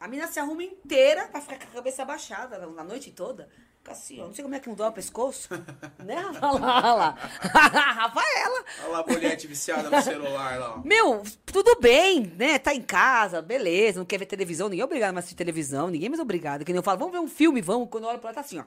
[0.00, 3.48] A menina se arruma inteira pra ficar com a cabeça abaixada na noite toda.
[3.90, 4.26] Fica assim, ó.
[4.26, 5.48] Não sei como é que não dói o pescoço.
[6.04, 6.16] né?
[6.42, 7.10] Olha lá, olha lá.
[7.92, 8.64] Rafaela.
[8.84, 10.76] Olha lá a bolhete viciada no celular lá.
[10.76, 10.82] ó.
[10.84, 12.58] Meu, tudo bem, né?
[12.58, 16.06] Tá em casa, beleza, não quer ver televisão, ninguém é obrigado a assistir televisão, ninguém
[16.06, 16.64] é mais obrigado.
[16.64, 17.88] Que nem eu falo, vamos ver um filme, vamos.
[17.90, 18.64] Quando eu olho pra ela, tá assim, ó.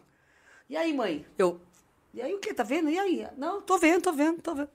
[0.70, 1.26] E aí, mãe?
[1.38, 1.60] Eu.
[2.14, 2.54] E aí o quê?
[2.54, 2.90] Tá vendo?
[2.90, 3.28] E aí?
[3.38, 4.70] Não, tô vendo, tô vendo, tô vendo.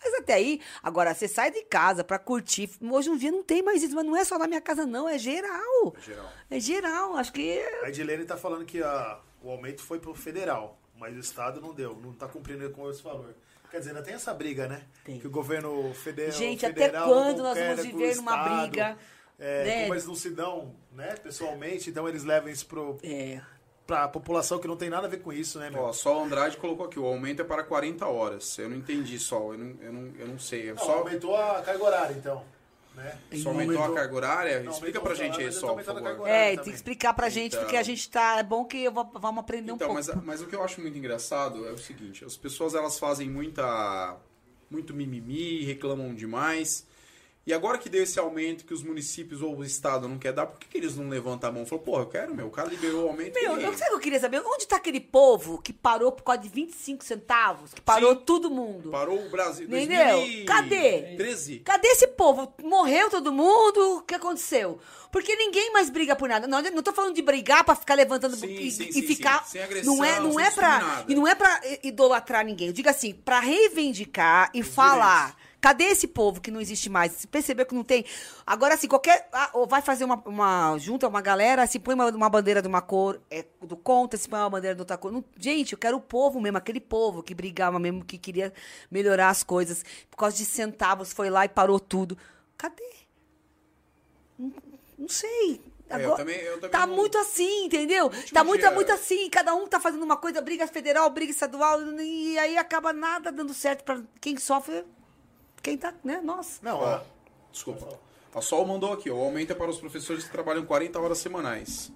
[0.00, 2.70] Mas até aí, agora você sai de casa pra curtir.
[2.80, 5.08] Hoje em dia não tem mais isso, mas não é só na minha casa, não,
[5.08, 5.94] é geral.
[6.00, 6.30] Geral.
[6.50, 7.58] É geral, acho que.
[7.82, 11.72] A Edilene tá falando que a- o aumento foi pro federal, mas o Estado não
[11.74, 13.34] deu, não tá cumprindo com esse valor.
[13.70, 14.82] Quer dizer, ainda tem essa briga, né?
[15.04, 15.18] Tem.
[15.18, 16.32] Que o governo federal.
[16.32, 18.96] Gente, até federal quando nós vamos o viver numa Estado, briga,
[19.38, 19.80] É, né?
[19.82, 23.40] Como eles não se dão, né, pessoalmente, então eles levam isso pro, É.
[23.84, 25.82] pra população que não tem nada a ver com isso, né, meu?
[25.82, 28.56] Ó, só o Andrade colocou aqui, o aumento é para 40 horas.
[28.58, 30.70] Eu não entendi só, eu não, eu não, eu não sei.
[30.70, 32.44] Eu Não, só aumentou a carga horária, então.
[32.94, 33.18] Né?
[33.42, 34.60] só aumentou a carga horária?
[34.62, 36.02] Não, Explica pra gente aí só, por favor.
[36.02, 36.56] carga horária É, também.
[36.64, 37.60] tem que explicar pra gente, Então.
[37.64, 38.38] porque a gente tá.
[38.38, 40.02] É bom que eu vou- vamos aprender um Então, pouco.
[40.06, 43.28] mas, mas o que eu acho muito engraçado é o seguinte, as pessoas elas fazem
[43.28, 44.16] muita
[44.70, 46.86] muito mimimi, reclamam demais.
[47.46, 50.46] E agora que deu esse aumento que os municípios ou o estado não quer dar,
[50.46, 52.50] por que, que eles não levantam a mão e falam, porra, eu quero, meu, o
[52.50, 53.34] cara liberou o aumento.
[53.34, 54.42] Meu, eu sei o que eu queria saber.
[54.46, 57.74] Onde tá aquele povo que parou por causa de 25 centavos?
[57.74, 58.22] Que parou Sim.
[58.24, 58.90] todo mundo?
[58.90, 59.66] Parou o Brasil.
[59.66, 60.16] Entendeu?
[60.16, 60.44] 2013.
[60.44, 61.16] Cadê?
[61.16, 61.58] 13.
[61.60, 62.50] Cadê esse povo?
[62.62, 63.98] Morreu todo mundo?
[63.98, 64.78] O que aconteceu?
[65.12, 66.46] Porque ninguém mais briga por nada.
[66.46, 69.44] Não, não tô falando de brigar pra ficar levantando Sim, e, sim, e sim, ficar.
[69.46, 71.04] Sem agressão, não é, não é pra discriminar.
[71.08, 72.68] e não é para idolatrar ninguém.
[72.68, 75.36] Eu digo assim, pra reivindicar e falar.
[75.64, 77.12] Cadê esse povo que não existe mais?
[77.12, 78.04] Você percebeu que não tem?
[78.46, 79.26] Agora, assim, qualquer.
[79.32, 80.76] ah, ou vai fazer uma, uma.
[80.76, 84.28] Junta uma galera, se põe uma, uma bandeira de uma cor é, do contra, se
[84.28, 85.10] põe uma bandeira de outra cor.
[85.10, 88.52] Não- gente, eu quero o povo mesmo, aquele povo que brigava mesmo, que queria
[88.90, 89.82] melhorar as coisas.
[90.10, 92.18] Por causa de centavos, foi lá e parou tudo.
[92.58, 92.84] Cadê?
[94.38, 94.52] Não,
[94.98, 95.62] não sei.
[95.88, 98.10] É, eu Agora, também- eu também tá não- muito assim, entendeu?
[98.34, 99.30] Tá muito, dia- muito assim.
[99.30, 103.54] Cada um tá fazendo uma coisa, briga federal, briga estadual, e aí acaba nada dando
[103.54, 104.84] certo pra quem sofre.
[105.64, 106.20] Quem tá, né?
[106.22, 106.60] Nós.
[106.62, 107.00] Não, Ó,
[107.50, 107.88] desculpa.
[108.34, 111.18] A Sol mandou aqui, ó, o aumento é para os professores que trabalham 40 horas
[111.18, 111.90] semanais.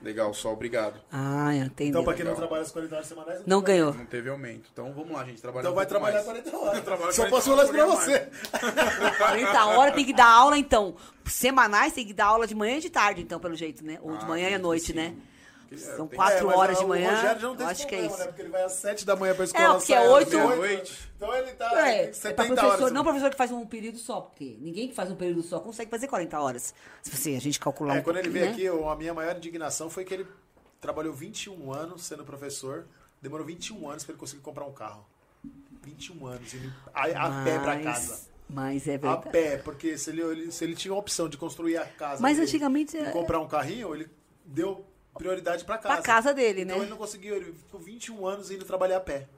[0.00, 1.00] Legal, Sol, obrigado.
[1.10, 1.88] Ah, entendeu.
[1.90, 3.42] então pra quem não trabalha as 40 horas semanais...
[3.46, 3.92] Não tem ganhou.
[3.94, 4.68] Não teve aumento.
[4.72, 6.24] Então vamos lá, gente, trabalhar Então um vai trabalhar mais.
[6.24, 7.14] 40 horas.
[7.16, 8.28] Só 40 posso falar isso pra horas, você.
[9.18, 10.94] 40 horas tem que dar aula, então.
[11.24, 13.98] Semanais tem que dar aula de manhã e de tarde, então, pelo jeito, né?
[14.02, 15.14] Ou de Ah, manhã e à noite, que né?
[15.74, 17.10] É, São quatro mas horas o de manhã.
[17.14, 18.18] Rogério já não tem acho que é isso.
[18.18, 18.24] né?
[18.26, 19.64] Porque ele vai às 7 da manhã pra escola.
[19.64, 20.58] É, porque é oito- 8.
[20.58, 21.10] Meia-noite.
[21.16, 22.92] Então ele tá É, tem é pra 70 professor, horas.
[22.92, 25.90] não professor que faz um período só, porque ninguém que faz um período só consegue
[25.90, 26.74] fazer 40 horas.
[27.02, 28.50] Se você, a gente calcular É, um quando ele veio né?
[28.52, 30.26] aqui, eu- a minha maior indignação foi que ele
[30.80, 32.86] trabalhou 21 anos sendo professor.
[33.20, 35.06] Demorou 21 anos pra ele conseguir comprar um carro.
[35.84, 36.54] 21 anos.
[36.54, 38.32] indo a, a pé pra Mas- casa.
[38.48, 39.30] Mas é A verdade.
[39.30, 42.36] pé, porque se ele, ele- se ele tinha a opção de construir a casa Mas
[42.36, 44.10] dele antigamente e é- comprar um carrinho, ele
[44.44, 44.84] deu
[45.18, 45.94] prioridade pra casa.
[45.96, 46.82] Pra casa dele, Então né?
[46.84, 49.28] ele não conseguiu, ele ficou 21 anos indo trabalhar a pé.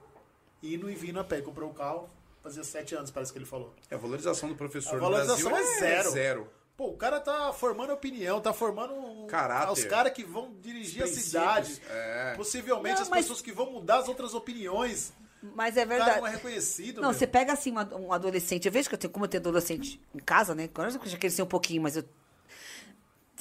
[0.63, 1.41] Indo e vindo a pé.
[1.41, 2.09] Comprou um carro,
[2.43, 3.75] fazia 7 anos, parece que ele falou.
[3.91, 6.11] É, a valorização do professor A no valorização Brasil é zero.
[6.11, 6.51] zero.
[6.77, 9.73] Pô, o cara tá formando opinião, tá formando Caráter.
[9.73, 11.81] os caras que vão dirigir a cidade.
[11.89, 12.35] é.
[12.37, 15.13] Possivelmente Não, as mas- pessoas que vão mudar as outras opiniões.
[15.55, 16.21] Mas é O cara verdade.
[16.23, 17.03] não é reconhecido.
[17.03, 17.19] Não, meu.
[17.19, 18.65] você pega assim um adolescente.
[18.67, 20.65] Eu vejo que eu tenho, como eu tenho adolescente em casa, né?
[20.65, 22.05] Agora eu já cresci um pouquinho, mas eu.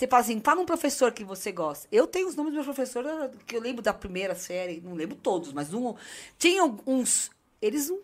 [0.04, 1.88] Você fala assim, fala um professor que você gosta.
[1.90, 3.10] Eu tenho os nomes dos meus professores
[3.48, 5.96] que eu lembro da primeira série, não lembro todos, mas um.
[6.38, 7.32] Tinha uns.
[7.62, 8.00] Eles não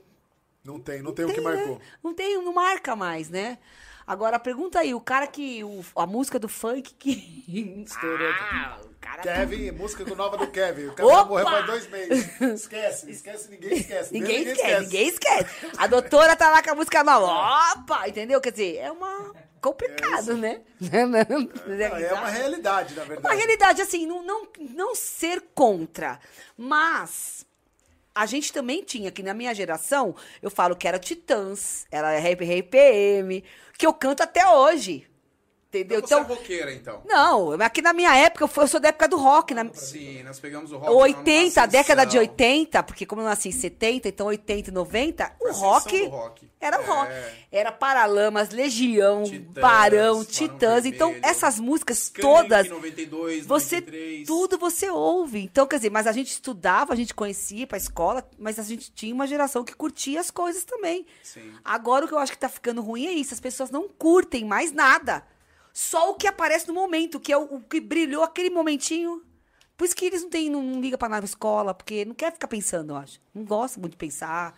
[0.64, 1.56] Não tem, não tem o que tem, né?
[1.56, 1.82] marcou.
[2.02, 3.58] Não tem, não marca mais, né?
[4.08, 5.62] Agora, pergunta aí, o cara que.
[5.64, 7.44] o- a música do funk que.
[7.86, 8.32] Estourou.
[8.50, 9.22] Ah, o cara.
[9.22, 10.86] Kevin, música do nova do Kevin.
[10.86, 11.26] O Kevin Opa!
[11.26, 12.42] morreu faz dois meses.
[12.42, 14.14] Esquece, esquece, ninguém esquece.
[14.14, 15.50] Ninguém esquece, ninguém esquece.
[15.78, 17.74] A doutora tá lá com a música nova.
[17.74, 18.08] Opa!
[18.08, 18.40] Entendeu?
[18.40, 19.34] Quer dizer, é uma.
[19.62, 20.62] Complicado, né?
[20.80, 21.16] Não,
[21.98, 23.36] é uma realidade, na Uma verdade.
[23.36, 26.20] realidade, assim, não, não, não ser contra,
[26.58, 27.46] mas
[28.16, 33.44] a gente também tinha, que na minha geração, eu falo que era Titãs, era RPM,
[33.78, 35.08] que eu canto até hoje.
[35.70, 36.00] Entendeu?
[36.00, 37.04] Então você é Então, roqueira, então.
[37.06, 39.54] não, aqui na minha época, eu, fui- eu sou da época do rock.
[39.54, 40.92] Na, Sim, nós pegamos o rock.
[40.92, 42.34] 80, a numa década de ascensão.
[42.34, 46.50] 80, porque como eu nasci em 70, então 80 e 90, o rock, rock.
[46.60, 46.86] era o É.
[46.86, 47.12] rock.
[47.52, 50.86] Era Paralamas, Legião, Titãs, Barão, Titãs.
[50.88, 54.26] Então, essas músicas Skank, todas, 92, você 93.
[54.28, 55.40] tudo você ouve.
[55.44, 58.92] Então, quer dizer, mas a gente estudava, a gente conhecia pra escola, mas a gente
[58.92, 61.06] tinha uma geração que curtia as coisas também.
[61.22, 61.54] Sim.
[61.64, 64.44] Agora o que eu acho que tá ficando ruim é isso, as pessoas não curtem
[64.46, 65.24] mais nada.
[65.74, 69.24] Só o que aparece no momento, que é o, o que brilhou aquele momentinho.
[69.78, 72.14] Por isso que eles não têm, não, não liga pra nada na escola, porque não
[72.14, 73.22] quer ficar pensando, eu acho.
[73.34, 74.54] Não gosta muito de pensar.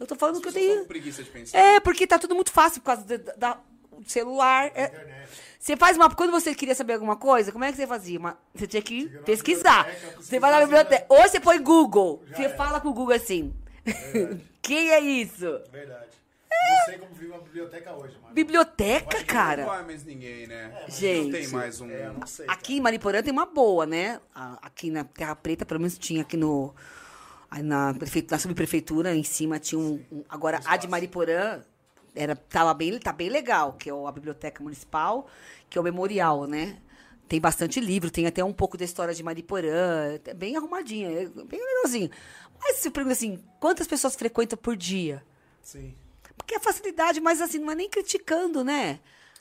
[0.00, 0.84] Eu tô falando As que eu tenho.
[0.86, 1.58] preguiça de pensar.
[1.58, 3.58] É, porque tá tudo muito fácil por causa do, da,
[4.06, 4.70] celular.
[4.74, 5.26] É-
[5.60, 6.08] você faz uma.
[6.14, 8.18] Quando você queria saber alguma coisa, como é que você fazia?
[8.18, 9.84] Uma- você tinha que pesquisar.
[9.86, 11.06] biblioteca, Você vai na biblioteca.
[11.08, 12.22] Ou você põe Google.
[12.28, 12.56] Já Você era.
[12.56, 13.52] fala com o Google assim.
[14.62, 15.60] Quem é isso?
[15.70, 16.17] Verdade.
[16.50, 18.34] Não sei como vive uma biblioteca hoje, mano.
[18.34, 19.66] Biblioteca, Hoje Não cara.
[19.66, 20.84] vai mais ninguém, né?
[20.88, 21.24] Gente.
[21.24, 21.90] Não tem mais um...
[21.90, 22.46] É, eu não sei.
[22.48, 24.20] Aqui em Mariporã tem uma boa, né?
[24.34, 26.74] Aqui na Terra Preta, pelo menos tinha aqui no.
[27.62, 30.02] na, prefeitura, na subprefeitura, em cima tinha um.
[30.10, 31.62] um- agora, a de Mariporã
[32.14, 35.28] era, tava bem, tá bem legal, que é o- a Biblioteca Municipal,
[35.68, 36.78] que é o memorial, né?
[37.28, 41.26] Tem bastante livro, tem até um pouco da história de Mariporã, é bem arrumadinha, é
[41.44, 42.10] bem legalzinho.
[42.58, 45.22] Mas se pergunta assim, quantas pessoas frequentam por dia?
[45.62, 45.94] Sim.
[46.48, 49.00] Porque a facilidade, mas assim, não é nem criticando, né?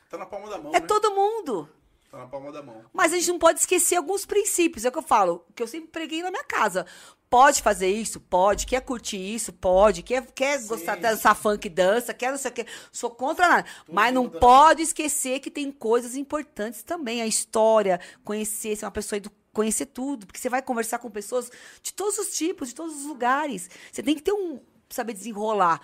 [0.10, 0.86] Tá na palma da mão, É né?
[0.86, 1.70] todo mundo.
[2.12, 2.84] Tá na palma da mão.
[2.92, 4.84] Mas a gente não pode esquecer alguns princípios.
[4.84, 6.86] É o que eu falo, que eu sempre preguei na minha casa.
[7.30, 8.20] Pode fazer isso?
[8.20, 8.66] Pode.
[8.66, 9.54] Quer curtir isso?
[9.54, 10.04] Pode.
[10.04, 12.14] Quer, quer gostar de dançar funk, dança.
[12.14, 12.66] Quer não sei o quê.
[12.92, 13.70] Sou contra nada.
[13.90, 14.38] Mas não né?
[14.38, 17.22] pode esquecer que tem coisas importantes também.
[17.22, 20.28] A história, conhecer, ser uma pessoa edu conhecer tudo.
[20.28, 21.50] Porque você vai conversar com pessoas
[21.82, 23.70] de todos os tipos, de todos os lugares.
[23.94, 24.60] Você tem que ter um.
[24.90, 25.82] saber desenrolar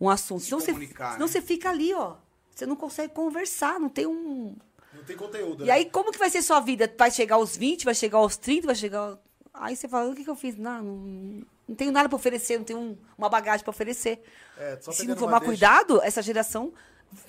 [0.00, 0.40] um assunto.
[0.40, 1.32] Se Senão, você, comunicar, senão né?
[1.32, 2.16] você fica ali, ó.
[2.54, 4.56] Você não consegue conversar, não tem um.
[4.94, 5.72] Não tem conteúdo, E né?
[5.72, 6.92] aí, como que vai ser sua vida?
[6.98, 9.18] Vai chegar aos 20, vai chegar aos 30, vai chegar.
[9.54, 10.56] Aí você fala, o que, que eu fiz?
[10.56, 14.22] Não, não, não tenho nada pra oferecer, não tenho um- uma bagagem pra oferecer.
[14.58, 16.72] É, Se não tomar deixa- cuidado, essa geração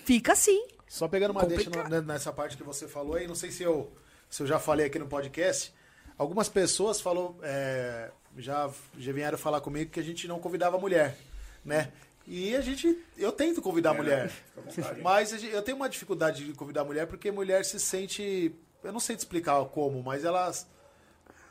[0.05, 0.65] fica assim.
[0.87, 1.91] Só pegando uma deixa Complicado.
[2.01, 3.91] no- nessa parte que você falou aí, não sei se eu,
[4.29, 5.73] se eu já falei aqui no podcast.
[6.17, 11.17] Algumas pessoas falou, é, já, já vieram falar comigo que a gente não convidava mulher,
[11.63, 11.91] né?
[12.27, 14.99] E a gente, eu tento convidar a É, mulher, né?
[15.01, 18.53] Mas eu tenho uma dificuldade de convidar a mulher porque mulher se sente,
[18.83, 20.67] eu não sei te explicar como, mas elas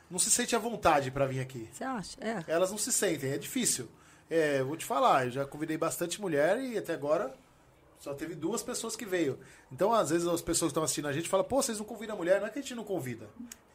[0.09, 1.69] não se sente à vontade pra vir aqui.
[1.71, 2.17] Você acha?
[2.21, 2.43] É.
[2.47, 3.87] Elas não se sentem, é difícil.
[4.29, 7.33] É, vou te falar, eu já convidei bastante mulher e até agora
[7.99, 9.37] só teve duas pessoas que veio.
[9.71, 12.15] Então, às vezes, as pessoas que estão assistindo a gente falam, pô, vocês não convidam
[12.15, 12.39] a mulher?
[12.39, 13.29] Não é que a gente não convida.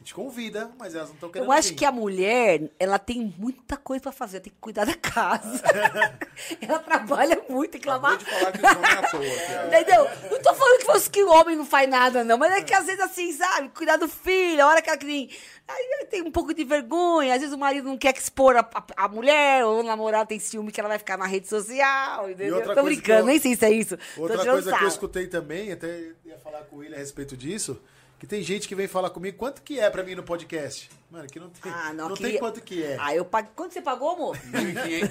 [0.07, 1.75] Gente convida, mas elas não estão querendo Eu acho vir.
[1.75, 5.61] que a mulher, ela tem muita coisa pra fazer, tem que cuidar da casa.
[6.65, 8.15] ela trabalha muito, tem que lavar.
[8.15, 9.21] De falar que é à toa.
[9.67, 10.07] Entendeu?
[10.31, 12.37] Não tô falando que, fosse que o homem não faz nada, não.
[12.37, 13.67] Mas é que às vezes assim, sabe?
[13.75, 15.29] Cuidar do filho, a hora que ela tem.
[15.67, 17.33] Aí tem um pouco de vergonha.
[17.33, 20.39] Às vezes o marido não quer expor a, a, a mulher, ou o namorado tem
[20.39, 22.63] ciúme que ela vai ficar na rede social, entendeu?
[22.63, 23.97] Tô brincando, eu- nem sei se é isso.
[24.15, 27.77] Outra coisa que eu escutei também, até ia falar com William a respeito disso,
[28.19, 30.89] que tem gente que vem falar comigo, quanto que é pra mim no podcast?
[31.11, 32.97] Mano, aqui não tem, Ah, não, não aqui- tem quanto que é.
[32.99, 33.51] Ah, eu paguei.
[33.55, 34.37] Quanto você pagou, amor?
[34.51, 35.09] 1.500.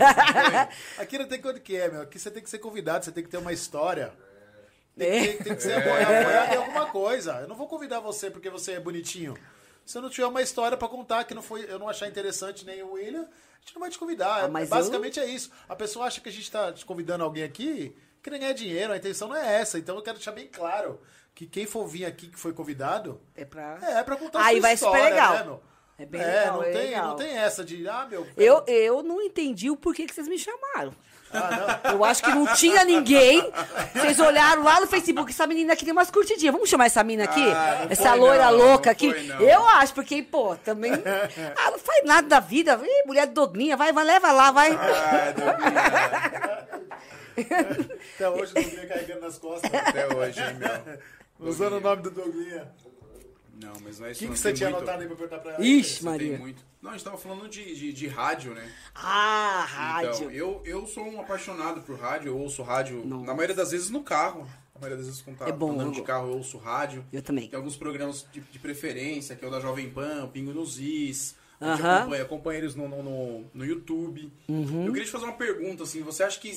[0.98, 2.02] Aqui não tem quanto que é, meu.
[2.02, 4.12] Aqui você tem que ser convidado, você tem que ter uma história.
[4.98, 5.20] Tem, É.
[5.20, 7.32] que, tem, tem que ser apoiado, apoiado em alguma coisa.
[7.40, 9.36] Eu não vou convidar você porque você é bonitinho.
[9.84, 12.64] Se eu não tiver uma história pra contar que não foi, eu não achar interessante
[12.66, 14.44] nem o William, a gente não vai te convidar.
[14.44, 15.50] Ah, mas Basicamente é isso.
[15.68, 18.92] A pessoa acha que a gente tá te convidando alguém aqui que nem ganhar dinheiro,
[18.92, 19.78] a intenção não é essa.
[19.78, 21.00] Então eu quero deixar bem claro
[21.36, 23.78] que quem for vir aqui que foi convidado, É pra.
[23.82, 25.32] é, é pra contar Aí sua vai história, super legal.
[25.34, 25.62] né, meu?
[25.98, 27.06] É bem é, legal, não, é tem, legal.
[27.08, 28.26] não tem essa de, ah, meu...
[28.36, 30.92] Eu, eu não entendi o porquê que vocês me chamaram.
[31.32, 31.90] Ah.
[31.92, 33.50] Eu acho que não tinha ninguém.
[33.94, 36.52] Vocês olharam lá no Facebook, essa menina aqui tem umas curtidinhas.
[36.52, 37.42] Vamos chamar essa mina aqui?
[37.50, 39.12] Ah, essa foi loira não, louca não aqui?
[39.12, 39.52] foi.
[39.52, 40.92] Eu acho, porque, pô, também.
[41.58, 42.80] Ah, não faz nada da vida.
[42.82, 44.72] Ih, mulher doglinha, vai, vai, leva lá, vai.
[44.72, 46.66] Ah, Douglinha,
[48.14, 49.70] Até hoje o Douglinha carregando nas costas.
[49.74, 50.98] até hoje, hein, meu.
[51.38, 52.68] Usando o nome do Douglinha.
[53.62, 54.20] Não, mas não é O isso.
[54.20, 55.64] que, não que você tinha muito- anotado aí pra perguntar pra ela?
[55.64, 56.38] Ixi, Maria.
[56.38, 56.62] muito.
[56.82, 58.70] Não, a gente tava falando de, de, de rádio, né?
[58.94, 59.66] Ah,
[60.00, 60.30] Então, rádio.
[60.30, 64.02] eu, eu sou um apaixonado por rádio, eu ouço rádio, na maioria das vezes, no
[64.02, 64.46] carro.
[64.74, 67.02] A maioria das vezes, quando tá É bom, andando eu de carro, eu ouço rádio.
[67.10, 67.48] Eu também.
[67.48, 70.78] Tem alguns programas de, de preferência, que é o da Jovem Pan, o Pingo nos
[70.78, 71.34] Is.
[71.58, 71.96] Gente Aham.
[72.00, 74.30] acompanha, acompanha eles no, no, no, no YouTube.
[74.46, 74.84] Uhum.
[74.84, 76.52] Eu queria te fazer uma pergunta, assim, você acha que,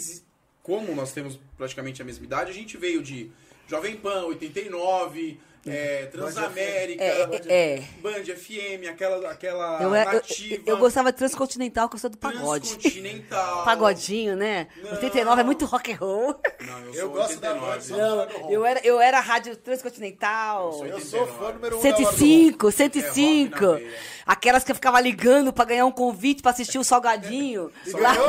[0.62, 3.32] como nós temos praticamente a mesma idade, a gente veio de
[3.70, 5.38] Jovem Pan, 89,
[5.68, 7.84] é, Transamérica, É, é, é.
[8.02, 12.10] Band FM, aquela, aquela Eu, era- eu, nativa, eu gostava de Transcontinental, que eu sou
[12.10, 12.70] do pagode.
[12.78, 13.64] Transcontinental.
[13.66, 14.68] Pagodinho, né?
[14.92, 16.36] 89 é muito rock and roll.
[16.62, 17.60] Não, eu, Eu gosto da 89.
[17.60, 18.54] voz só do rock.
[18.54, 20.74] Eu era, eu era rádio Transcontinental.
[20.74, 23.50] sou Eu sou fã número um 105, É 105.
[23.56, 23.98] rock na veia.
[24.26, 27.72] Aquelas que eu ficava ligando pra ganhar um convite pra assistir o Salgadinho.
[27.86, 28.28] E ganhou?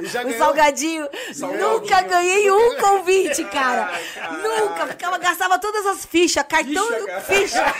[0.00, 0.38] E já o?
[0.38, 1.08] Salgadinho.
[1.34, 1.70] Salgadinho.
[1.70, 3.90] Nunca ganhei um convite, cara.
[4.16, 4.42] Ai.
[4.42, 4.86] Nunca.
[4.86, 7.20] Ficava, gastava todas as fichas, cartão, Ficha, cara.
[7.20, 7.64] ficha.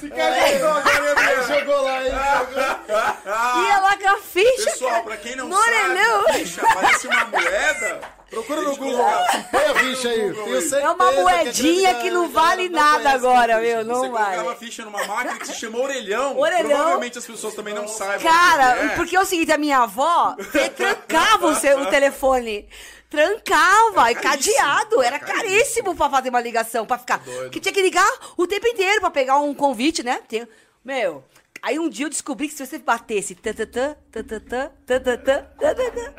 [0.00, 3.64] Se cagou agora, ele jogou lá, ele jogou.
[3.66, 4.64] Ia lá com a ficha.
[4.70, 5.02] Pessoal, cara.
[5.04, 8.00] pra quem não sabe, bicha, parece uma moeda.
[8.30, 8.96] Procura no Google.
[8.96, 10.32] colocava- Põe a ficha aí.
[10.32, 13.60] Tenho certeza É uma que a moedinha grande que não vale não nada agora, ficha.
[13.76, 13.84] meu.
[13.84, 14.56] Não Você colocava vale.
[14.56, 16.36] ficha numa máquina que se chama orelhão.
[16.38, 16.68] Orelhão.
[16.68, 18.16] Provavelmente as pessoas também não saibam.
[18.16, 18.88] o que Cara, é.
[18.96, 22.68] porque é o seguinte, a minha avó você trancava o, seu, o telefone.
[23.14, 25.02] Trancava, e caríssimo, cadeado.
[25.02, 25.94] Era era caríssimo.
[25.94, 27.18] pra fazer uma ligação, pra ficar.
[27.18, 27.50] Doido.
[27.50, 30.20] Que tinha que ligar o tempo inteiro pra pegar um convite, né?
[30.28, 30.46] Tem-
[30.84, 31.24] Meu,
[31.62, 36.14] aí um dia eu descobri que se você batesse tatatã, tatatã, tatatã, tatatã,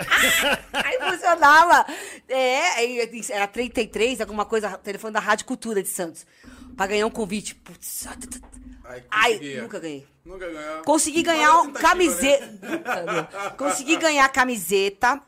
[0.73, 1.85] aí funcionava.
[2.27, 6.25] É, era 33, alguma coisa, telefone da Rádio Cultura de Santos.
[6.75, 7.55] Pra ganhar um convite.
[7.55, 8.15] Putz, ah.
[9.09, 10.05] Ai, nunca ganhei.
[10.25, 10.81] Nunca ganhou.
[10.83, 12.45] Consegui ganhar um camiseta.
[12.47, 13.27] né?
[13.57, 15.21] Consegui ganhar camiseta.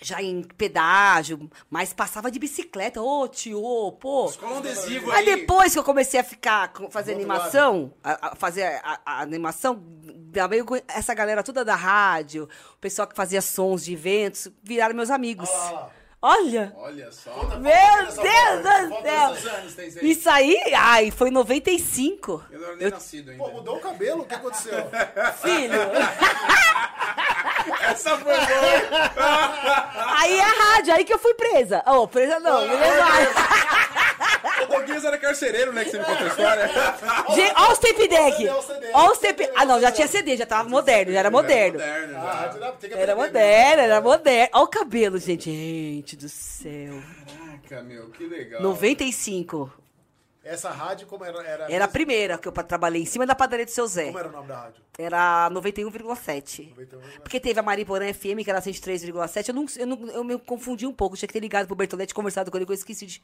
[0.00, 3.02] Já em pedágio, mas passava de bicicleta.
[3.02, 4.32] Ô, tio, pô.
[4.38, 5.36] Cola um adesivo Aí aí.
[5.36, 9.82] depois que eu comecei a ficar, fazer animação, a, a fazer a, a animação,
[10.64, 15.10] com essa galera toda da rádio, o pessoal que fazia sons de eventos, viraram meus
[15.10, 15.50] amigos.
[15.50, 15.99] Olha lá.
[16.22, 16.72] Olha!
[16.76, 17.30] Olha só.
[17.58, 19.28] Meu essa Deus do céu!
[19.28, 20.10] Quantos anos tem isso aí?
[20.10, 22.44] Isso aí, ai, foi em 95.
[22.50, 23.42] Eu não era nem nascido ainda.
[23.42, 24.22] Pô, mudou o cabelo?
[24.22, 24.74] O que aconteceu?
[25.42, 25.80] Filho!
[27.90, 30.16] Essa foi boa.
[30.18, 31.82] Aí é rádio, aí que eu fui presa.
[31.86, 33.30] Ô, presa não, me levaram.
[34.64, 35.84] o Doguinhas era carcereiro, né?
[35.84, 36.70] Que você me contou a história.
[37.34, 38.48] Gente, Olha os tape deck.
[38.92, 39.50] Olha os o tape...
[39.56, 41.80] Ah, não, já tinha CD, já tava moderno, já era moderno.
[41.80, 42.50] Era moderno, Ah, já.
[42.72, 44.48] que Era aprender moderno, era moderno.
[44.54, 45.50] Olha o cabelo, gente.
[45.50, 46.94] Gente do céu.
[47.26, 48.62] Caraca, meu, que legal.
[48.62, 49.72] 95.
[50.42, 51.42] Essa rádio, como era?
[51.42, 54.06] Era, Era a primeira que eu trabalhei em cima da padaria do seu Zé.
[54.06, 54.82] Como era o nome da rádio?
[54.98, 56.74] Era 91,7.
[56.74, 57.20] 91,7.
[57.22, 59.48] Porque teve a Mariporã FM, que era 103,7.
[59.48, 61.14] Eu, não, eu, não, eu me confundi um pouco.
[61.14, 63.22] Eu tinha que ter ligado pro Bertoletti, conversado com ele, que eu esqueci de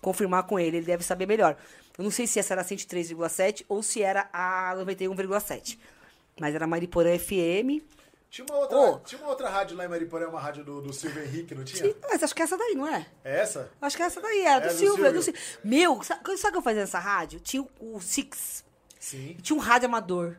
[0.00, 0.76] confirmar com ele.
[0.76, 1.56] Ele deve saber melhor.
[1.98, 5.78] Eu não sei se essa era 103,7 ou se era a 91,7.
[6.40, 7.82] Mas era Mariporã FM.
[8.32, 8.98] Tinha uma outra, Ô.
[9.00, 11.94] tinha uma outra rádio lá em Mariporã, uma rádio do, do Silvio Henrique, não tinha?
[12.08, 13.06] Mas acho que é essa daí, não é?
[13.22, 13.70] É essa?
[13.78, 15.04] Acho que essa daí era, É, do do Silvio.
[15.04, 15.38] é do Silvio.
[15.42, 15.60] Silvio.
[15.62, 17.40] Meu, sabe, sabe o que eu fazia nessa rádio?
[17.40, 18.64] Tinha o, o Six.
[18.98, 19.36] Sim.
[19.42, 20.38] Tinha um rádio amador.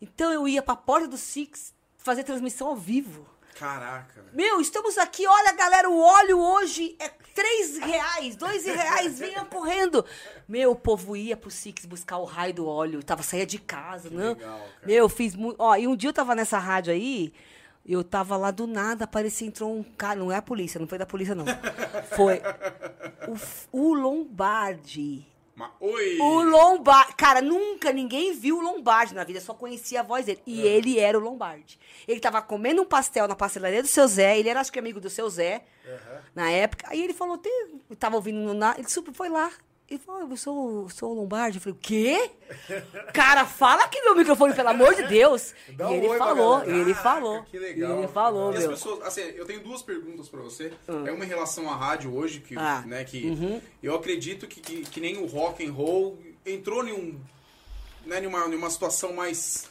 [0.00, 3.28] Então eu ia pra porta do Six fazer transmissão ao vivo.
[3.58, 4.24] Caraca.
[4.32, 10.02] Meu, estamos aqui, olha galera, o óleo hoje é 3 reais, 2 reais, venha correndo.
[10.48, 14.08] Meu, o povo ia pro Six buscar o raio do óleo, tava, saía de casa,
[14.08, 14.32] não.
[14.32, 14.86] legal, cara.
[14.86, 15.56] Meu, eu fiz muito.
[15.58, 17.34] Ó, e um dia eu tava nessa rádio aí,
[17.84, 20.96] eu tava lá do nada, apareceu, entrou um cara, não é a polícia, não foi
[20.96, 21.44] da polícia, não.
[22.16, 22.40] Foi
[23.70, 25.26] o, o Lombardi.
[25.56, 26.18] Mas, oi!
[26.20, 27.14] O Lombardi.
[27.16, 30.42] Cara, nunca ninguém viu o Lombardi na vida, só conhecia a voz dele.
[30.46, 31.78] E ele era o Lombardi.
[32.06, 35.00] Ele tava comendo um pastel na pastelaria do seu Zé, ele era, acho que, amigo
[35.00, 35.64] do seu Zé,
[36.34, 36.86] na época.
[36.90, 37.40] Aí ele falou,
[37.98, 38.52] tava ouvindo no.
[38.52, 39.50] na- Ele super foi lá.
[39.88, 41.58] Ele falou, eu sou, sou o Lombardi.
[41.58, 42.30] Eu falei, o quê?
[43.14, 45.54] Cara, fala aqui no microfone, pelo amor de Deus.
[45.68, 47.42] E um ele falou, ele Caraca, falou.
[47.44, 47.98] Que legal.
[47.98, 48.70] Ele falou, e as meu.
[48.70, 50.72] pessoas, assim, eu tenho duas perguntas pra você.
[50.88, 54.82] É uma em relação à rádio hoje, que, Ah, né, que eu acredito que, que,
[54.82, 57.20] que nem o rock and roll entrou em um,
[58.04, 59.68] né, em uma, em uma situação mais,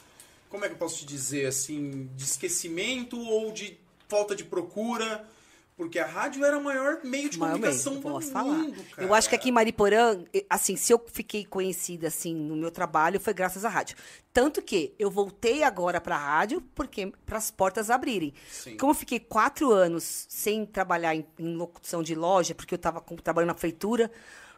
[0.48, 3.78] como é que eu posso te dizer, assim, de esquecimento ou de
[4.08, 5.28] falta de procura,
[5.76, 8.86] porque a rádio era o maior meio de Maior comunicação meio, do posso mundo, falar.
[8.94, 9.06] cara.
[9.06, 13.20] Eu acho que aqui em Mariporã, assim, se eu fiquei conhecida assim no meu trabalho,
[13.20, 13.94] foi graças à rádio.
[14.32, 18.32] Tanto que eu voltei agora pra rádio porque para as portas abrirem.
[18.50, 18.76] Sim.
[18.78, 23.04] Como eu fiquei quatro anos sem trabalhar em, em locução de loja, porque eu estava
[23.22, 24.10] trabalhando na prefeitura,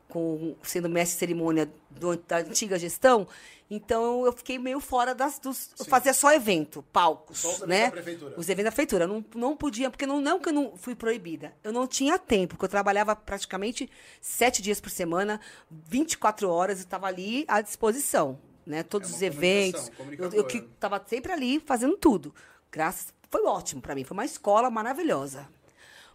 [0.08, 3.26] com, sendo mestre de cerimônia do- da antiga gestão,
[3.70, 5.38] então eu fiquei meio fora das.
[5.38, 7.38] Dos, eu fazia só evento, palcos.
[7.38, 7.84] Só os eventos né?
[7.84, 8.34] da prefeitura.
[8.38, 9.04] Os eventos da prefeitura.
[9.04, 11.52] Eu não, não podia, porque não, não que eu não fui proibida.
[11.62, 13.90] Eu não tinha tempo, porque eu trabalhava praticamente
[14.20, 15.38] sete dias por semana,
[15.70, 18.38] 24 horas, e estava ali à disposição.
[18.66, 18.82] Né?
[18.82, 19.90] Todos É os eventos.
[20.18, 22.34] Eu, eu que estava sempre ali fazendo tudo.
[22.70, 23.12] Graças.
[23.30, 24.04] Foi ótimo para mim.
[24.04, 25.46] Foi uma escola maravilhosa.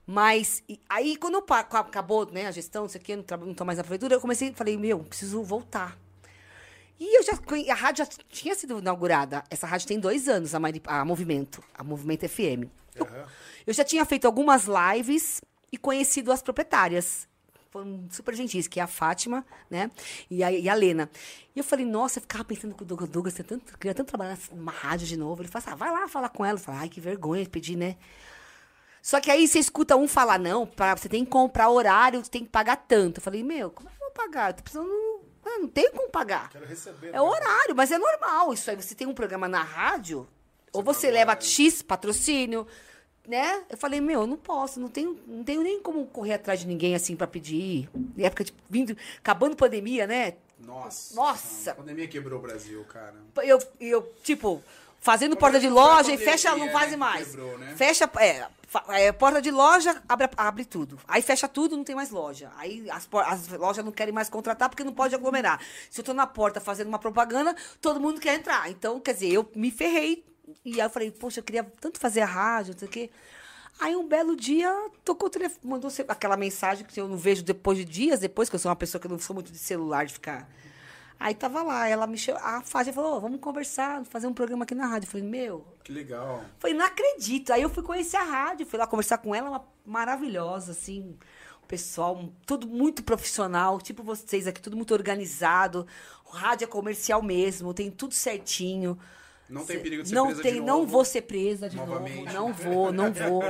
[0.06, 3.78] Mas aí, quando acabou né, a gestão, isso aqui, eu não, traba- não tô mais
[3.78, 5.98] na prefeitura, eu comecei, falei, meu, preciso voltar.
[7.00, 7.34] E eu já
[7.72, 9.44] a rádio já tinha sido inaugurada.
[9.50, 12.68] Essa rádio tem dois anos, a, Mari- a Movimento, a Movimento FM.
[12.96, 13.08] Eu,
[13.68, 17.28] eu já tinha feito algumas lives e conhecido as proprietárias.
[17.72, 19.90] Foram super gentis, que é a Fátima, né?
[20.30, 21.10] E a, e a Lena.
[21.56, 24.38] E eu falei, nossa, eu ficava pensando que o Douglas, Douglas tanto, queria tanto trabalhar
[24.52, 25.42] numa rádio de novo.
[25.42, 26.60] Ele falou assim, ah, vai lá falar com ela.
[26.60, 27.98] Eu falei, ai, que vergonha de pedir, né?
[29.04, 32.32] Só que aí você escuta um falar, não, pra, você tem que comprar horário, você
[32.32, 33.18] tem que pagar tanto.
[33.18, 34.52] Eu falei, meu, como é que eu vou pagar?
[34.52, 34.90] Eu tô precisando.
[35.46, 36.50] Ah, não tenho como pagar.
[36.50, 37.10] Quero receber.
[37.10, 37.22] É né?
[37.22, 38.78] horário, mas é normal isso aí.
[38.78, 40.26] Você tem um programa na rádio,
[40.72, 41.46] ou você leva horário.
[41.46, 42.66] X patrocínio,
[43.28, 43.66] né?
[43.70, 46.96] Eu falei, meu, não posso, não tenho, não tenho nem como correr atrás de ninguém
[46.96, 47.90] assim pra pedir.
[48.16, 50.36] Na época de vindo, acabando pandemia, né?
[50.60, 51.14] Nossa.
[51.14, 51.72] Nossa.
[51.72, 53.16] A pandemia quebrou o Brasil, cara.
[53.44, 54.64] Eu, eu tipo,
[55.04, 57.28] fazendo porta de foi a loja e fecha, não faz mais.
[57.28, 57.76] quebrou, né?
[57.76, 58.48] Fecha, é,
[58.88, 60.98] é, porta de loja, abre, abre tudo.
[61.06, 62.50] Aí fecha tudo, não tem mais loja.
[62.56, 65.60] Aí as, as lojas não querem mais contratar porque não pode aglomerar.
[65.90, 68.72] Se eu tô na porta fazendo uma propaganda, todo mundo quer entrar.
[68.72, 70.26] Então, quer dizer, eu me ferrei.
[70.64, 73.10] E aí eu falei, poxa, eu queria tanto fazer a rádio, não sei o quê.
[73.82, 74.72] Aí um belo dia,
[75.04, 78.56] tocou o telefone, mandou aquela mensagem que eu não vejo depois de dias, depois, que
[78.56, 80.48] eu sou uma pessoa que não sou muito de celular, de ficar.
[81.24, 84.66] Aí tava lá, ela me chamou, a Fátia falou, "Ô, vamos conversar, fazer um programa
[84.66, 85.08] aqui na rádio.
[85.08, 86.44] Eu falei, meu, Que legal.
[86.60, 87.54] Falei, não acredito.
[87.54, 91.18] Aí eu fui conhecer a rádio, fui lá conversar com ela, uma maravilhosa, assim.
[91.62, 95.88] O pessoal, tudo muito profissional, tipo vocês aqui, tudo muito organizado.
[96.26, 99.00] O rádio é comercial mesmo, tem tudo certinho.
[99.50, 102.34] Não tem perigo de ser não presa tem, de Não vou ser presa de Novamente.
[102.34, 102.34] novo.
[102.34, 103.44] Não vou, não vou.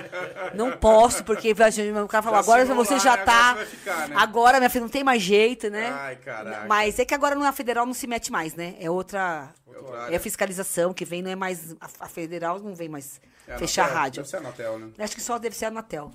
[0.54, 3.24] Não posso, porque vai- o cara falou, Já agora assinou você já né?
[3.24, 3.50] tá.
[3.52, 4.16] Agora ficar, né?
[4.18, 5.90] Agora, minha filha, não tem mais jeito, né?
[5.90, 6.66] Ai, caraca.
[6.68, 8.76] Mas é que agora na federal não se mete mais, né?
[8.80, 9.50] É outra.
[9.66, 11.74] Outra É a fiscalização que vem, não é mais.
[11.80, 14.18] A, a federal não vem mais É fechar a Anatel, rádio.
[14.24, 14.90] Deve ser a Anatel, né?
[15.00, 16.12] Acho que só deve ser a Anatel.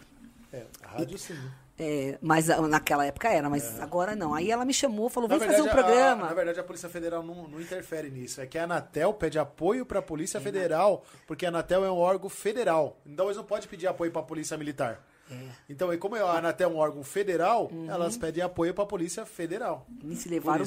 [0.53, 1.39] É, a rádio sim.
[1.81, 4.35] É, mas ah, naquela época era, mas agora não.
[4.35, 6.27] Aí ela me chamou, falou, vem fazer um verdade, a- programa.
[6.27, 8.41] na verdade, a Polícia Federal não, não interfere nisso.
[8.41, 11.99] É que a Anatel pede apoio para a Polícia Federal, porque a Anatel é um
[11.99, 12.99] órgão federal.
[13.07, 15.01] Então eles não podem pedir apoio para a Polícia Militar.
[15.31, 15.35] É.
[15.69, 17.89] Então, e como a Anatel é um órgão federal, Uhum.
[17.91, 19.87] elas pedem apoio para a Polícia Federal.
[20.03, 20.65] Eles se levaram.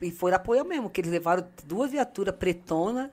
[0.00, 3.10] E foi apoio mesmo, que eles levaram duas viaturas pretona,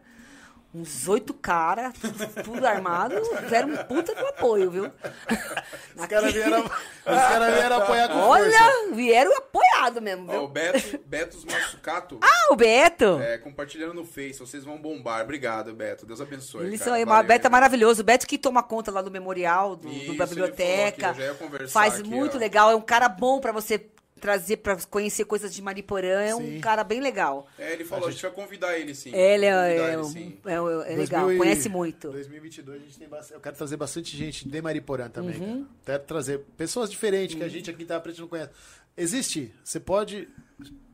[0.74, 3.16] uns oito caras, tudo, tudo armado,
[3.50, 4.92] deram um puta do apoio, viu?
[5.96, 6.72] Os caras vieram, os
[7.06, 8.44] cara vieram apoiar com força.
[8.44, 13.20] Olha, vieram apoiado mesmo, Ó, o Beto, Betos Massucato Ah, o Beto!
[13.22, 14.40] é, compartilhando no Face.
[14.40, 15.22] Vocês vão bombar.
[15.24, 16.06] Obrigado, Beto.
[16.06, 16.66] Deus abençoe.
[16.66, 16.98] Eles cara.
[17.06, 18.02] são, o Beto é maravilhoso.
[18.02, 20.98] O Beto que toma conta lá do memorial, do, do- Isso, da ele biblioteca.
[20.98, 22.40] falou aqui, eu já ia conversar faz aqui, muito ó.
[22.40, 22.72] legal.
[22.72, 23.86] É um cara bom pra você
[24.26, 26.20] trazer, pra conhecer coisas de Mariporã.
[26.22, 26.60] É um Sim.
[26.60, 27.48] cara bem legal.
[27.60, 29.14] É, ele falou, a gente vai convidar ele sim.
[29.16, 30.38] Ele é, Vamos é, convidar ele, um- sim.
[30.46, 30.52] é,
[30.90, 32.10] é- é legal, 2000 e- conhece muito.
[32.12, 35.40] 2022 a gente tem bastante, eu quero trazer bastante gente de Mariporã também.
[35.40, 35.68] Uhum.
[35.86, 38.50] Quero trazer pessoas diferentes que a gente aqui em Terra Preta não conhece.
[38.98, 40.28] Existe, você pode,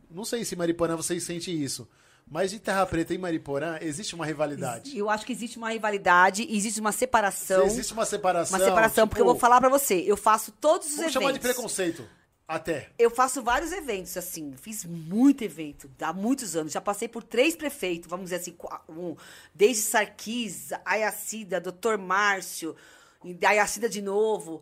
[0.10, 1.88] não sei se em Mariporã vocês sentem isso,
[2.28, 4.98] mas de Terra Preta e Mariporã existe uma rivalidade.
[4.98, 7.66] Eu acho que existe uma rivalidade, existe uma separação.
[7.66, 8.58] existe uma separação.
[8.60, 9.96] uma separação, tipo, porque eu vou falar pra você.
[10.06, 11.14] Eu faço todos os Vamos eventos.
[11.22, 12.04] chamar de preconceito.
[12.52, 12.90] Até.
[13.00, 16.74] Eu faço vários eventos, assim, fiz muito evento, há muitos anos.
[16.74, 18.56] Já passei por três prefeitos, vamos dizer assim,
[18.90, 19.16] um,
[19.56, 22.76] desde Sarquis, Ayacida, Doutor Márcio,
[23.24, 24.62] e da Ayacida de novo.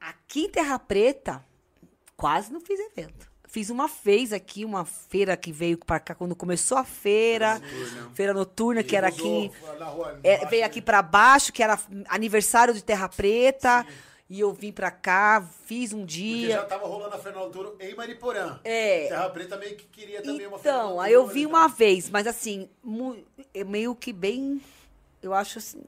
[0.00, 1.44] Aqui em Terra Preta,
[2.16, 3.30] quase não fiz evento.
[3.46, 7.60] Fiz uma vez aqui, uma feira que veio pra cá quando começou a feira,
[8.14, 9.50] feira noturna, que era aqui.
[9.78, 10.66] Na rua, É, veio né?
[10.66, 11.78] aqui pra baixo, que era
[12.08, 13.84] aniversário de Terra Preta.
[14.30, 16.50] E eu vim pra cá, fiz um Porque dia.
[16.50, 18.60] já tava rolando a Noturna em Mariporã.
[18.62, 19.08] É.
[19.08, 22.28] Terra Preta meio que queria também uma Feira Então, aí eu vi uma vez, mas
[22.28, 22.68] assim,
[23.52, 24.62] é meio que bem.
[25.20, 25.82] Eu acho assim.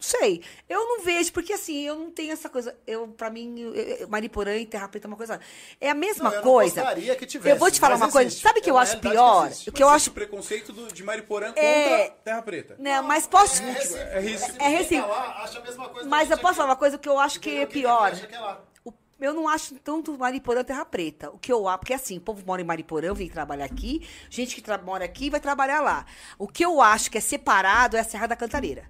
[0.00, 0.44] Não sei.
[0.68, 2.76] Eu não vejo, porque assim, eu não tenho essa coisa.
[2.86, 5.40] Eu, pra mim, eu- eu- Mariporã e Terra Preta é uma coisa.
[5.80, 6.80] É a mesma Não, eu não coisa.
[6.82, 8.28] gostaria que tivesse, eu vou te falar uma coisa.
[8.28, 8.42] existe.
[8.42, 9.40] Sabe o que É eu uma acho pior?
[9.42, 9.70] que existe.
[9.70, 10.04] O que eu Mas acho.
[10.04, 12.10] esse preconceito do, de Mariporã contra É.
[12.24, 12.76] Terra Preta.
[12.78, 13.60] Né, mas posso.
[13.60, 13.98] É recíproco.
[14.12, 14.62] É recíproco.
[14.62, 15.14] É recíproco.
[15.14, 17.66] Tá coisa Mas que eu posso falar uma coisa que eu acho que é?
[17.66, 18.12] Quem pior.
[18.14, 18.56] que é.
[18.84, 21.28] O- Eu não acho tanto Mariporã Terra Preta.
[21.30, 24.54] O que eu acho, porque assim, o povo mora em Mariporã, vem trabalhar aqui, gente
[24.62, 26.06] que mora aqui vai trabalhar lá.
[26.38, 28.88] O que eu acho que é separado é a Serra da Cantareira.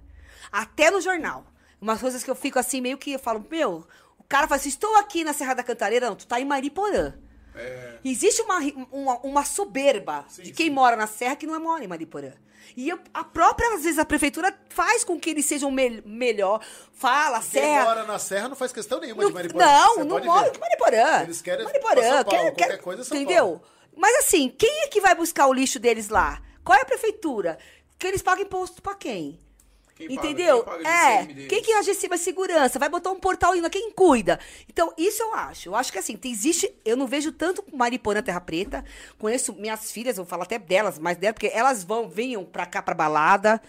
[0.51, 1.45] Até no jornal.
[1.81, 3.85] Umas coisas que eu fico assim, meio que eu falo, meu,
[4.17, 7.13] o cara fala assim, estou aqui na Serra da Cantareira, não, tu tá em Mariporã.
[7.55, 8.59] É, Existe uma,
[8.91, 10.71] uma, uma soberba Sim, de quem sim.
[10.73, 12.31] mora na Serra que não é mora em Mariporã.
[12.77, 16.61] E eu- a própria, às vezes, a prefeitura faz com que eles sejam mel- melhor.
[16.93, 17.83] Fala, Quem Serra.
[17.85, 19.65] mora na Serra não faz questão nenhuma Não, de Mariporã.
[19.65, 20.51] não, Você não ver.
[20.51, 21.21] de Mariporã.
[21.23, 23.43] Eles querem Mariporã, São Paulo, quero, qualquer coisa é São entendeu?
[23.45, 23.61] Paulo.
[23.97, 26.41] Mas assim, quem é que vai buscar o lixo deles lá?
[26.63, 27.57] Qual é a prefeitura?
[27.97, 29.39] Que eles pagam imposto pra quem?
[29.99, 30.27] Quem paga?
[30.27, 30.63] Entendeu?
[30.63, 31.25] Quem paga é.
[31.25, 32.15] Quem que é a GCM?
[32.15, 32.79] A segurança?
[32.79, 34.39] Vai botar um portal indo, quem cuida?
[34.69, 35.67] Então, isso eu acho.
[35.67, 36.73] Eu acho que assim, existe.
[36.85, 38.85] Eu não vejo tanto Mariporã Terra Preta.
[39.17, 42.81] Conheço minhas filhas, eu falo até delas, mais delas, porque elas vão, vinham pra cá,
[42.81, 43.61] pra balada,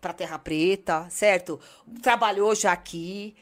[0.00, 1.58] pra Terra Preta, certo?
[2.00, 3.34] Trabalhou já aqui.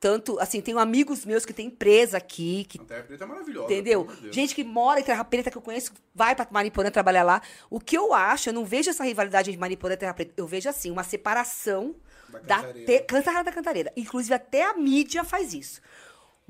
[0.00, 3.66] Tanto, assim, tenho amigos meus que têm empresa aqui, que A Terra Preta é maravilhosa.
[3.66, 4.08] Entendeu?
[4.30, 7.42] Gente que mora em Terra Preta, que eu conheço, vai pra Mariporã trabalhar lá.
[7.68, 10.32] O que eu acho, eu não vejo essa rivalidade entre Mariporã e Terra Preta.
[10.38, 11.94] Eu vejo, assim, uma separação
[12.30, 13.92] Da da, Cantareira da Cantareira.
[13.94, 15.82] Inclusive, até a mídia faz isso.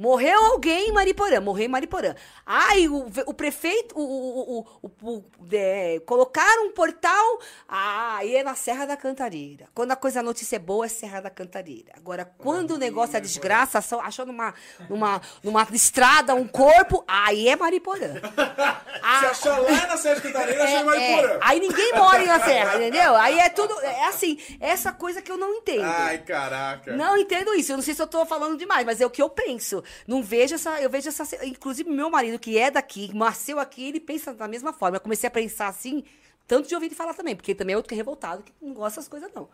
[0.00, 2.14] Morreu alguém em Mariporã, morreu em Mariporã.
[2.46, 8.54] Ai, o, o prefeito, o, o, o, é, colocaram um portal, ah, aí é na
[8.54, 9.68] Serra da Cantareira.
[9.74, 11.92] Quando a coisa, a notícia é boa, é Serra da Cantareira.
[11.98, 14.54] Agora, quando o negócio é desgraça, só- achou numa,
[14.88, 18.14] numa, numa estrada um corpo, aí é Mariporã.
[19.20, 21.28] Se achar lá na Sérgio Cantareira, achei É, Mariporã.
[21.34, 21.38] é.
[21.42, 23.14] Aí ninguém mora na Serra, entendeu?
[23.16, 25.84] Aí é tudo, é assim, essa coisa que eu não entendo.
[25.84, 26.96] Ai, caraca.
[26.96, 27.72] Não entendo isso.
[27.72, 29.84] Eu não sei se eu tô falando demais, mas é o que eu penso.
[30.06, 30.80] Não vejo essa.
[30.80, 31.24] Eu vejo essa.
[31.46, 34.96] Inclusive, meu marido, que é daqui, nasceu aqui, ele pensa da mesma forma.
[34.96, 36.04] Eu comecei a pensar assim,
[36.46, 38.72] tanto de ouvir ele falar também, porque também é outro que é revoltado, que não
[38.74, 39.48] gosta dessas coisas, não.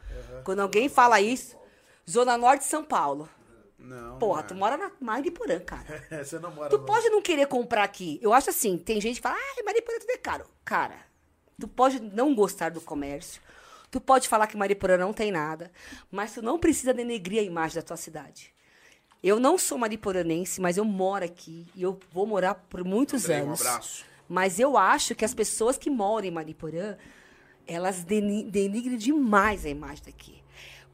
[0.44, 1.56] Quando alguém fala isso,
[2.08, 3.28] Zona Norte de São Paulo.
[3.78, 4.18] Não.
[4.18, 4.56] Porra, não tu é.
[4.56, 6.02] mora na Mariporã, cara.
[6.24, 8.18] Você não mora Tu no- pode não querer comprar aqui.
[8.22, 10.46] Eu acho assim, tem gente que fala, ai, Mariporã tudo é caro.
[10.64, 10.96] Cara,
[11.60, 13.40] tu pode não gostar do comércio,
[13.90, 15.70] tu pode falar que Mariporã não tem nada,
[16.10, 18.52] mas tu não precisa denegrir a imagem da tua cidade.
[19.22, 23.42] Eu não sou mariporanense, mas eu moro aqui e eu vou morar por muitos Andrei,
[23.42, 23.60] um anos.
[23.66, 24.04] abraço.
[24.28, 26.96] Mas eu acho que as pessoas que moram em Mariporã,
[27.66, 30.42] elas deni- denigrem demais a imagem daqui.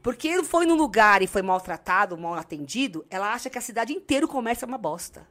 [0.01, 3.93] Porque ele foi num lugar e foi maltratado, mal atendido, ela acha que a cidade
[3.93, 5.27] inteira o comércio é uma bosta.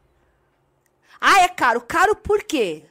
[1.21, 1.81] Ah, é caro.
[1.81, 2.85] Caro por quê?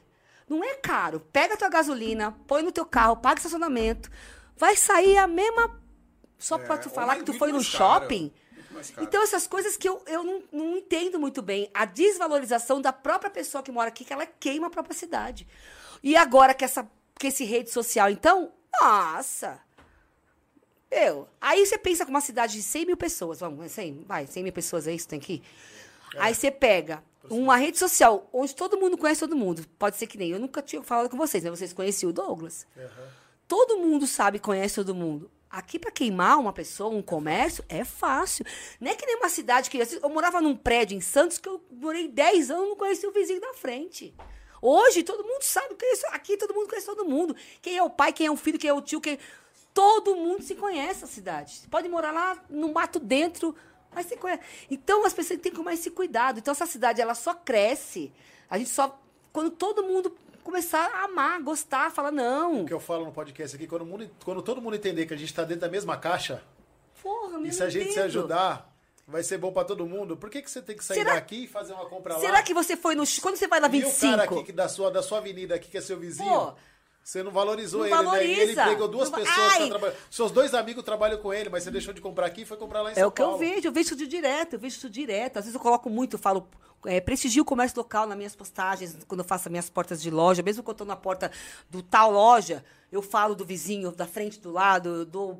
[0.48, 1.20] Não é caro.
[1.32, 4.10] Pega a tua gasolina, põe no teu carro, paga estacionamento.
[4.56, 5.78] Vai sair a mesma.
[6.38, 8.32] Só pra É, tu ou falar que tu foi no shopping.
[9.00, 11.70] Então, essas coisas que eu, eu não, não entendo muito bem.
[11.72, 15.46] A desvalorização da própria pessoa que mora aqui, que ela queima a própria cidade.
[16.02, 16.88] E agora que, essa,
[17.18, 19.60] que esse rede social, então, nossa!
[20.90, 21.26] Eu.
[21.40, 24.52] Aí você pensa com uma cidade de 100 mil pessoas, vamos, 100, vai, 100 mil
[24.52, 25.42] pessoas é isso, tem aqui.
[26.18, 29.64] Aí você pega uma rede social onde todo mundo conhece todo mundo.
[29.78, 31.50] Pode ser que nem eu nunca tinha falado com vocês, né?
[31.50, 32.66] Vocês conheciam o Douglas.
[33.48, 35.30] Todo mundo sabe, conhece todo mundo.
[35.52, 38.42] Aqui, para queimar uma pessoa, um comércio, é fácil.
[38.80, 39.76] Não é que nem uma cidade que.
[40.02, 43.12] Eu morava num prédio em Santos que eu morei 10 anos e não conhecia o
[43.12, 44.14] vizinho da frente.
[44.62, 47.36] Hoje, todo mundo sabe, conhece, aqui todo mundo conhece todo mundo.
[47.60, 49.18] Quem é o pai, quem é o filho, quem é o tio, quem.
[49.74, 51.58] Todo mundo se conhece na cidade.
[51.58, 53.54] Você pode morar lá no mato dentro,
[53.94, 54.42] mas se conhece.
[54.70, 56.38] Então, as pessoas têm que tomar esse cuidado.
[56.38, 58.10] Então, essa cidade, ela só cresce.
[58.48, 58.98] A gente só.
[59.30, 62.62] Quando todo mundo começar a amar, gostar, falar, não.
[62.62, 65.16] O que eu falo no podcast aqui, quando, mundo- quando todo mundo entender que a
[65.16, 66.42] gente tá dentro da mesma caixa,
[67.02, 68.04] Porra, e se a gente se entendo.
[68.04, 68.72] ajudar,
[69.06, 71.44] vai ser bom pra todo mundo, por que, que você tem que sair Será- daqui
[71.44, 72.20] e fazer uma compra lá?
[72.20, 73.04] Será que você foi no.
[73.20, 74.00] Quando você vai na E o 25?
[74.16, 76.54] cara aqui que da sua, da sua avenida aqui, que é seu vizinho, Pô,
[77.02, 78.24] você não valorizou não ele, né?
[78.26, 78.64] E ele valoriza.
[78.64, 79.68] pegou duas Não pessoas Ai.
[79.68, 79.94] trabalhar.
[80.10, 82.82] Seus dois amigos trabalham com ele, mas você deixou de comprar aqui e foi comprar
[82.82, 83.38] lá em É São o que eu Paulo.
[83.40, 85.38] vejo, eu vejo isso direto, eu vejo isso direto.
[85.38, 86.46] Às vezes eu coloco muito, eu falo,
[86.86, 90.10] é, prestigio o comércio local nas minhas postagens, quando eu faço as minhas portas de
[90.10, 91.30] loja, mesmo quando eu tô na porta
[91.68, 95.38] do tal loja, eu falo do vizinho, da frente, do lado, eu dou.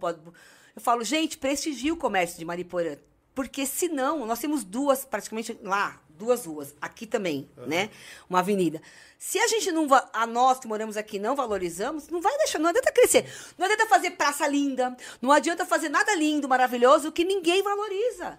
[0.74, 2.96] Eu falo, gente, prestigio o comércio de Mariporã.
[3.34, 7.90] Porque senão, nós temos duas, praticamente lá, duas ruas, aqui também, né?
[8.30, 8.80] Uma avenida.
[9.18, 12.70] Se a gente não, a nós que moramos aqui não valorizamos, não vai deixar, não
[12.70, 13.24] adianta crescer.
[13.58, 18.38] Não adianta fazer praça linda, não adianta fazer nada lindo, maravilhoso, que ninguém valoriza.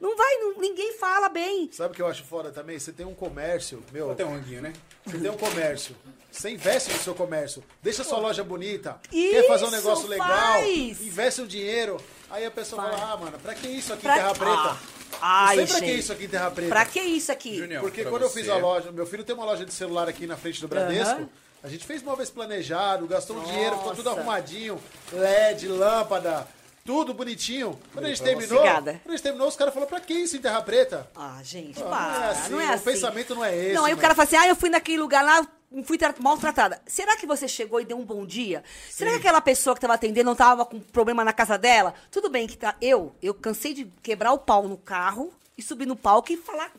[0.00, 1.70] Não vai, não- ninguém fala bem.
[1.72, 2.78] Sabe o que eu acho foda também?
[2.78, 4.10] Você tem um comércio, meu.
[4.10, 4.72] Até um ranguinho, né?
[5.06, 5.96] Você tem um comércio.
[6.30, 7.62] Você investe no seu comércio.
[7.80, 9.00] Deixa a sua loja bonita.
[9.12, 10.26] Isso, quer fazer um negócio legal?
[10.28, 11.00] faz.
[11.00, 11.96] Investe o dinheiro.
[12.28, 14.70] Aí a pessoa fala, ah, mano, pra que isso aqui Pra- em Terra Preta?
[14.72, 14.78] Ah,
[15.20, 15.98] ai, sei pra que gente.
[16.00, 16.68] isso aqui em Terra Preta.
[16.68, 17.56] Pra que isso aqui?
[17.58, 18.40] Junior, Porque quando eu você.
[18.40, 21.14] fiz a loja, meu filho tem uma loja de celular aqui na frente do Bradesco.
[21.14, 21.28] Aham.
[21.62, 24.20] A gente fez móveis planejado, gastou um dinheiro, ficou tudo Nossa.
[24.20, 24.78] arrumadinho,
[25.10, 26.46] LED, lâmpada,
[26.84, 27.80] tudo bonitinho.
[27.92, 28.92] Quando a gente terminou, Obrigada.
[29.02, 31.08] quando a gente terminou, os caras falaram, pra que isso em Terra Preta?
[31.16, 32.12] Ah, gente, Ah, para.
[32.18, 32.84] não é assim, não é o assim.
[32.84, 35.24] pensamento não é esse, Não, aí o cara fala assim, ah, eu fui naquele lugar
[35.24, 35.46] lá,
[35.82, 36.80] fui tra- maltratada.
[36.86, 38.62] Será que você chegou e deu um bom dia?
[38.90, 41.94] Será que aquela pessoa que estava atendendo não estava com problema na casa dela?
[42.10, 45.86] Tudo bem que tá, eu, eu cansei de quebrar o pau no carro e subir
[45.86, 46.70] no palco e falar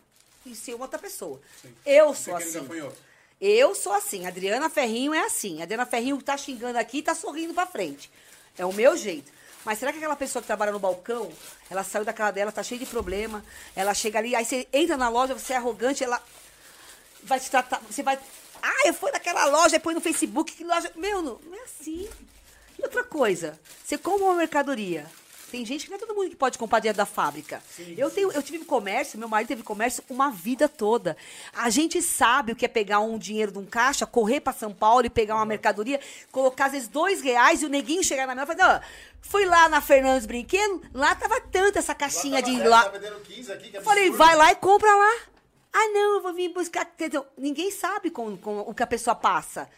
[0.45, 1.41] e ser uma outra pessoa.
[1.85, 2.67] Eu sou Pequeno assim.
[3.41, 4.25] Eu sou assim.
[4.27, 5.61] Adriana Ferrinho é assim.
[5.61, 8.09] Adriana Ferrinho tá xingando aqui e tá sorrindo pra frente.
[8.57, 9.33] É o meu jeito.
[9.65, 11.31] Mas será que aquela pessoa que trabalha no balcão,
[11.69, 13.43] ela saiu da casa dela, tá cheia de problema,
[13.75, 16.21] ela chega ali, aí você entra na loja, você é arrogante, ela
[17.23, 18.19] vai te tratar, você vai...
[18.67, 20.91] Ah, eu fui naquela loja, põe no Facebook, que loja...
[20.95, 22.09] Meu, não, não é assim.
[22.79, 25.05] E outra coisa, você compra uma mercadoria,
[25.51, 27.61] Tem gente que não é todo mundo que pode comprar direto da fábrica.
[27.95, 31.15] eu, tenho, eu tive comércio, meu marido teve comércio uma vida toda.
[31.53, 34.73] A gente sabe o que é pegar um dinheiro de um caixa, correr para São
[34.73, 35.99] Paulo e pegar uma mercadoria,
[36.31, 38.85] colocar às vezes dois reais e o neguinho chegar na minha e falar,
[39.21, 42.85] fui lá na Fernandes Brinquedo, lá tava tanto essa caixinha de lá.
[42.85, 45.34] Tá vendendo 15 aqui, Eu Falei, vai lá e compra lá.
[45.77, 46.83] Ah, não, eu vou vir buscar.
[46.85, 47.25] Entendeu?
[47.37, 49.69] Ninguém sabe com, com o que a pessoa passa.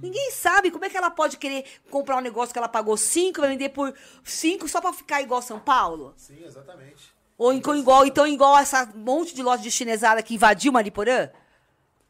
[0.00, 3.40] Ninguém sabe como é que ela pode querer comprar um negócio que ela pagou 5
[3.40, 3.92] vai vender por
[4.22, 6.14] 5 só pra ficar igual São Paulo?
[6.16, 7.12] Sim, exatamente.
[7.36, 11.30] Ou então igual, então igual essa monte de loja de chinesada que invadiu Mariporã?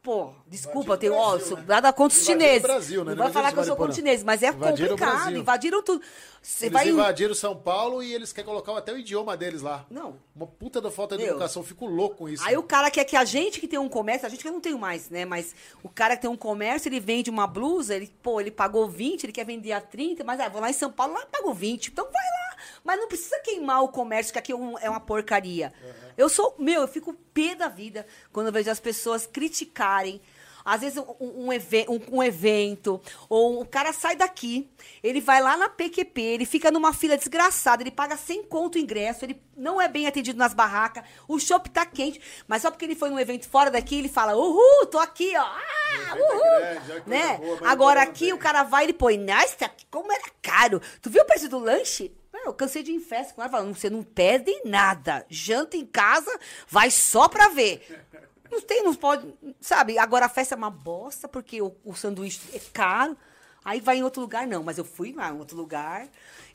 [0.03, 1.63] Pô, desculpa, eu tenho, ó, Brasil, né?
[1.65, 2.61] nada contra os Invadiram chineses.
[2.61, 3.15] Brasil, né?
[3.15, 6.03] Não vai falar que eu sou contra os chineses, mas é Invadiram complicado, invadiram tudo.
[6.41, 6.89] Você Eles vai.
[6.89, 9.85] invadiram São Paulo e eles querem colocar até o idioma deles lá.
[9.89, 10.19] Não.
[10.35, 11.31] Uma puta da falta de Meu.
[11.31, 11.63] educação.
[11.63, 12.43] Fico louco com isso.
[12.45, 14.51] Aí o cara quer que a gente que tem um comércio, a gente que eu
[14.51, 15.23] não tenho mais, né?
[15.23, 18.89] Mas o cara que tem um comércio, ele vende uma blusa, ele, pô, ele pagou
[18.89, 21.53] 20, ele quer vender a 30, mas ah, vou lá em São Paulo, lá pagou
[21.53, 21.87] 20.
[21.87, 22.52] Então vai lá.
[22.83, 25.73] Mas não precisa queimar o comércio, que aqui é é uma porcaria.
[26.17, 30.21] Eu sou, meu, eu fico pé da vida quando eu vejo as pessoas criticarem.
[30.65, 34.71] Às vezes um, um, um- um evento, ou o cara sai daqui,
[35.03, 38.79] ele vai lá na PQP, ele fica numa fila desgraçada, ele paga 100 conto o
[38.79, 42.85] ingresso, ele não é bem atendido nas barracas, o shopping tá quente, mas só porque
[42.85, 45.61] ele foi num evento fora daqui, ele fala, uhul, tô aqui, ó, ah,
[46.07, 47.37] é uhul, né?
[47.39, 51.23] boa, Agora aqui o cara vai e ele põe, nossa, como era caro, tu viu
[51.23, 52.09] o preço do lanche?
[52.33, 55.25] Eu cansei de ir em festa com ela falando, você não perde nada.
[55.29, 56.31] Janta em casa,
[56.67, 58.05] vai só pra ver.
[58.51, 59.97] Não tem, não pode, sabe?
[59.97, 63.17] Agora a festa é uma bosta, porque o, o sanduíche é caro.
[63.65, 64.63] Aí vai em outro lugar, não.
[64.63, 66.07] Mas eu fui lá em outro lugar.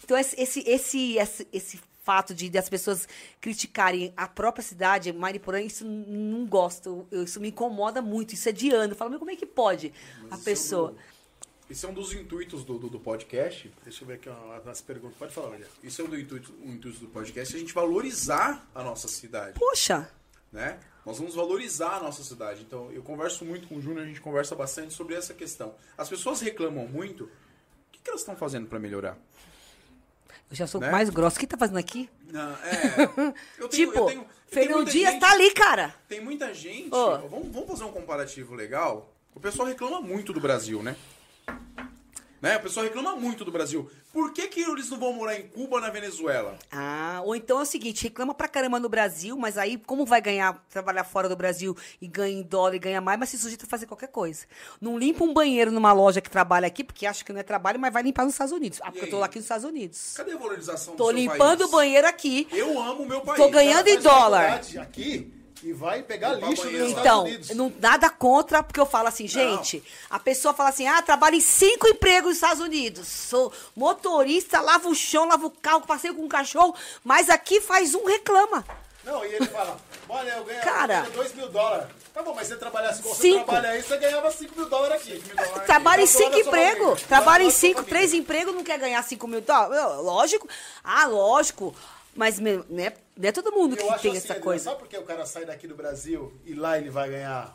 [0.05, 3.09] Então, esse, esse, esse, esse, esse fato de das pessoas
[3.41, 7.07] criticarem a própria cidade, Mariporã, isso não gosto.
[7.11, 8.35] Isso me incomoda muito.
[8.35, 8.93] Isso é de ano.
[8.93, 9.93] Eu falo, mas como é que pode
[10.31, 10.91] a Esse pessoa?
[10.91, 11.18] É um,
[11.71, 13.71] esse é um dos intuitos do, do, do podcast.
[13.85, 14.29] Deixa eu ver aqui
[14.67, 15.17] as perguntas.
[15.19, 15.67] Pode falar, William.
[15.83, 19.59] Isso é um do intuito, o intuito do podcast, a gente valorizar a nossa cidade.
[19.59, 20.11] Poxa,
[20.53, 20.79] né?
[21.05, 22.63] Nós vamos valorizar a nossa cidade.
[22.63, 25.75] Então, eu converso muito com o Júnior, a gente conversa bastante sobre essa questão.
[25.97, 27.25] As pessoas reclamam muito.
[27.25, 27.31] O
[27.93, 29.17] que, que elas estão fazendo para melhorar?
[30.51, 30.91] eu já sou Né?
[30.91, 31.37] mais grossa.
[31.37, 32.09] O que tá fazendo aqui?
[32.33, 33.35] Não, é.
[33.59, 35.95] Eu tenho, tipo, eu tenho, eu tenho Fernão muita Dias gente- tá ali, cara.
[36.09, 36.95] Tem muita gente.
[36.95, 37.29] Ô.
[37.29, 39.13] Vamos, vamos fazer um comparativo legal.
[39.35, 40.97] O pessoal reclama muito do Brasil, né?
[42.41, 42.57] Né?
[42.57, 43.91] O pessoal reclama muito do Brasil.
[44.13, 46.57] Por que, que eles não vão morar em Cuba ou na Venezuela?
[46.71, 50.21] Ah, ou então é o seguinte, reclama pra caramba no Brasil, mas aí como vai
[50.21, 53.67] ganhar, trabalhar fora do Brasil e ganha em dólar e ganha mais, mas se sujeita
[53.67, 54.47] a fazer qualquer coisa.
[54.81, 57.79] Não limpa um banheiro numa loja que trabalha aqui, porque acha que não é trabalho,
[57.81, 58.79] mas vai limpar nos Estados Unidos.
[58.83, 60.15] Ah, porque eu tô aqui nos Estados Unidos.
[60.17, 62.47] Cadê a valorização do Tô limpando o banheiro aqui.
[62.53, 63.37] Eu amo o meu país.
[63.37, 64.61] Tô ganhando em Faz dólar.
[64.81, 67.51] Aqui e vai pegar Limpar lixo nos Então, Estados Unidos.
[67.57, 71.41] não, nada contra, porque eu falo assim, gente, a pessoa fala assim, ah, trabalho em
[71.41, 73.09] cinco empregos nos Estados Unidos.
[73.09, 76.75] Sou motorista, lavo o chão, lavo o carro, passeio com o cachorro,
[77.05, 78.65] mas aqui faz um reclama.
[79.05, 79.79] Não, e ele fala,
[80.09, 81.01] olha, eu ganho Cara.
[81.15, 81.87] 2 mil dólares.
[82.13, 83.45] Tá bom, mas você trabalhasse como você Cinco.
[83.45, 85.23] trabalha aí, você ganhava 5 mil dólares aqui.
[85.65, 87.03] Trabalha em Tá falando cinco da sua empregos.
[87.03, 87.89] Trabalha em Tá falando da sua cinco, família.
[87.99, 89.77] três empregos, não quer ganhar cinco mil dólares.
[89.83, 90.49] Eu, Lógico.
[90.85, 91.75] Ah, lógico.
[92.15, 92.65] Mas meu,
[93.19, 94.65] não, é, não todo mundo Eu que acho tem assim, essa coisa.
[94.65, 97.55] Sabe por que o cara sai daqui do Brasil e lá ele vai ganhar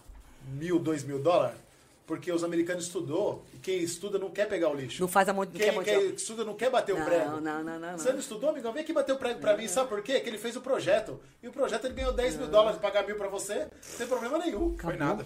[0.54, 1.58] mil, dois mil dólares?
[2.06, 5.02] Porque os americanos estudou e quem estuda não quer pegar o lixo.
[5.02, 7.40] Não faz a mão, não quer Quem, quem estuda não quer bater o Não, prego.
[7.40, 8.14] não, não, não, Você não.
[8.14, 8.74] não estudou, amigão?
[8.74, 9.70] Vem aqui bater o prego pra mim.
[9.70, 10.20] Sabe por quê?
[10.20, 11.18] Que ele fez o projeto.
[11.42, 14.78] E o projeto ele ganhou 10 mil dólares, pagar mil pra você, sem problema nenhum.
[14.78, 15.26] Foi nada.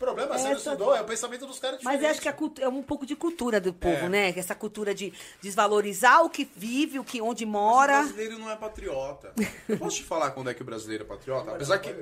[0.00, 2.10] O problema, você não Essa- estudou, é o pensamento dos caras Mas eu diferente.
[2.12, 4.08] acho que a cultu- é um pouco de cultura do povo, É.
[4.08, 4.32] né?
[4.34, 5.12] Essa cultura de
[5.42, 7.92] desvalorizar o que vive, o que onde Mas mora.
[7.92, 9.34] O brasileiro não é patriota.
[9.68, 11.50] Eu posso te falar quando é que o brasileiro é patriota?
[11.54, 11.94] Apesar que,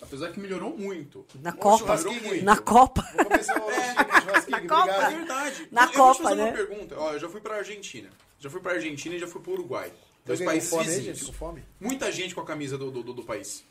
[0.00, 1.26] apesar que melhorou muito.
[1.42, 1.94] Na Copa.
[1.94, 2.42] melhorou muito.
[2.44, 3.06] Na Copa.
[3.14, 3.76] Vou começar hoje,
[4.24, 4.80] churrasquinho, Copa.
[4.90, 5.12] É obrigado.
[5.16, 5.68] verdade.
[5.70, 6.44] Na eu, eu vou te Copa, fazer né?
[6.44, 6.94] uma pergunta.
[6.98, 8.08] Ó, eu já fui pra Argentina.
[8.38, 9.92] Já fui pra Argentina e já fui pro Uruguai.
[10.24, 11.18] Dois países fome vizinhos.
[11.18, 11.26] gente?
[11.26, 11.64] Com fome?
[11.80, 13.64] Muita gente com a camisa do, do, do- do país.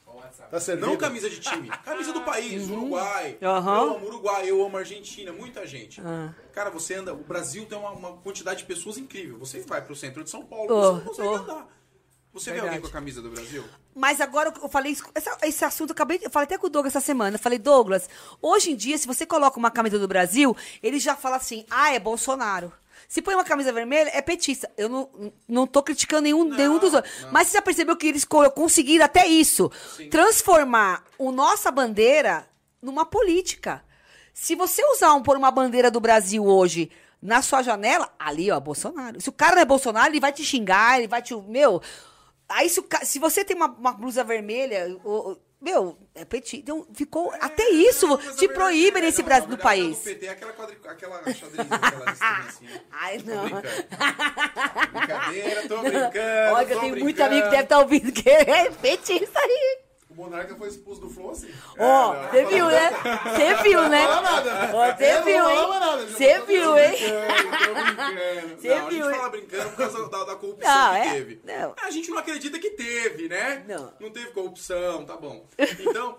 [0.49, 0.87] Tá servindo?
[0.87, 3.37] Não camisa de time, camisa do país, Uruguai.
[3.41, 3.47] Uhum.
[3.47, 3.51] Eu
[3.95, 6.01] amo Uruguai, eu amo Argentina, muita gente.
[6.01, 6.33] Ah.
[6.53, 7.13] Cara, você anda.
[7.13, 9.37] O Brasil tem uma, uma quantidade de pessoas incrível.
[9.39, 11.35] Você vai pro centro de São Paulo, Oh, você não consegue oh.
[11.35, 11.67] andar.
[12.31, 12.75] Você vê Verdade.
[12.75, 13.63] alguém com a camisa do Brasil?
[13.95, 16.95] Mas agora eu falei essa- esse assunto, eu acabei, eu falei até com o Douglas
[16.95, 17.35] essa semana.
[17.35, 18.07] Eu falei, Douglas,
[18.39, 21.91] hoje em dia, se você coloca uma camisa do Brasil, ele já fala assim: ah,
[21.91, 22.71] é Bolsonaro.
[23.09, 24.69] Se põe uma camisa vermelha, é petista.
[24.77, 27.11] Eu não, não tô criticando nenhum, nenhum dos outros.
[27.31, 29.69] Mas você já percebeu que eles co- conseguiram até isso?
[30.11, 32.47] Transformar o nossa bandeira
[32.79, 33.83] numa política.
[34.31, 38.59] Se você usar um, pôr uma bandeira do Brasil hoje na sua janela, ali, ó,
[38.59, 39.19] Bolsonaro.
[39.19, 41.35] Se o cara não é Bolsonaro, ele vai te xingar, ele vai te.
[41.35, 41.81] Meu.
[42.47, 46.57] Aí, se, o se você tem uma, uma blusa vermelha, o- o- Meu, é petit.
[46.59, 47.33] Então, ficou.
[47.39, 49.99] até isso Não, te verdade proíbe é- nesse Brasil do país.
[49.99, 50.77] O PT é aquela, quadri...
[50.87, 52.05] aquela xadrezinha, aquela
[52.47, 52.65] assim.
[52.65, 52.81] né?
[52.91, 53.43] Ai, Tô não.
[53.43, 53.67] brincando.
[54.93, 56.55] Brincadeira, tô brincando.
[56.55, 57.23] Olha, eu tô tenho muito brincando.
[57.33, 59.79] amigo que deve estar ouvindo que é petista aí.
[60.19, 61.49] O Monarca foi expulso do Flow assim.
[61.77, 62.23] Ó, não.
[62.29, 62.91] você viu, né?
[62.91, 64.01] Você viu, né?
[64.05, 64.67] Não fala nada.
[64.97, 66.07] Você não viu, hein?
[66.09, 66.95] Você viu, hein?
[66.97, 68.61] Tô brincando.
[68.61, 69.15] Você não, a viu, gente hein?
[69.15, 71.11] fala brincando por causa da, da corrupção Não, que é?
[71.13, 71.41] teve.
[71.45, 71.73] Não.
[71.81, 73.63] A gente não acredita que teve, né?
[73.65, 73.93] Não.
[73.97, 75.45] Não teve corrupção, tá bom.
[75.79, 76.17] Então,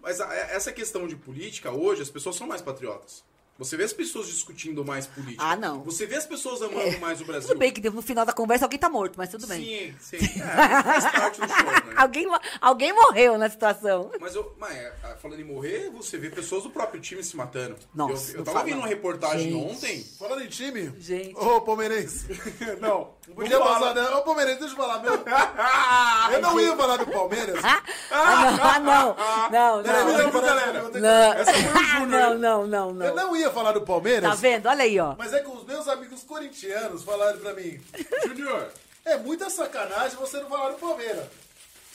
[0.00, 3.24] mas a- essa questão de política, hoje, as pessoas são mais patriotas.
[3.56, 5.44] Você vê as pessoas discutindo mais política.
[5.44, 5.82] Ah, não.
[5.84, 7.48] Você vê as pessoas amando mais o Brasil.
[7.48, 9.94] Tudo bem que no final da conversa alguém tá morto, mas tudo bem.
[10.00, 10.40] Sim, sim.
[10.44, 11.94] É, faz parte do show, né?
[11.96, 12.26] Alguém,
[12.60, 14.10] alguém morreu na situação.
[14.20, 17.76] Mas, eu, mas é, falando em morrer, você vê pessoas do próprio time se matando.
[17.94, 19.72] Nossa, eu, eu tava fala vendo uma reportagem Gente.
[19.72, 20.04] ontem.
[20.18, 20.92] Falando em time.
[20.98, 21.36] Gente.
[21.36, 22.26] Ô, Palmeirense.
[22.80, 24.08] Não, Não podia passar, né?
[24.10, 24.98] Ô, Palmeirense, deixa eu falar.
[25.00, 25.12] Meu,
[26.32, 27.64] eu não ia falar do Palmeiras.
[28.10, 29.16] Ah, não.
[29.18, 29.78] Ah, não.
[29.78, 30.12] Não, Peraí, não.
[30.12, 30.78] peraí, não, peraí, galera.
[30.78, 31.32] eu Não.
[31.32, 32.08] Essa foi o Júnior.
[32.08, 33.28] Não, não, não, Eu não.
[33.28, 34.28] não ia falar do Palmeiras.
[34.28, 34.66] Tá vendo?
[34.66, 35.14] Olha aí, ó.
[35.16, 37.80] Mas é que os meus amigos corintianos falaram pra mim:
[38.26, 38.68] Júnior,
[39.04, 41.24] é muita sacanagem você não falar do Palmeiras.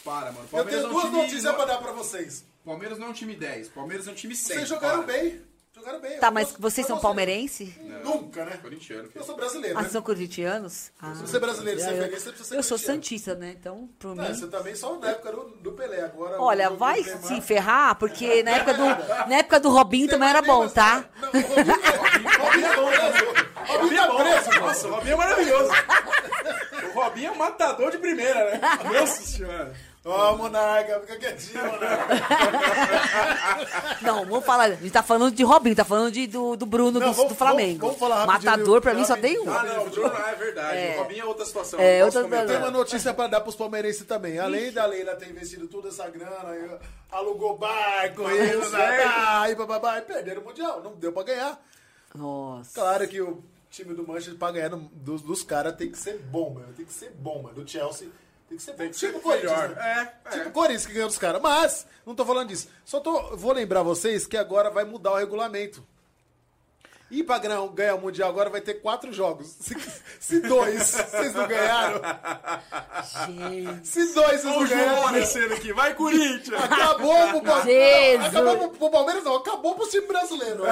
[0.03, 0.47] para, mano.
[0.51, 2.43] Eu Palmeiras tenho é um duas time- notícias pra dar pra vocês.
[2.65, 4.56] Palmeiras não é um time 10, Palmeiras é um time 100.
[4.57, 5.14] Vocês jogaram para.
[5.14, 5.41] bem.
[5.80, 6.19] Jogaram bem.
[6.19, 7.73] Tá, Eu mas vocês são palmeirense?
[8.03, 8.57] Nunca, né?
[8.61, 9.10] Corintiano.
[9.15, 9.89] Eu sou brasileiro, Ah, né?
[9.89, 10.91] são corintianos?
[11.01, 11.14] Ah.
[11.15, 13.56] Se você é brasileiro, você é Eu- feliz, você precisa ser Eu sou santista, né?
[13.60, 14.34] Então, pro Não, mim...
[14.34, 16.01] você também só na época do, do Pelé.
[16.01, 18.84] Agora, Olha, vai se ferrar, porque na época do,
[19.30, 21.06] na época do Robinho também era bom, tá?
[21.22, 23.49] Não, o Robinho, é bom, né?
[23.69, 25.72] O Robinho tá preso, Nossa, o Robinho é maravilhoso.
[26.95, 28.61] o Robinho é um matador de primeira, né?
[28.99, 29.73] Nossa senhora.
[30.06, 32.08] Ó, Monarca, fica quietinho, Monarca.
[34.02, 34.66] Não, vamos falar.
[34.66, 37.32] A gente tá falando de Robinho, tá falando de, do, do Bruno Não, do, vamos-
[37.32, 37.80] do Flamengo.
[37.80, 39.50] vamos- vamos falar Matador do- pra mim só tem um.
[39.52, 40.96] Ah, não, o Bruno é verdade.
[40.98, 41.80] O Robinho é outra situação.
[41.80, 42.48] É, outra- comentar.
[42.48, 44.40] Tem uma notícia pra dar pros palmeirenses também.
[44.40, 46.80] Além da Leila ter investido toda essa grana,
[47.12, 49.12] alugou barco, e, sério?
[49.52, 50.82] e, bababá, e perderam o Mundial.
[50.82, 51.60] Não deu pra ganhar.
[52.16, 52.72] Nossa.
[52.74, 56.52] Claro que o time do Manchester pra ganhar dos, dos caras tem que ser bom,
[56.52, 56.74] mano.
[56.76, 57.56] Tem que ser bom, mano.
[57.62, 58.08] Do Chelsea
[58.50, 58.90] tem que ser bom.
[58.90, 59.70] tipo Corinthians, melhor.
[59.76, 60.12] né?
[60.26, 60.52] É, Tipo é.
[60.52, 61.42] Corinthians que ganhou dos caras.
[61.42, 62.68] Mas, não tô falando disso.
[62.84, 65.86] Só tô, vou lembrar vocês que agora vai mudar o regulamento.
[67.11, 69.48] E pra ganhar, ganhar o Mundial agora vai ter quatro jogos.
[69.60, 69.76] Se,
[70.19, 72.02] se dois vocês não ganharam,
[73.26, 73.88] Gente.
[73.88, 75.73] se dois vocês não ganharam, aparecendo aqui.
[75.73, 76.64] Vai, Corinthians!
[76.64, 78.26] acabou pro Palmeiras.
[78.27, 79.36] Acabou pro, pro Palmeiras, não.
[79.38, 80.64] Acabou pro time brasileiro.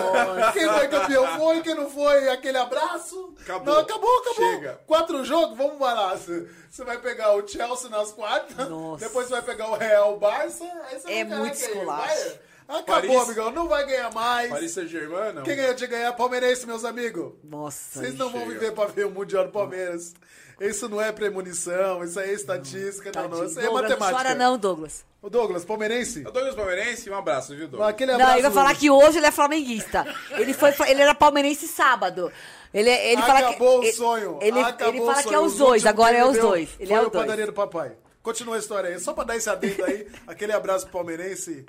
[0.53, 3.33] Quem foi campeão foi, quem não foi, aquele abraço.
[3.41, 3.73] Acabou.
[3.73, 4.51] Não, acabou, acabou.
[4.51, 4.79] Chega.
[4.85, 6.15] Quatro jogos, vamos lá.
[6.15, 9.03] Você você vai pegar o Chelsea nas quartas, Nossa.
[9.05, 10.63] depois você vai pegar o Real o Barça.
[10.89, 12.39] Aí você É vai muito esculacho.
[12.67, 13.51] Acabou, Paris- amigão.
[13.51, 14.49] Não vai ganhar mais.
[14.49, 15.43] Paris Saint-Germain, não.
[15.43, 16.11] Quem ganhou de ganhar?
[16.13, 17.33] Palmeirense, meus amigos.
[17.43, 17.99] Nossa.
[18.01, 20.13] Vocês não vão viver pra ver o Mundial do Palmeiras.
[20.59, 23.45] Isso não é premonição, isso aí é estatística, não, não.
[23.45, 24.17] Isso aí é Douglas, não matemática.
[24.23, 25.05] chora não, Douglas.
[25.21, 26.21] O Douglas, palmeirense?
[26.21, 27.89] O Douglas Palmeirense, um abraço, viu, Douglas?
[27.89, 28.33] Aquele Não, abraço.
[28.37, 30.05] ele vai falar que hoje ele é flamenguista.
[30.31, 32.31] Ele, foi, ele era palmeirense sábado.
[32.73, 34.39] Ele, ele fala que, Acabou o ele- sonho.
[34.41, 35.29] Ele, Acabou ele o fala sonho.
[35.29, 36.69] que é os dois, agora é os dois.
[36.79, 37.23] Ele foi é o dois.
[37.25, 37.91] padaria do papai.
[38.23, 38.99] Continua a história aí.
[38.99, 41.65] Só pra dar esse adendo aí, aquele abraço pro palmeirense.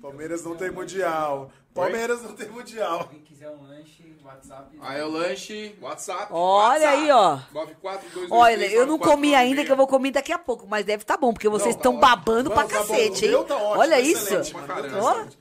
[0.00, 1.50] Palmeiras não tem mundial.
[1.74, 3.08] Palmeiras não tem mundial.
[3.08, 4.76] Quem quiser um lanche, WhatsApp.
[4.80, 6.26] Aí é o lanche, WhatsApp.
[6.32, 7.02] Olha WhatsApp.
[7.02, 7.38] aí, ó.
[7.52, 9.34] 94223 Olha, eu não comi 9496.
[9.36, 11.78] ainda, que eu vou comer daqui a pouco, mas deve estar bom, porque vocês tá
[11.80, 12.00] estão ótimo.
[12.08, 13.44] babando pra Vamos, tá cacete, O hein?
[13.46, 14.32] tá ótimo, Olha isso.
[14.32, 14.44] mano.
[14.66, 15.38] Pra O tá excelente.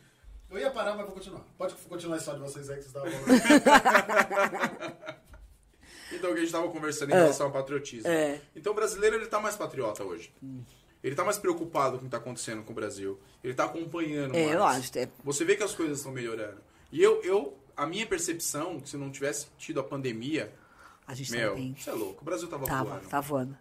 [0.50, 1.42] Eu ia parar, mas vou continuar.
[1.58, 4.82] Pode continuar a história de vocês aí que vocês estavam falando.
[6.14, 8.06] Então, que a gente tava conversando em relação ao patriotismo.
[8.10, 8.42] É.
[8.54, 10.30] Então, o brasileiro, ele tá mais patriota hoje.
[11.04, 13.20] Ele tá mais preocupado com o que tá acontecendo com o Brasil.
[13.44, 14.56] Ele tá acompanhando É, mais.
[14.56, 15.10] eu acho, é.
[15.24, 16.62] Você vê que as coisas estão melhorando.
[16.92, 20.54] E eu, eu, a minha percepção, se não tivesse tido a pandemia,
[21.08, 21.76] A gente meu, bem.
[21.78, 23.08] você é louco, o Brasil tava, Tava, voando.
[23.10, 23.58] tá voando.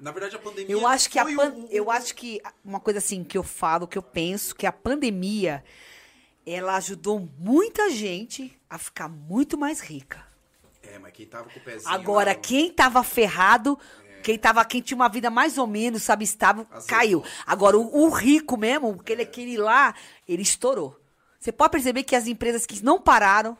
[0.00, 3.00] Na verdade, a pandemia Eu acho que a pan- o- eu acho que uma coisa
[3.00, 5.62] assim que eu falo, que eu penso, que a pandemia
[6.46, 10.26] ela ajudou muita gente a ficar muito mais rica.
[10.82, 11.92] É, mas quem tava com o pezinho...
[11.92, 13.78] Agora, lá, quem tava ferrado,
[14.28, 16.86] quem tava, quem tinha uma vida mais ou menos, sabe, estável, Azedou.
[16.86, 17.24] caiu.
[17.46, 19.94] Agora, o, o rico mesmo, aquele, aquele lá,
[20.28, 21.00] ele estourou.
[21.40, 23.56] Você pode perceber que as empresas que não pararam,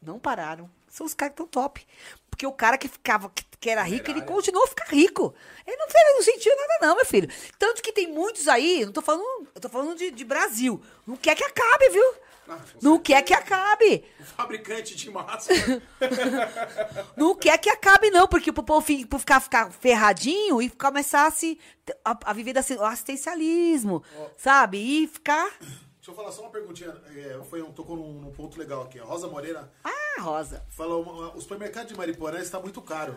[0.00, 1.84] não pararam, são os caras que estão top.
[2.30, 4.32] Porque o cara que ficava, que, que era rico, ele Numerária.
[4.32, 5.34] continuou a ficar rico.
[5.66, 7.28] Ele não, fez, não sentiu nada, não, meu filho.
[7.58, 10.80] Tanto que tem muitos aí, não tô falando, eu tô falando de, de Brasil.
[11.04, 12.14] Não quer que acabe, viu?
[12.48, 14.04] Ah, Não quer que acabe.
[14.20, 15.82] O fabricante de máscara.
[17.16, 21.58] Não quer que acabe, não, porque pro povo ficar, ficar ferradinho e começar a, se,
[22.04, 24.02] a, a viver do assistencialismo,
[24.36, 24.78] sabe?
[24.78, 25.50] E ficar.
[25.60, 26.94] Deixa eu falar só uma perguntinha.
[27.16, 28.98] É, foi um, tocou num, num ponto legal aqui.
[29.00, 30.64] A Rosa Moreira Ah, Rosa.
[30.70, 33.16] falou: uma- o supermercado de Mariporã está muito caro.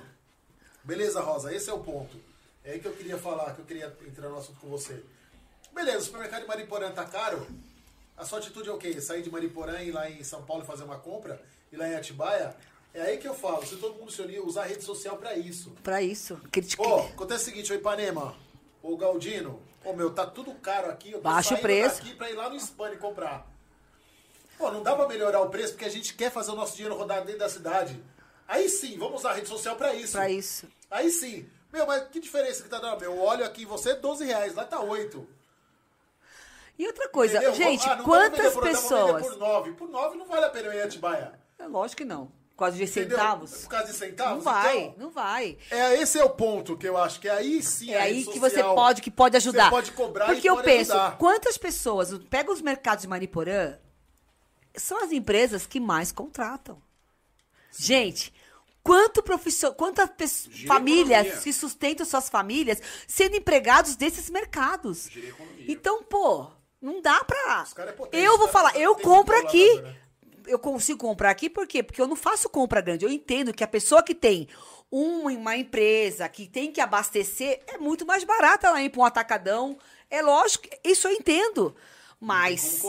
[0.84, 2.18] Beleza, Rosa, esse é o ponto.
[2.64, 5.04] É aí que eu queria falar, que eu queria entrar no assunto com você.
[5.74, 7.46] Beleza, o supermercado de Mariporã tá caro.
[8.20, 9.00] A sua atitude é o quê?
[9.00, 11.42] Sair de Mariporã e ir lá em São Paulo e fazer uma compra?
[11.72, 12.54] E lá em Atibaia?
[12.94, 15.38] É aí que eu falo, se todo mundo se unir, usar a rede social pra
[15.38, 15.72] isso.
[15.82, 16.36] Pra isso.
[16.52, 16.86] Critiquei.
[16.86, 18.36] Pô, acontece o seguinte, ô Ipanema,
[18.84, 21.98] ô Galdino, ô meu, tá tudo caro aqui, eu tô Baixa o preço.
[22.04, 23.48] daqui pra ir lá no Spani comprar.
[24.58, 26.98] Pô, não dá pra melhorar o preço porque a gente quer fazer o nosso dinheiro
[26.98, 28.04] rodar dentro da cidade.
[28.46, 30.12] Aí sim, vamos usar a rede social pra isso.
[30.14, 30.68] Pra isso.
[30.92, 31.48] Aí sim.
[31.72, 33.00] Meu, mas que diferença que tá dando?
[33.00, 35.26] Meu, óleo aqui, você é 12 reais, lá tá 8.
[36.80, 37.54] E outra coisa, Entendeu?
[37.56, 39.22] gente, Ah, quantas por- pessoas.
[39.28, 39.74] por 9.
[39.74, 41.34] Por 9 não vale a pena ir em Atibaia.
[41.60, 42.32] É lógico que não.
[42.58, 43.18] Causa de Entendeu?
[43.18, 43.52] centavos.
[43.62, 44.36] Por causa de centavos?
[44.44, 45.58] Não vai, Então, não vai.
[45.72, 48.32] é, esse é o ponto que eu acho que aí sim É a aí rede
[48.32, 49.66] que você social- pode, que pode ajudar.
[49.66, 51.18] Você pode cobrar Porque eu penso, ajudar.
[51.18, 53.78] quantas pessoas, pega os mercados de Mariporã,
[54.76, 56.82] são as empresas que mais contratam.
[57.78, 58.34] Gente,
[58.84, 65.08] quanto profissão, quantas famílias se sustentam suas famílias sendo empregados desses mercados?
[65.66, 66.48] Então, pô,
[66.82, 67.66] não dá pra.
[67.78, 69.82] É potente, eu vou falar, eu compro aqui.
[69.82, 69.96] né?
[70.48, 71.84] Eu consigo comprar aqui por quê?
[71.84, 73.06] Porque eu não faço compra grande.
[73.06, 74.48] Eu entendo que a pessoa que tem
[74.92, 79.06] uma, uma empresa que tem que abastecer é muito mais barata ela ir para um
[79.06, 79.78] atacadão.
[80.10, 81.76] É lógico, isso eu entendo.
[82.22, 82.82] Mas,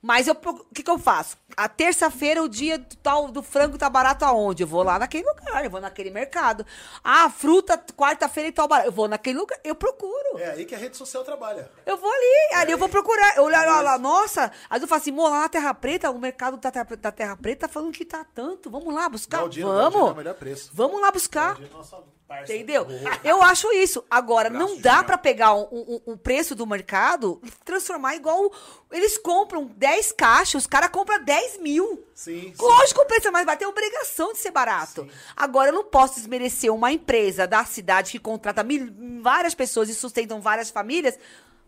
[0.00, 1.36] mas eu, o que, que eu faço?
[1.56, 4.62] A terça-feira, o dia do tal do frango tá barato aonde?
[4.62, 6.64] Eu vou lá naquele lugar, eu vou naquele mercado.
[7.02, 8.88] Ah, a fruta, quarta-feira e tal barato.
[8.88, 10.38] Eu vou naquele lugar, eu procuro.
[10.38, 11.68] É aí que a rede social trabalha.
[11.84, 13.36] Eu vou ali, ali eu vou procurar.
[13.36, 14.52] Eu olhar lá, lá, nossa.
[14.70, 17.66] Aí eu falo assim, lá na Terra Preta, o mercado da Terra, da Terra Preta
[17.66, 18.70] tá falando que tá tanto.
[18.70, 19.38] Vamos lá buscar.
[19.38, 20.16] Galdino, Galdino é o Vamos.
[20.16, 20.70] melhor preço.
[20.72, 21.54] Vamos lá buscar.
[21.54, 21.96] Galdino é nossa
[22.28, 22.52] parça.
[22.54, 22.86] Entendeu?
[23.24, 24.04] Eu acho isso.
[24.10, 28.16] Agora, Abraço, não dá pra pegar o um, um- um preço do mercado e transformar
[28.16, 28.52] igual.
[28.90, 32.04] Eles compram 10 caixas, os caras compram 10 mil.
[32.14, 32.62] Sim, sim.
[32.62, 35.08] Lógico que o preço é mais barato, tem obrigação de ser barato.
[35.36, 38.92] Agora, eu não posso desmerecer uma empresa da cidade que contrata mil-
[39.22, 41.18] várias pessoas e sustentam várias famílias,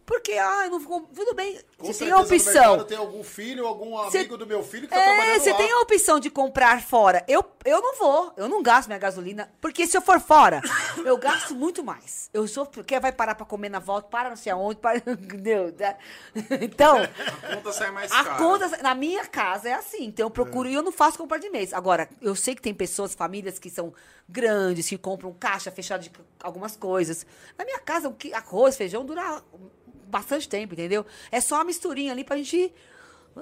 [0.09, 1.03] porque, ah, eu não vou.
[1.15, 2.83] Tudo bem, Com você tem a opção.
[2.85, 5.57] Tem algum filho, algum Cê- amigo do meu filho que tá É, trabalhando você lá.
[5.59, 7.23] tem a opção de comprar fora.
[7.29, 10.63] Eu, eu não vou, eu não gasto minha gasolina, porque se eu for fora,
[11.05, 12.31] eu gasto muito mais.
[12.33, 15.75] Eu sou, porque vai parar pra comer na volta, para não sei aonde, para, entendeu?
[16.63, 16.97] Então,
[17.45, 18.37] A conta sai mais a cara.
[18.39, 21.51] conta, na minha casa é assim, então eu procuro e eu não faço compra de
[21.51, 21.75] mês.
[21.75, 23.93] Agora, eu sei que tem pessoas, famílias que são
[24.29, 26.11] grandes, que compram caixa fechada de
[26.43, 27.27] algumas coisas.
[27.59, 29.43] Na minha casa, o que- arroz, feijão dura
[30.09, 31.05] bastante tempo, entendeu?
[31.31, 32.73] É só uma misturinha ali pra gente,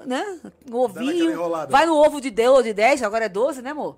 [0.04, 0.40] né?
[0.70, 1.38] Um ovinho.
[1.68, 3.96] Vai no ovo de 10 ou de 10, agora é 12, né, amor?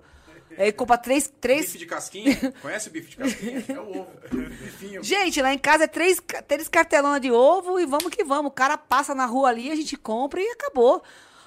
[0.57, 2.53] Aí compra três, três, Bife de casquinha?
[2.61, 3.65] Conhece o bife de casquinha?
[3.69, 4.07] É o ovo.
[4.31, 5.03] Bifinho.
[5.03, 8.51] Gente, lá em casa é três, três cartelonas de ovo e vamos que vamos.
[8.51, 11.03] O cara passa na rua ali, a gente compra e acabou.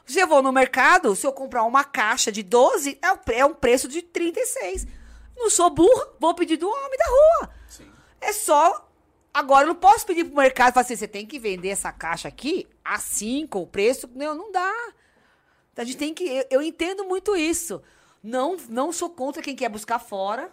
[0.07, 3.55] Se eu vou no mercado, se eu comprar uma caixa de 12, é, é um
[3.55, 4.87] preço de 36.
[5.37, 7.51] Não sou burra, vou pedir do homem da rua.
[7.69, 7.91] Sim.
[8.21, 8.89] É só.
[9.35, 12.29] Agora, eu não posso pedir pro mercado falar assim: você tem que vender essa caixa
[12.29, 14.09] aqui assim, com o preço.
[14.15, 14.93] Não, não dá.
[15.77, 16.25] A gente tem que.
[16.25, 17.83] Eu, eu entendo muito isso.
[18.23, 20.53] Não, não sou contra quem quer buscar fora,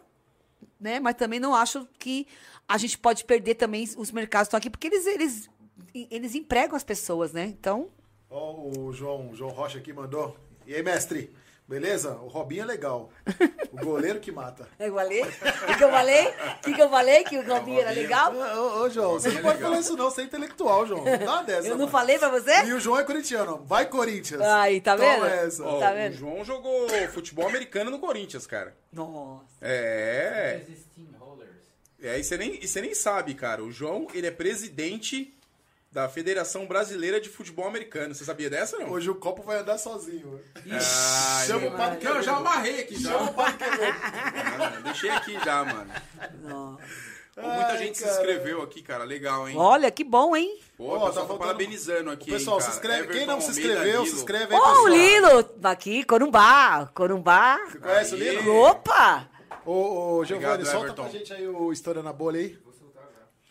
[0.80, 1.00] né?
[1.00, 2.26] Mas também não acho que
[2.68, 5.50] a gente pode perder também os mercados estão aqui, porque eles, eles,
[5.94, 7.46] eles empregam as pessoas, né?
[7.46, 7.90] Então.
[8.30, 10.38] Ó, o João, João Rocha aqui mandou.
[10.66, 11.34] E aí, mestre?
[11.70, 12.14] Beleza?
[12.14, 13.12] O Robinho é legal.
[13.72, 14.68] O goleiro que mata.
[14.80, 15.22] Eu falei?
[15.22, 16.28] O que eu falei?
[16.28, 17.24] O que, que eu falei?
[17.24, 18.34] Que o Robinho era legal?
[18.34, 21.06] Ô, ô, ô, João, você não pode falar isso não, você é intelectual, João.
[21.06, 21.68] Não dá dessa.
[21.68, 21.91] Eu não mano.
[21.91, 22.64] falei pra você?
[22.66, 23.64] E o João é corintiano.
[23.66, 24.41] Vai, Corinthians.
[24.41, 25.26] Aí, tá Toma vendo?
[25.28, 25.64] essa.
[25.64, 26.14] Ó, Tá o vendo?
[26.16, 28.76] João jogou futebol americano no Corinthians, cara.
[28.91, 29.46] Nossa.
[29.62, 30.62] É.
[32.02, 33.64] É, e você nem, e você nem sabe, cara.
[33.64, 35.38] O João, ele é presidente
[35.91, 38.14] da Federação Brasileira de Futebol Americano.
[38.14, 38.91] Você sabia dessa, não?
[38.91, 40.40] Hoje o copo vai andar sozinho.
[40.56, 42.03] Ai, Chama o Padre.
[42.06, 43.11] Não, eu já amarrei aqui já.
[43.11, 43.98] Chama o Padre Quevedo.
[44.60, 45.91] Mano, Deixei aqui já, mano.
[47.36, 48.16] Pô, muita Ai, gente se cara.
[48.16, 49.03] inscreveu aqui, cara.
[49.03, 49.56] Legal, hein?
[49.57, 50.60] Olha, que bom, hein?
[50.78, 53.07] Pô, o pessoal tá faltando- parabenizando aqui, O pessoal, hein, se inscreve.
[53.14, 54.88] Quem não se inscreveu, se inscreve aí, Ó, o pessoal.
[54.90, 57.57] Lilo, aqui, Corumbá, Corumbá.
[57.72, 58.22] Você conhece Aí.
[58.22, 58.56] o Lilo?
[58.61, 59.30] Opa!
[59.66, 61.03] Ô, ô Giovanni, solta Everton.
[61.03, 62.57] pra gente aí o História na Bolha aí.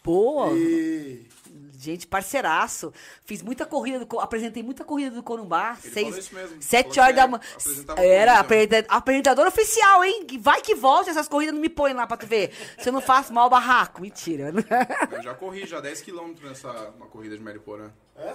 [0.02, 1.27] Pô, E...
[1.78, 2.92] gente, parceiraço.
[3.24, 5.76] Fiz muita corrida, do, apresentei muita corrida do Corumbá.
[5.82, 6.62] Ele seis, falou isso mesmo.
[6.62, 7.42] Sete Falou horas da manhã.
[7.96, 8.40] Era corrida.
[8.40, 10.24] apresenta- apresentador oficial, hein?
[10.26, 12.52] Que Vai que volte, essas corridas não me põem lá pra tu ver.
[12.78, 14.00] Se eu não faço mal barraco.
[14.00, 14.52] Mentira.
[15.10, 17.90] Eu já corri já 10km nessa uma corrida de Mariporã.
[18.16, 18.34] É?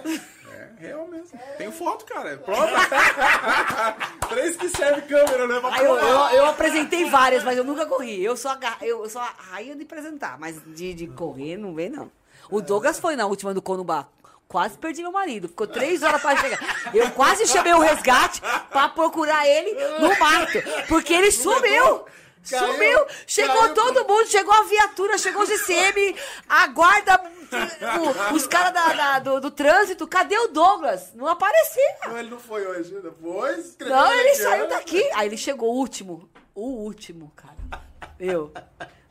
[0.54, 1.38] É, real mesmo.
[1.58, 2.30] Tenho foto, cara.
[2.30, 2.64] É prova.
[4.30, 5.60] Três que serve câmera, né?
[5.72, 8.22] Aí eu, eu, eu apresentei várias, mas eu nunca corri.
[8.24, 11.74] Eu sou a, eu, eu sou a rainha de apresentar, mas de, de correr não
[11.74, 12.10] vem, não.
[12.50, 14.06] O Douglas foi na última do Conumbá.
[14.46, 15.48] Quase perdi meu marido.
[15.48, 16.60] Ficou três horas pra chegar.
[16.94, 18.40] Eu quase chamei o resgate
[18.70, 20.62] pra procurar ele no mato.
[20.88, 22.04] Porque ele sumiu.
[22.48, 23.06] Caiu, Sumiu!
[23.26, 23.74] Chegou caiu.
[23.74, 26.14] todo mundo, chegou a viatura, chegou o GCM,
[26.46, 27.18] a guarda,
[28.30, 30.06] o- os caras do, do trânsito.
[30.06, 31.10] Cadê o Douglas?
[31.14, 31.96] Não aparecia.
[32.06, 32.94] Não, ele não foi hoje.
[33.00, 35.02] Depois Não, ele saiu daqui.
[35.14, 36.28] Aí ele chegou o último.
[36.54, 37.82] O último, cara.
[38.20, 38.52] Eu.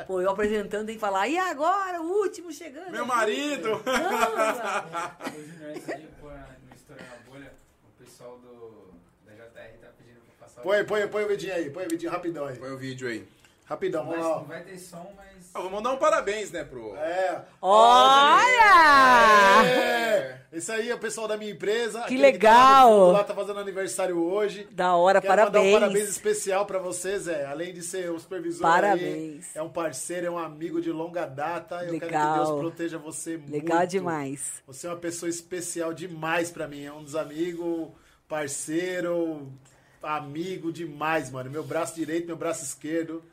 [0.07, 2.01] Pô, eu apresentando, tem que falar, e agora?
[2.01, 2.91] O último chegando.
[2.91, 3.69] Meu aqui." marido!
[3.73, 7.53] Hoje no antes de pôr no Estourando a Bolha,
[7.85, 8.93] o pessoal do,
[9.25, 11.69] da JR tá pedindo pra passar Põe, põe, põe o vidinho aí.
[11.69, 12.57] Põe o vidinho rapidão aí.
[12.57, 13.27] Põe o vídeo aí.
[13.65, 14.35] Rapidão, vamos vai, lá.
[14.37, 15.49] não vai ter som, mas.
[15.53, 16.95] Ah, vou mandar um parabéns, né, pro...
[16.97, 17.41] É.
[17.61, 19.65] Olha!
[19.65, 20.39] É.
[20.51, 22.01] Esse aí é o pessoal da minha empresa.
[22.03, 23.07] Que legal.
[23.07, 24.67] tá lá tá fazendo aniversário hoje.
[24.71, 25.79] Da hora, Quero mandar um parabéns.
[25.79, 27.45] parabéns especial pra você, Zé.
[27.45, 29.45] Além de ser o supervisor Parabéns.
[29.45, 31.75] aí, é um parceiro, é um amigo de longa data.
[31.75, 32.35] Eu quero que Legal.
[32.45, 33.51] Deus proteja você muito.
[33.51, 34.61] Legal demais.
[34.67, 36.83] Você é uma pessoa especial demais pra mim.
[36.83, 37.89] É um dos amigos,
[38.27, 39.51] parceiro,
[40.01, 41.49] amigo demais, mano.
[41.49, 43.23] Meu braço direito, meu braço esquerdo.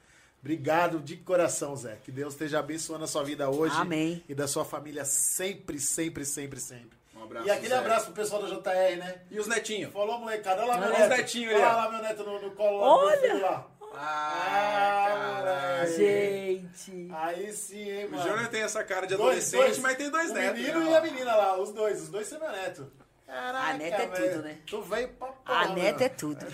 [0.40, 1.98] Obrigado de coração, Zé.
[2.02, 3.74] Que Deus esteja abençoando a sua vida hoje.
[3.76, 4.24] Amém.
[4.28, 6.98] E da sua família sempre, sempre, sempre, sempre.
[7.14, 7.76] Um abraço, e aquele Zé.
[7.76, 9.20] abraço pro pessoal da JR, né?
[9.30, 9.92] E os netinhos?
[9.92, 10.62] Falou, molecada.
[10.62, 11.18] Olha lá, meu Olha os neto.
[11.18, 12.86] netinhos Olha lá, meu neto no, no colo lá.
[12.96, 13.20] Olha.
[13.20, 13.66] filho lá.
[13.92, 15.96] Ah, caralho.
[15.96, 17.08] Gente.
[17.12, 18.22] Aí sim, hein, O mano.
[18.22, 19.78] Júnior tem essa cara de Dois, adolescente, dois.
[19.78, 20.58] mas tem dois o netos.
[20.60, 20.90] menino né?
[20.90, 22.00] e a menina lá, os dois.
[22.02, 22.90] Os dois são meu neto.
[23.30, 24.30] Caraca, A neta é velho.
[24.32, 24.56] tudo, né?
[24.66, 26.18] Tu veio pra A porra, neta é mano.
[26.18, 26.46] tudo.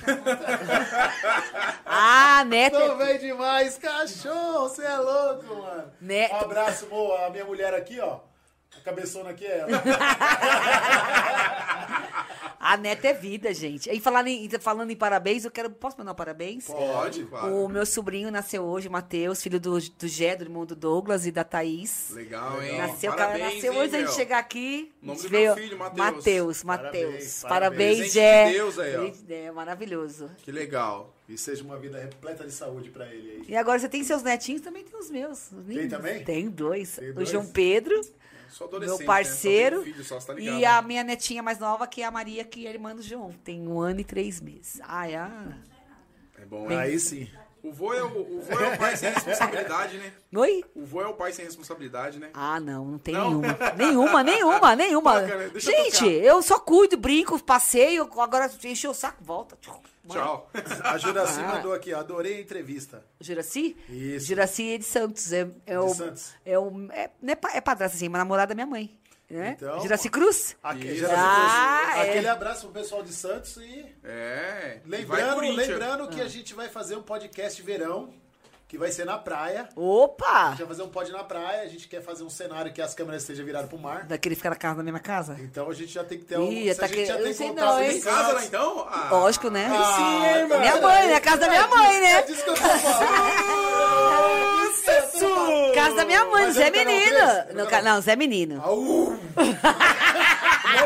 [1.86, 4.68] A neta é Tu veio demais, cachorro.
[4.68, 5.92] Você é louco, mano.
[6.00, 6.34] Neto.
[6.34, 7.12] Um abraço, Mo.
[7.14, 8.18] A minha mulher aqui, ó.
[8.76, 9.70] A cabeçona aqui é ela.
[12.72, 13.88] A neta é vida, gente.
[13.90, 15.70] E falando em, falando em parabéns, eu quero.
[15.70, 16.66] Posso mandar um parabéns?
[16.66, 17.68] Pode, O claro.
[17.68, 21.44] meu sobrinho nasceu hoje, Matheus, filho do, do Gé, do irmão do Douglas e da
[21.44, 22.10] Thaís.
[22.10, 22.78] Legal, hein?
[22.78, 24.16] Nasceu, cara, Parabéns, nasceu hein, antes da gente meu?
[24.16, 24.92] chegar aqui.
[25.00, 25.98] Nome a gente do meu filho, Matheus.
[26.16, 27.42] Matheus, Parabéns, Matheus.
[27.42, 27.42] parabéns.
[27.42, 28.46] Parabéns, Gé.
[28.46, 29.12] de Deus aí, ó.
[29.32, 30.30] É maravilhoso.
[30.38, 31.14] Que legal.
[31.28, 33.42] E seja uma vida repleta de saúde pra ele aí.
[33.48, 35.52] E agora você tem seus netinhos, também tem os meus.
[35.52, 35.90] os lindos.
[35.90, 36.24] também?
[36.24, 36.96] Tem dois.
[36.96, 37.28] Tem O dois?
[37.28, 38.00] João Pedro,
[38.80, 39.78] meu parceiro.
[39.78, 39.82] Né?
[39.82, 40.66] Só tenho filho, só, tá ligado, e né?
[40.66, 43.32] a minha netinha mais nova, que é a Maria, que é irmã do João.
[43.44, 44.80] Tem um ano e três meses.
[44.84, 45.56] Ai, ah.
[46.38, 46.78] É bom, hein?
[46.78, 47.28] Aí sim.
[47.66, 50.12] O vô é o, o vô é o pai sem responsabilidade, né?
[50.36, 50.64] Oi?
[50.74, 52.30] O vô é o pai sem responsabilidade, né?
[52.32, 53.40] Ah, não, não tem Não?
[53.40, 53.56] nenhuma.
[53.76, 55.20] Nenhuma, nenhuma, nenhuma.
[55.22, 55.50] Né?
[55.52, 56.10] Eu Gente, tocar.
[56.10, 59.58] eu só cuido, brinco, passeio, agora encheu o saco, volta.
[60.08, 60.48] Tchau.
[60.84, 61.54] A Juraci Ah.
[61.56, 63.04] mandou aqui, adorei a entrevista.
[63.20, 63.76] Juraci?
[63.88, 64.26] Isso.
[64.26, 65.32] Juraci é de Santos.
[65.32, 66.32] É, é o, Santos.
[66.44, 68.96] É, o, é, é, é padrasta, assim, mas namorada da minha mãe.
[69.28, 69.56] Né?
[69.56, 70.56] Então- Juraci Cruz?
[70.62, 70.96] Aqui, Isso.
[71.00, 71.96] Juraci Ah, Cruz.
[72.06, 72.10] é.
[72.10, 74.80] Aquele abraço pro pessoal de Santos e É.
[74.86, 76.08] lembrando, lembrando Ah.
[76.08, 78.14] que a gente vai fazer um podcast verão,
[78.68, 79.68] que vai ser na praia.
[79.76, 80.48] A Opa!
[80.50, 82.94] gente vai fazer um pod na praia, a gente quer fazer um cenário que as
[82.94, 84.04] câmeras estejam viradas pro mar.
[84.06, 85.36] Daquele ficar na casa da mesma casa?
[85.40, 86.50] Então a gente já tem que ter um.
[86.50, 88.00] Ih, se tá a gente que- já tem sei contato não, hein?
[88.00, 88.86] Casa lá então?
[88.90, 89.68] Ah, Lógico, né?
[89.70, 90.60] Ah, Sim, hein, mano?
[90.60, 91.20] minha mãe, né?
[91.20, 92.12] Casa da minha mãe, né?
[92.12, 94.36] É disso que eu tô falando.
[94.88, 95.74] É que falando.
[95.74, 97.16] Casa da minha mãe, Zé é canal Menino.
[97.18, 98.56] É no No canal- ca- Não, Zé Menino.
[98.56, 99.18] Não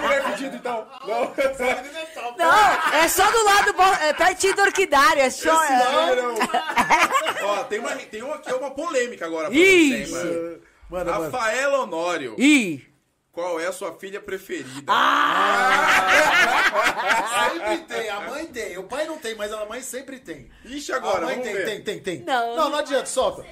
[0.01, 0.87] lugar pedido então.
[1.07, 1.33] Não.
[2.39, 5.21] Não, é só do lado, bo- é pertinho do orquidário.
[5.23, 5.63] É só.
[5.65, 6.35] é- Não.
[7.51, 10.07] Ó, tem, uma, tem uma, aqui uma polêmica agora pra Ih.
[10.07, 10.63] você, mano.
[10.91, 11.25] Mano, mano.
[11.25, 12.85] Rafaela Honório, Ih!
[13.33, 14.93] qual é a sua filha preferida?
[17.51, 18.79] Sempre tem, a mãe tem.
[18.79, 20.51] O pai não tem, mas a mãe sempre tem.
[20.65, 21.65] Ixi, A agora, mãe vamos tem, ver.
[21.65, 22.21] tem, tem, tem.
[22.25, 22.57] Não.
[22.57, 23.45] não, não adianta, solta.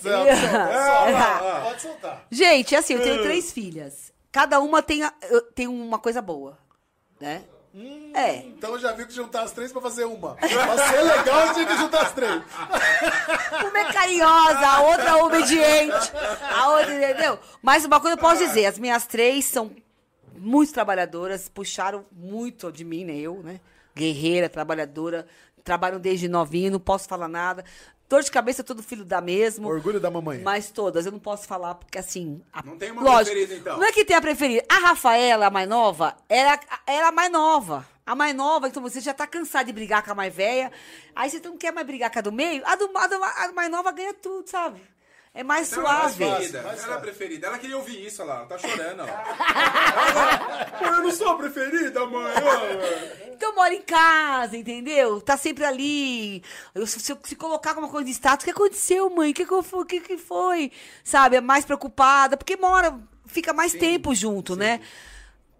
[0.00, 1.60] Solta, solta, solta.
[1.62, 2.26] Pode soltar.
[2.30, 4.12] Gente, assim, eu tenho três filhas.
[4.30, 5.12] Cada uma tem, a-
[5.54, 6.58] tem uma coisa boa.
[7.20, 7.44] Né?
[8.14, 8.36] É.
[8.36, 10.34] Então já viu que juntar as três pra fazer uma.
[10.34, 12.42] Pra ser legal, tinha que juntar as três.
[13.70, 16.12] Uma é carinhosa, a outra é obediente,
[16.54, 17.38] a outra, entendeu?
[17.62, 19.70] Mas uma coisa eu posso dizer, as minhas três são
[20.36, 23.16] muito trabalhadoras, puxaram muito de mim, né?
[23.16, 23.58] Eu, né?
[23.94, 25.26] Guerreira, trabalhadora,
[25.64, 27.64] trabalham desde novinha, não posso falar nada.
[28.12, 29.66] Dor de cabeça, todo filho dá mesmo.
[29.66, 30.42] Orgulho da mamãe.
[30.42, 32.42] Mas todas, eu não posso falar, porque assim.
[32.52, 33.78] a- Não tem uma lógico, preferida, então?
[33.78, 34.62] Não é que tem a preferida.
[34.68, 37.88] A Rafaela, a mais nova, era, era a mais nova.
[38.04, 40.70] A mais nova, então você já tá cansado de brigar com a mais velha.
[41.16, 42.62] Aí você não quer mais brigar com a do meio.
[42.66, 44.82] A, do, a, do- a mais nova ganha tudo, sabe?
[45.34, 46.16] É mais Ela é a suave.
[46.26, 46.62] preferida.
[46.62, 47.00] mais Ela é a fácil.
[47.00, 47.46] preferida.
[47.46, 48.38] Ela queria ouvir isso, olha lá.
[48.40, 49.06] Ela tá chorando, ó.
[50.82, 52.32] Ela- eu não sou a preferida, mãe.
[53.32, 55.20] Então mora em casa, entendeu?
[55.20, 56.42] Tá sempre ali.
[56.74, 59.30] Eu, se, eu- se colocar alguma coisa de status, o que aconteceu, mãe?
[59.30, 60.70] O que, que, o que, que foi?
[61.02, 61.36] Sabe?
[61.36, 64.80] É mais preocupada, porque mora, fica mais tempo junto, né?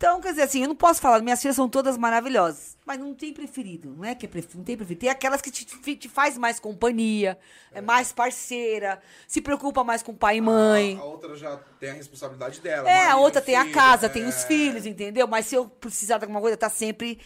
[0.03, 3.15] Então, quer dizer assim, eu não posso falar, minhas filhas são todas maravilhosas, mas não
[3.15, 5.01] tem preferido, não é que é preferido, não tem preferido.
[5.01, 7.39] Tem aquelas que te, te- faz mais companhia,
[7.70, 10.99] é mais parceira, se preocupa mais com pai e mãe.
[11.01, 12.91] A outra já tem a responsabilidade dela.
[12.91, 14.09] É, a outra tem a filho, casa, é.
[14.09, 15.29] tem os filhos, entendeu?
[15.29, 17.20] Mas se eu precisar de alguma coisa, tá sempre?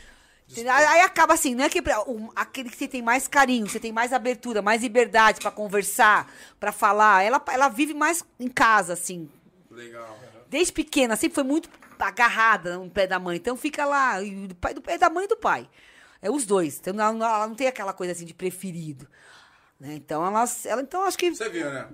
[0.55, 3.91] Aí acaba assim, não é que um- aquele que você tem mais carinho, você tem
[3.91, 6.31] mais abertura, mais liberdade pra conversar,
[6.61, 9.31] pra falar, ela, ela vive mais em casa, assim.
[9.71, 10.15] Legal.
[10.51, 13.37] Desde pequena, sempre foi muito agarrada no pé da mãe.
[13.37, 15.69] Então fica lá, do pai do pé da mãe e do pai.
[16.21, 16.79] É os dois.
[16.79, 19.07] Então ela, não- ela não tem aquela coisa assim de preferido.
[19.79, 19.95] né?
[19.95, 20.83] Então ela, ela.
[20.83, 21.31] Então acho que.
[21.35, 21.87] Você viu, né?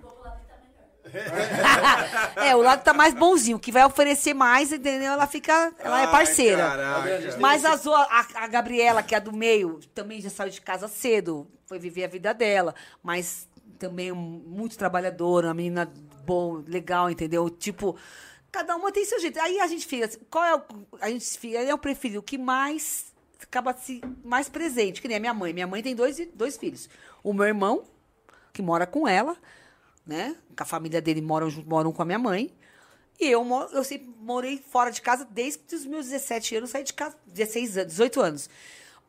[2.37, 3.57] é, o lado tá mais bonzinho.
[3.57, 5.13] O que vai oferecer mais, entendeu?
[5.13, 5.73] Ela fica.
[5.79, 6.63] Ela é Ai, parceira.
[6.63, 7.37] caraca.
[7.41, 10.61] Mas as o- a, a Gabriela, que é a do meio, também já saiu de
[10.61, 13.49] casa cedo, foi viver a vida dela, mas
[13.79, 14.17] também um-
[14.47, 15.91] muito trabalhadora, uma menina
[16.25, 17.51] boa, legal, entendeu?
[17.51, 17.97] Tipo,
[18.53, 19.41] cada uma tem seu jeito.
[19.41, 20.63] Aí a gente fica, assim, qual é o.
[21.01, 23.07] A gente fica, é o preferido, o que mais
[23.43, 25.53] acaba se mais presente, que nem a minha mãe.
[25.53, 26.89] Minha mãe tem dois, dois filhos.
[27.25, 27.85] O meu irmão,
[28.53, 29.37] que mora com ela,
[30.07, 30.37] né?
[30.57, 32.55] Com a família dele moram, moram com a minha mãe.
[33.19, 36.93] E eu, eu sempre morei fora de casa desde os meus 17 anos, saí de
[36.93, 38.51] casa, 16 anos, 18 anos.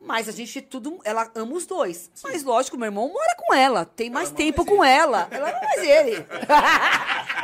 [0.00, 2.10] Mas a gente tudo, ela ama os dois.
[2.22, 5.26] Mas lógico, meu irmão mora com ela, tem mais tempo com ela.
[5.30, 6.26] Ela não mais ele.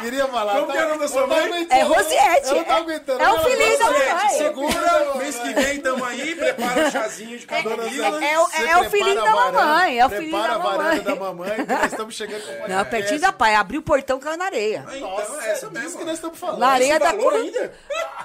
[0.00, 0.54] Queria falar.
[0.54, 1.66] Como tá- que é o nome da sua mãe?
[1.70, 2.48] É Rosiette.
[2.48, 3.22] Eu não tô é- aguentando.
[3.22, 4.28] É o filhinho da mamãe.
[4.38, 8.24] Segura, mês que vem tamo aí, prepara o chazinho de camomila.
[8.24, 10.58] é o- Você é o filhinho prepara da mamãe, é o filhinho prepara da a
[10.58, 11.04] varanda mamãe.
[11.04, 13.54] da mamãe, que nós estamos chegando com o Não, pertinho da pai.
[13.54, 14.84] Abriu o portão, caiu na areia.
[14.88, 15.98] Ah, Então, Nossa, é essa disso mesmo.
[15.98, 16.58] que nós estamos falando.
[16.60, 17.72] Na areia Esse da ainda?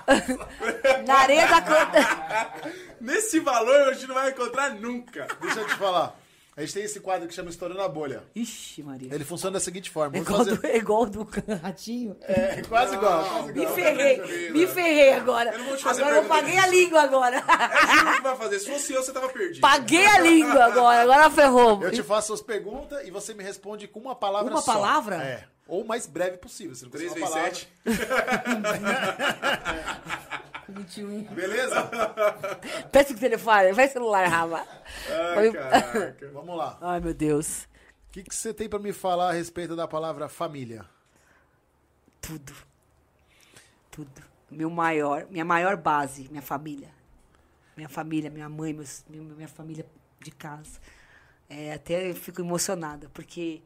[1.08, 1.56] Na areia da.
[3.02, 5.28] Nesse valor a gente não vai encontrar nunca.
[5.42, 6.14] Deixa eu te falar.
[6.58, 8.24] A gente tem esse quadro que chama Estourando a Bolha.
[8.34, 9.14] Ixi, Maria.
[9.14, 10.16] Ele funciona da seguinte forma.
[10.16, 10.56] É igual, fazer...
[10.58, 11.28] do, é igual do
[11.62, 12.16] ratinho.
[12.22, 13.76] É, quase igual, quase Me igual.
[13.76, 15.52] ferrei, me ferrei agora.
[15.52, 17.40] Eu não vou te fazer Agora eu paguei a língua agora.
[17.40, 18.60] Juro que vai fazer.
[18.60, 19.60] Se fosse eu, você tava perdido.
[19.60, 21.84] Paguei a língua agora, agora ferrou.
[21.84, 24.74] Eu te faço as perguntas e você me responde com uma palavra Uma só.
[24.76, 25.18] palavra?
[25.18, 25.44] É.
[25.68, 26.76] Ou o mais breve possível.
[26.76, 27.56] Se não 3 conseguir vezes uma palavra.
[27.56, 28.76] 7.
[30.70, 31.24] 21.
[31.34, 31.90] Beleza?
[32.92, 34.68] Peça o telefone, vai celular, Rafa.
[35.36, 36.30] Ai, caraca.
[36.34, 36.78] Vamos lá.
[36.82, 37.64] Ai, meu Deus.
[38.10, 40.86] O que, que você tem pra me falar a respeito da palavra família?
[42.22, 42.54] Tudo.
[43.92, 44.24] Tudo.
[44.50, 46.90] Meu maior, minha maior base, minha família.
[47.76, 49.86] Minha família, minha mãe, meus, minha, minha família
[50.22, 50.80] de casa.
[51.50, 53.62] É, até eu fico emocionada, porque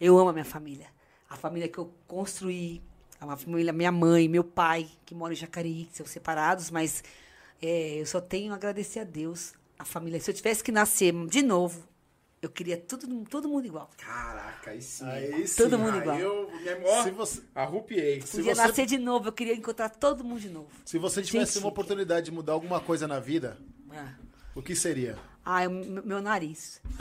[0.00, 0.88] eu amo a minha família.
[1.32, 2.82] A família que eu construí,
[3.18, 7.02] a família, minha mãe, meu pai, que mora em Jacareí, que são separados, mas
[7.62, 10.20] é, eu só tenho a agradecer a Deus, a família.
[10.20, 11.82] Se eu tivesse que nascer de novo,
[12.42, 13.88] eu queria tudo, todo mundo igual.
[13.96, 15.06] Caraca, aí sim.
[15.06, 15.62] Aí sim.
[15.62, 16.18] Todo mundo Aí igual.
[16.18, 16.50] eu
[17.02, 18.20] Se você- arrupiei.
[18.20, 20.68] Se Podia você- nascer de novo, eu queria encontrar todo mundo de novo.
[20.84, 21.62] Se você tivesse Gente.
[21.64, 23.56] uma oportunidade de mudar alguma coisa na vida,
[23.90, 24.04] É.
[24.54, 25.16] o que seria?
[25.44, 26.82] Ah, é o meu meu nariz.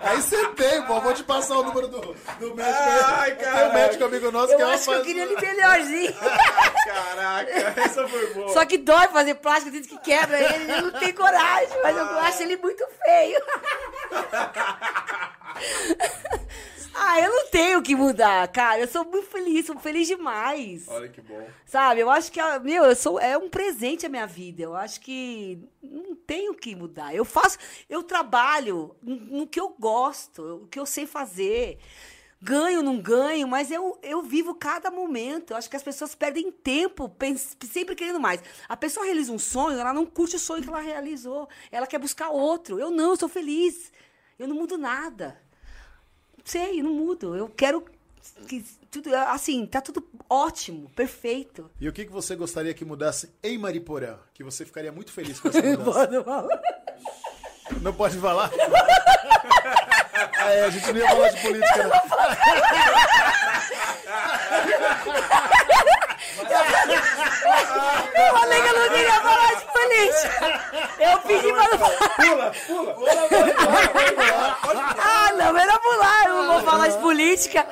[0.00, 0.94] Aí você tem, pô.
[0.94, 2.82] Eu vou te passar o número do, do médico.
[2.82, 3.36] Ai, aí.
[3.36, 6.14] Tem um médico amigo nosso Eu que é uma acho que eu queria ele melhorzinho.
[6.84, 8.52] Caraca, essa foi boa.
[8.52, 12.04] Só que dói fazer plástico, diz que quebra ele, ele não tem coragem, mas eu
[12.20, 13.40] acho ele muito feio.
[16.94, 18.80] Ah, eu não tenho o que mudar, cara.
[18.80, 20.86] Eu sou muito feliz, sou feliz demais.
[20.88, 21.46] Olha que bom.
[21.64, 22.00] Sabe?
[22.00, 24.62] Eu acho que, ah, meu, eu sou, é um presente a minha vida.
[24.62, 27.14] Eu acho que não tenho o que mudar.
[27.14, 27.58] Eu faço,
[27.88, 31.78] eu trabalho no, que eu gosto, o que eu sei fazer.
[32.42, 35.50] Ganho, não ganho, mas eu, eu vivo cada momento.
[35.50, 37.14] Eu acho que as pessoas perdem tempo
[37.70, 38.42] sempre querendo mais.
[38.68, 41.48] A pessoa realiza um sonho, ela não curte o sonho que ela realizou.
[41.70, 42.78] Ela quer buscar outro.
[42.80, 43.92] Eu não, eu sou feliz.
[44.38, 45.38] Eu não mudo nada.
[46.44, 47.36] Sei, eu não mudo.
[47.36, 47.84] Eu quero
[48.48, 51.70] que tudo assim, tá tudo ótimo, perfeito.
[51.80, 54.18] E o que, que você gostaria que mudasse em Mariporã?
[54.34, 56.48] Que você ficaria muito feliz com essa mudança.
[57.80, 58.50] Não pode falar?
[60.42, 61.90] Ah, é, a gente não ia falar de política, não.
[67.20, 70.60] Eu falei que eu não queria falar de política.
[70.98, 72.50] Eu pedi pra não falar.
[72.66, 73.10] Pula, pula.
[75.02, 76.26] Ah, não, era pular.
[76.26, 77.66] Eu não vou falar de política.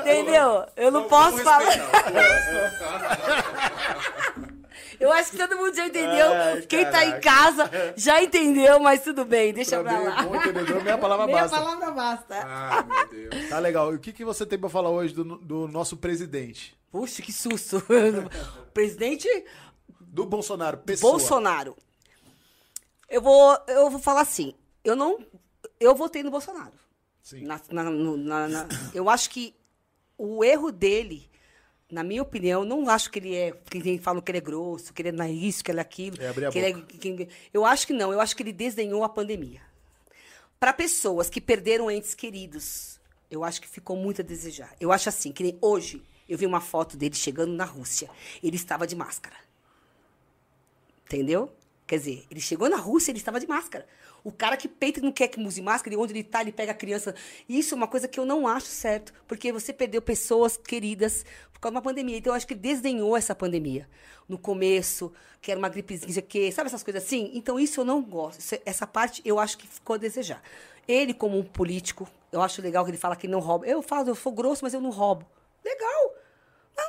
[0.00, 0.64] Entendeu?
[0.76, 1.62] Eu não posso falar.
[5.00, 6.32] Eu acho que todo mundo já entendeu.
[6.32, 10.22] Ai, Quem tá em casa já entendeu, mas tudo bem, deixa pra Pra lá.
[10.22, 11.56] bom entendedor, meia palavra Meia basta.
[11.58, 12.34] palavra basta.
[12.46, 13.48] Ai, meu Deus.
[13.48, 13.92] Tá legal.
[13.92, 16.76] E o que, que você tem pra falar hoje do, do nosso presidente?
[16.92, 17.82] Puxa, que susto.
[18.74, 19.26] Presidente
[20.00, 21.12] Do Bolsonaro, pessoa.
[21.12, 21.76] Bolsonaro.
[23.08, 24.54] Eu vou, eu vou falar assim.
[24.84, 25.18] Eu não.
[25.80, 26.72] Eu votei no Bolsonaro.
[27.22, 27.44] Sim.
[27.44, 29.54] Na- na- na- na- eu acho que
[30.18, 31.28] o erro dele,
[31.90, 33.52] na minha opinião, não acho que ele é.
[33.52, 36.20] Que nem falam que ele é grosso, que ele é isso, que ele é aquilo.
[36.22, 36.72] É abrir a que ele é-
[37.24, 38.12] que- eu acho que não.
[38.12, 39.60] Eu acho que ele desdenhou a pandemia.
[40.60, 43.00] Para pessoas que perderam entes queridos,
[43.30, 44.74] eu acho que ficou muito a desejar.
[44.80, 46.00] Eu acho assim, que nem hoje,
[46.32, 48.08] eu vi uma foto dele chegando na Rússia.
[48.42, 49.36] Ele estava de máscara.
[51.04, 51.52] Entendeu?
[51.86, 53.86] Quer dizer, ele chegou na Rússia, ele estava de máscara.
[54.24, 56.52] O cara que peita e não quer que use máscara, e onde ele está, ele
[56.52, 57.14] pega a criança.
[57.46, 61.22] Isso é uma coisa que eu não acho certo, porque você perdeu pessoas queridas
[61.52, 62.16] por causa de uma pandemia.
[62.16, 63.86] Então, eu acho que ele desdenhou essa pandemia.
[64.26, 67.30] No começo, que era uma gripezinha, que, sabe essas coisas assim?
[67.34, 68.58] Então, isso eu não gosto.
[68.64, 70.42] Essa parte eu acho que ficou a desejar.
[70.88, 73.66] Ele, como um político, eu acho legal que ele fala que não rouba.
[73.66, 75.26] Eu falo, eu sou grosso, mas eu não roubo.
[75.64, 76.01] Legal.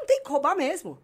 [0.04, 1.00] Não tem que roubar mesmo.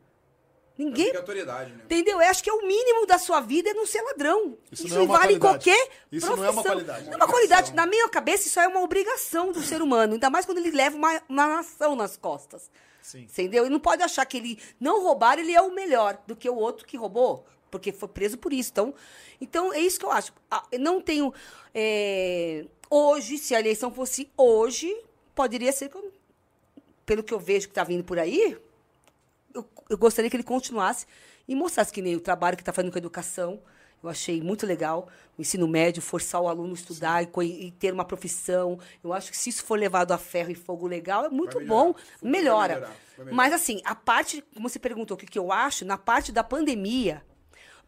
[0.77, 1.81] Ninguém Obrigatoriedade, né?
[1.83, 2.21] Entendeu?
[2.21, 4.57] Eu acho que é o mínimo da sua vida é não ser ladrão.
[4.71, 5.65] Isso Isso, não é uma vale em qualidade.
[5.65, 6.35] qualquer Isso profissão.
[6.37, 7.05] não é uma qualidade.
[7.05, 7.73] Não é uma qualidade.
[7.73, 10.13] Na minha cabeça, isso é uma obrigação do ser humano.
[10.13, 12.71] Ainda mais quando ele leva uma, uma nação nas costas.
[13.01, 13.23] Sim.
[13.23, 13.63] Entendeu?
[13.65, 16.55] Ele não pode achar que ele não roubar, ele é o melhor do que o
[16.55, 17.45] outro que roubou.
[17.69, 18.71] Porque foi preso por isso.
[18.71, 18.93] Então,
[19.41, 20.31] então é isso que eu acho.
[20.49, 21.33] Ah, Eu não tenho.
[21.73, 24.95] é, hoje, se a eleição fosse hoje,
[25.35, 25.89] poderia ser.
[25.89, 26.13] que eu-
[27.05, 28.57] Pelo que eu vejo que está vindo por aí,
[29.53, 31.05] eu, eu gostaria que ele continuasse
[31.47, 33.59] e mostrasse que nem o trabalho que está fazendo com a educação.
[34.01, 37.93] Eu achei muito legal o ensino médio, forçar o aluno a estudar e, e ter
[37.93, 38.79] uma profissão.
[39.03, 41.93] Eu acho que se isso for levado a ferro e fogo legal, é muito bom.
[41.93, 42.75] Vai Melhora.
[42.75, 43.35] melhorar, vai melhorar.
[43.35, 46.43] Mas assim, a parte, como você perguntou, o que, que eu acho, na parte da
[46.43, 47.21] pandemia,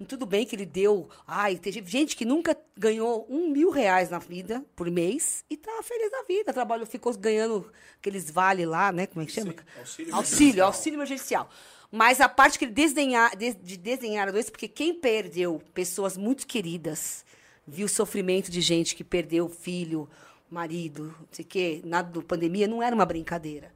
[0.05, 1.09] tudo bem que ele deu.
[1.27, 5.81] Ai, teve gente que nunca ganhou um mil reais na vida por mês e tá
[5.83, 6.53] feliz da vida.
[6.53, 9.07] Trabalhou, ficou ganhando aqueles vale lá, né?
[9.07, 9.53] Como é que chama?
[9.53, 10.67] Sim, auxílio auxílio, emergencial.
[10.67, 11.49] auxílio emergencial.
[11.91, 16.15] Mas a parte que ele desdenhar, de, de desenhar a doença, porque quem perdeu pessoas
[16.15, 17.25] muito queridas,
[17.67, 20.09] viu o sofrimento de gente que perdeu filho,
[20.49, 23.73] marido, não sei o quê, na pandemia, não era uma brincadeira.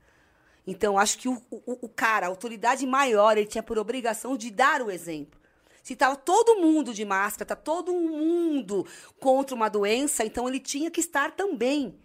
[0.65, 4.49] Então, acho que o, o, o cara, a autoridade maior, ele tinha por obrigação de
[4.49, 5.39] dar o exemplo.
[5.85, 8.87] Se estava todo mundo de máscara, está todo mundo
[9.19, 11.95] contra uma doença, então ele tinha que estar também.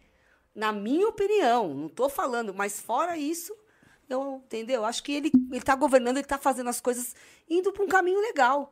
[0.54, 3.56] Na minha opinião, não estou falando, mas fora isso,
[4.06, 4.84] eu, entendeu?
[4.84, 7.14] Acho que ele está governando, ele está fazendo as coisas
[7.48, 8.70] indo para um caminho legal.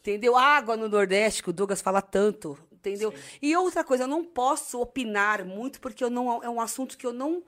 [0.00, 0.36] Entendeu?
[0.36, 2.58] Água no Nordeste, que o Douglas fala tanto.
[2.70, 3.14] Entendeu?
[3.40, 7.06] E outra coisa, eu não posso opinar muito, porque eu não, é um assunto que
[7.06, 7.42] eu não,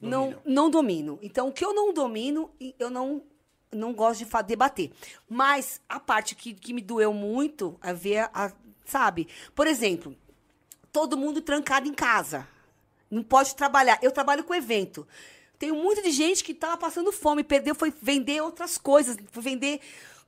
[0.00, 0.42] não, Domina.
[0.46, 1.18] não domino.
[1.20, 3.22] Então, o que eu não domino, eu não,
[3.74, 4.92] não gosto de debater.
[5.28, 8.52] Mas a parte que, que me doeu muito é ver, a,
[8.84, 9.28] sabe?
[9.54, 10.16] Por exemplo,
[10.92, 12.46] todo mundo trancado em casa.
[13.10, 13.98] Não pode trabalhar.
[14.02, 15.06] Eu trabalho com evento.
[15.58, 19.80] Tenho muito de gente que estava passando fome, perdeu, foi vender outras coisas, foi vender,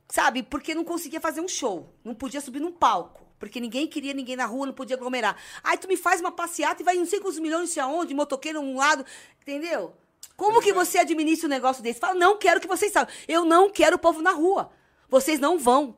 [0.07, 0.41] sabe?
[0.41, 1.93] Porque não conseguia fazer um show.
[2.03, 3.25] Não podia subir num palco.
[3.39, 5.37] Porque ninguém queria ninguém na rua, não podia aglomerar.
[5.63, 8.13] Aí tu me faz uma passeata e vai não sei quantos milhões, não sei aonde,
[8.13, 9.05] motoqueiro um lado,
[9.41, 9.93] entendeu?
[10.37, 11.99] Como que você administra um negócio desse?
[11.99, 13.13] Fala, não quero que vocês saibam.
[13.27, 14.71] Eu não quero o povo na rua.
[15.09, 15.97] Vocês não vão.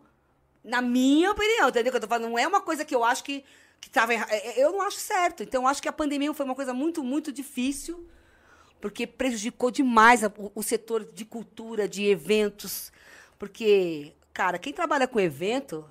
[0.63, 1.91] Na minha opinião, entendeu?
[1.91, 3.43] Que eu tô falando, não é uma coisa que eu acho que,
[3.81, 4.31] que tava errado.
[4.55, 5.43] Eu não acho certo.
[5.43, 8.07] Então, eu acho que a pandemia foi uma coisa muito, muito difícil,
[8.79, 12.91] porque prejudicou demais a- o, o setor de cultura, de eventos.
[13.37, 15.89] Porque, cara, quem trabalha com evento,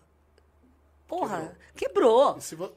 [1.06, 2.40] porra, quebrou.
[2.40, 2.72] Se vo-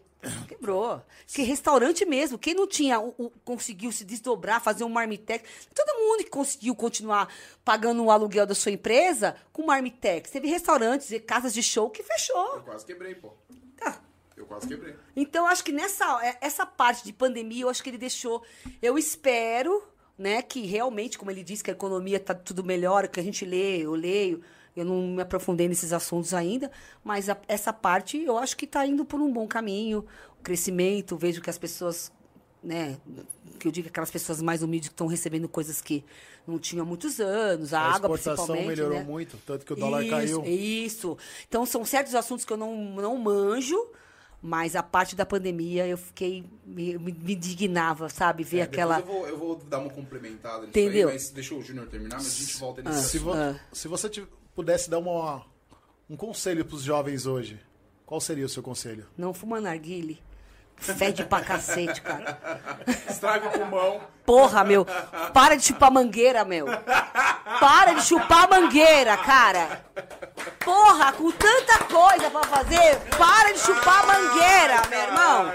[0.48, 1.02] Quebrou.
[1.28, 2.38] Que restaurante mesmo.
[2.38, 5.50] Quem não tinha, o, o- conseguiu se desdobrar, fazer um marmitex.
[5.74, 7.34] Todo mundo que conseguiu continuar
[7.66, 10.30] pagando o aluguel da sua empresa com marmitex.
[10.30, 12.62] Teve restaurantes e casas de show que Eu fechou.
[12.62, 13.32] quase quebrei, pô.
[13.78, 14.00] Tá.
[14.38, 14.96] Eu quase quebrei.
[15.16, 18.44] Então, acho que nessa é- essa parte de pandemia, eu acho que ele deixou.
[18.82, 19.84] Eu espero,
[20.18, 23.44] né, que realmente, como ele disse, que a economia tá tudo melhor, que a gente
[23.46, 24.44] lê, eu leio.
[24.76, 26.72] Eu não me aprofundei nesses assuntos ainda,
[27.04, 30.06] mas a- essa parte eu acho que está indo por um bom caminho.
[30.40, 32.12] O crescimento, vejo que as pessoas,
[32.64, 32.98] né,
[33.60, 36.04] que eu digo aquelas pessoas mais humildes que estão recebendo coisas que
[36.48, 39.04] não tinham há muitos anos, a, A água exportação principalmente, melhorou né?
[39.04, 40.44] muito, tanto que o dólar isso, caiu.
[40.46, 41.18] Isso.
[41.48, 43.78] Então, são certos assuntos que eu não, não manjo,
[44.42, 46.44] mas a parte da pandemia eu fiquei.
[46.66, 48.44] Me, me indignava, sabe?
[48.44, 49.00] Ver É, aquela.
[49.00, 51.10] Eu vou, eu vou dar uma complementada nisso Entendeu?
[51.10, 53.24] aí, mas deixa o Júnior terminar, mas a gente volta nesse Se, assunto.
[53.24, 53.60] vo- Ah.
[53.72, 55.46] se você tiv- pudesse dar uma,
[56.10, 57.60] um conselho para os jovens hoje,
[58.06, 59.06] qual seria o seu conselho?
[59.18, 60.22] Não fuma narguile.
[60.82, 62.38] Fede pra cacete, cara.
[63.08, 64.02] Estraga o pulmão.
[64.26, 64.86] Porra, meu.
[65.34, 66.66] Para de chupar mangueira, meu.
[67.60, 69.84] Para de chupar mangueira, cara.
[70.64, 75.52] Porra, com tanta coisa pra fazer, para de chupar mangueira, meu irmão.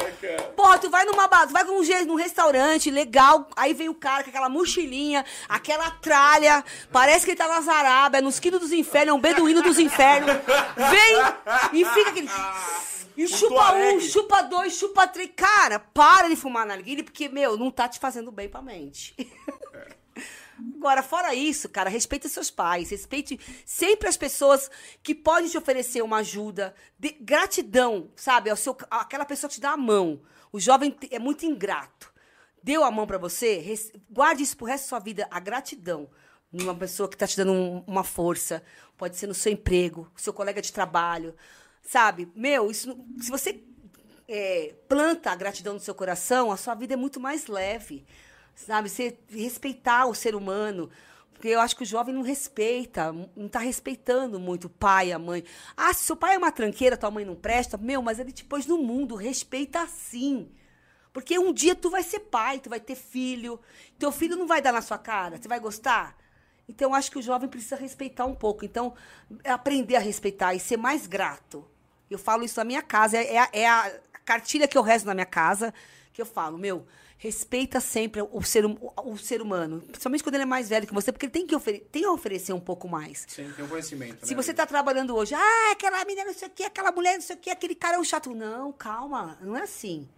[0.56, 3.88] Porra, tu vai numa ba- tu vai com um jeito num restaurante legal, aí vem
[3.88, 8.60] o cara com aquela mochilinha, aquela tralha, parece que ele tá nas Arábias, nos quilos
[8.60, 10.36] dos infernos, é um beduíno dos infernos.
[10.76, 12.28] Vem e fica aquele
[13.16, 15.30] e chupa um, chupa dois, chupa três.
[15.34, 19.14] Cara, para de fumar narguilha, porque, meu, não tá te fazendo bem pra mente.
[20.76, 24.70] Agora, fora isso, cara, respeite seus pais, respeite sempre as pessoas
[25.02, 26.74] que podem te oferecer uma ajuda.
[26.98, 28.48] De, gratidão, sabe?
[28.48, 30.22] Ao seu, aquela pessoa que te dá a mão.
[30.50, 32.10] O jovem é muito ingrato.
[32.62, 36.08] Deu a mão pra você, res- guarde isso pro resto da sua vida, a gratidão.
[36.50, 38.62] numa pessoa que tá te dando um- uma força.
[38.96, 41.34] Pode ser no seu emprego, seu colega de trabalho.
[41.86, 42.28] Sabe?
[42.34, 43.62] Meu, isso, se você
[44.28, 48.04] é, planta a gratidão no seu coração, a sua vida é muito mais leve.
[48.56, 48.88] Sabe?
[48.88, 50.90] Você respeitar o ser humano.
[51.32, 55.18] Porque eu acho que o jovem não respeita, não está respeitando muito o pai, a
[55.18, 55.44] mãe.
[55.76, 58.42] Ah, se seu pai é uma tranqueira, tua mãe não presta, meu, mas ele te
[58.42, 60.50] pôs no mundo, respeita sim.
[61.12, 63.60] Porque um dia tu vai ser pai, tu vai ter filho.
[63.98, 66.16] Teu filho não vai dar na sua cara, você vai gostar?
[66.68, 68.64] Então, eu acho que o jovem precisa respeitar um pouco.
[68.64, 68.94] Então,
[69.44, 71.64] aprender a respeitar e ser mais grato.
[72.10, 73.92] Eu falo isso na minha casa, é a, é a
[74.24, 75.72] cartilha que eu rezo na minha casa,
[76.12, 76.86] que eu falo, meu,
[77.18, 80.94] respeita sempre o ser, hum- o ser humano, principalmente quando ele é mais velho que
[80.94, 83.24] você, porque ele tem que ofere- tem a oferecer um pouco mais.
[83.28, 84.26] Sim, tem um conhecimento.
[84.26, 84.42] Se né?
[84.42, 87.36] você tá trabalhando hoje, ah, aquela menina não sei o quê, aquela mulher não sei
[87.36, 88.34] o quê, aquele cara é um chato.
[88.34, 90.08] Não, calma, não é assim.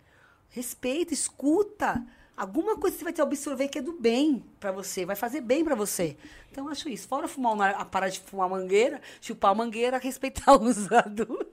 [0.50, 2.04] Respeita, escuta.
[2.36, 5.64] Alguma coisa você vai te absorver que é do bem pra você, vai fazer bem
[5.64, 6.16] pra você.
[6.50, 7.08] Então, eu acho isso.
[7.08, 11.48] Fora fumar, parar de fumar mangueira, chupar mangueira, respeitar os adultos.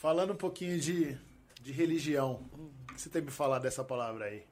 [0.00, 1.14] Falando um pouquinho de,
[1.60, 4.42] de religião, o que você tem me falar dessa palavra aí?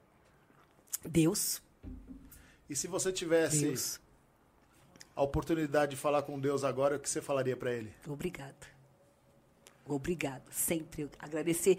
[1.02, 1.62] Deus,
[2.68, 3.98] E se você tivesse Deus,
[5.16, 7.90] a oportunidade de falar com Deus agora, o que você falaria pra ele?
[8.06, 8.54] obrigada.
[9.86, 10.42] Obrigado.
[10.52, 11.78] Sempre agradecer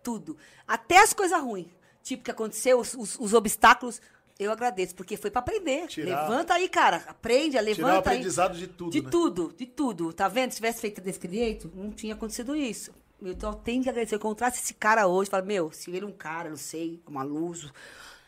[0.00, 0.36] tudo.
[0.66, 1.66] Até as coisas ruins.
[2.04, 4.00] Tipo que aconteceu, os, os- os obstáculos,
[4.38, 5.88] eu agradeço, porque foi pra aprender.
[5.88, 6.98] Tirar- Levanta aí, cara.
[7.08, 7.98] Aprende, Tirar o levanta aí.
[7.98, 9.10] aprendizado de tudo, De né?
[9.10, 10.12] tudo, de tudo.
[10.12, 10.50] Tá vendo?
[10.52, 12.92] Se tivesse feito desse jeito, não tinha acontecido isso.
[13.20, 14.14] Então tem que agradecer.
[14.14, 17.70] Eu encontrasse esse cara hoje, fala, meu, se é um cara, não sei, uma luz,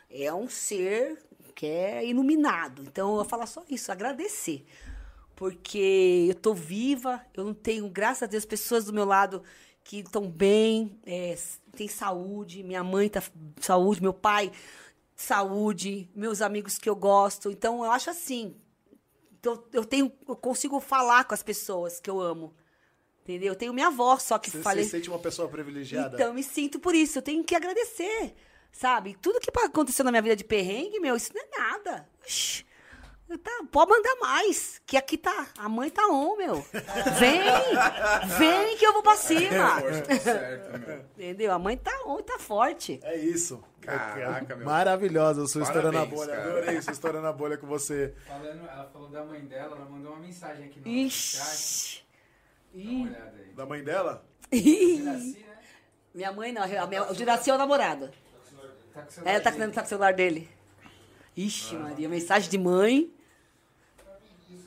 [0.09, 1.17] é um ser
[1.55, 2.83] que é iluminado.
[2.83, 4.65] Então eu falar só isso, agradecer.
[5.35, 9.43] Porque eu tô viva, eu não tenho, graças a Deus, pessoas do meu lado
[9.83, 11.35] que estão bem, é,
[11.75, 13.23] tem saúde, minha mãe tá
[13.59, 14.51] saúde, meu pai
[15.21, 17.51] saúde, meus amigos que eu gosto.
[17.51, 18.55] Então eu acho assim,
[19.39, 22.53] então, eu tenho, eu consigo falar com as pessoas que eu amo.
[23.23, 23.49] Entendeu?
[23.53, 24.83] Eu tenho minha avó só que Você falei.
[24.83, 26.15] se sente uma pessoa privilegiada?
[26.15, 27.17] Então, eu me sinto por isso.
[27.19, 28.33] Eu tenho que agradecer.
[28.71, 29.15] Sabe?
[29.21, 32.07] Tudo que aconteceu na minha vida de perrengue, meu, isso não é nada.
[32.23, 32.65] Oxi.
[33.43, 34.81] Tá, pode mandar mais.
[34.85, 35.47] Que aqui tá.
[35.57, 36.55] A mãe tá on, meu.
[37.17, 37.41] Vem!
[38.37, 39.79] Vem que eu vou pra cima.
[39.79, 40.99] Força, tá certo, meu.
[41.17, 41.51] Entendeu?
[41.53, 42.99] A mãe tá on e tá forte.
[43.03, 43.63] É isso.
[43.81, 44.65] Caraca, É meu.
[44.65, 46.35] Maravilhosa, sua história na bolha.
[46.35, 46.57] cara.
[46.57, 48.13] Adorei sua história na bolha com você.
[48.27, 51.05] Falando, ela falou da mãe dela, ela mandou uma mensagem aqui no chat.
[51.07, 51.97] Ixi.
[51.97, 52.10] Aí.
[53.55, 54.25] Da mãe dela?
[54.51, 55.45] Juraci, né?
[56.13, 56.61] Minha mãe não.
[56.63, 58.09] a minha- O Juraci é o namorado.
[58.93, 60.49] Tá com o É, Ela tá, celular tá com o celular dele.
[61.35, 63.11] Ixi, Maria, mensagem de mãe.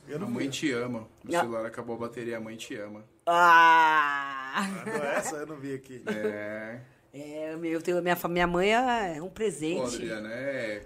[0.09, 0.51] Eu A não mãe vi.
[0.51, 1.01] te ama.
[1.25, 1.41] O Ah.
[1.41, 3.05] celular acabou a bateria, a mãe te ama.
[3.27, 4.67] Ah!
[4.87, 5.37] Não é essa?
[5.37, 6.03] Eu não vi aqui.
[6.07, 6.81] É.
[7.13, 9.95] É, meu, eu tenho, minha, fa- minha mãe é um Pô, presente.
[9.97, 10.85] Adriana, é.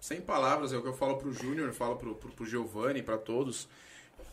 [0.00, 3.16] Sem palavras, é o que eu falo pro Júnior, falo pro, pro, pro Giovanni, pra
[3.18, 3.68] todos.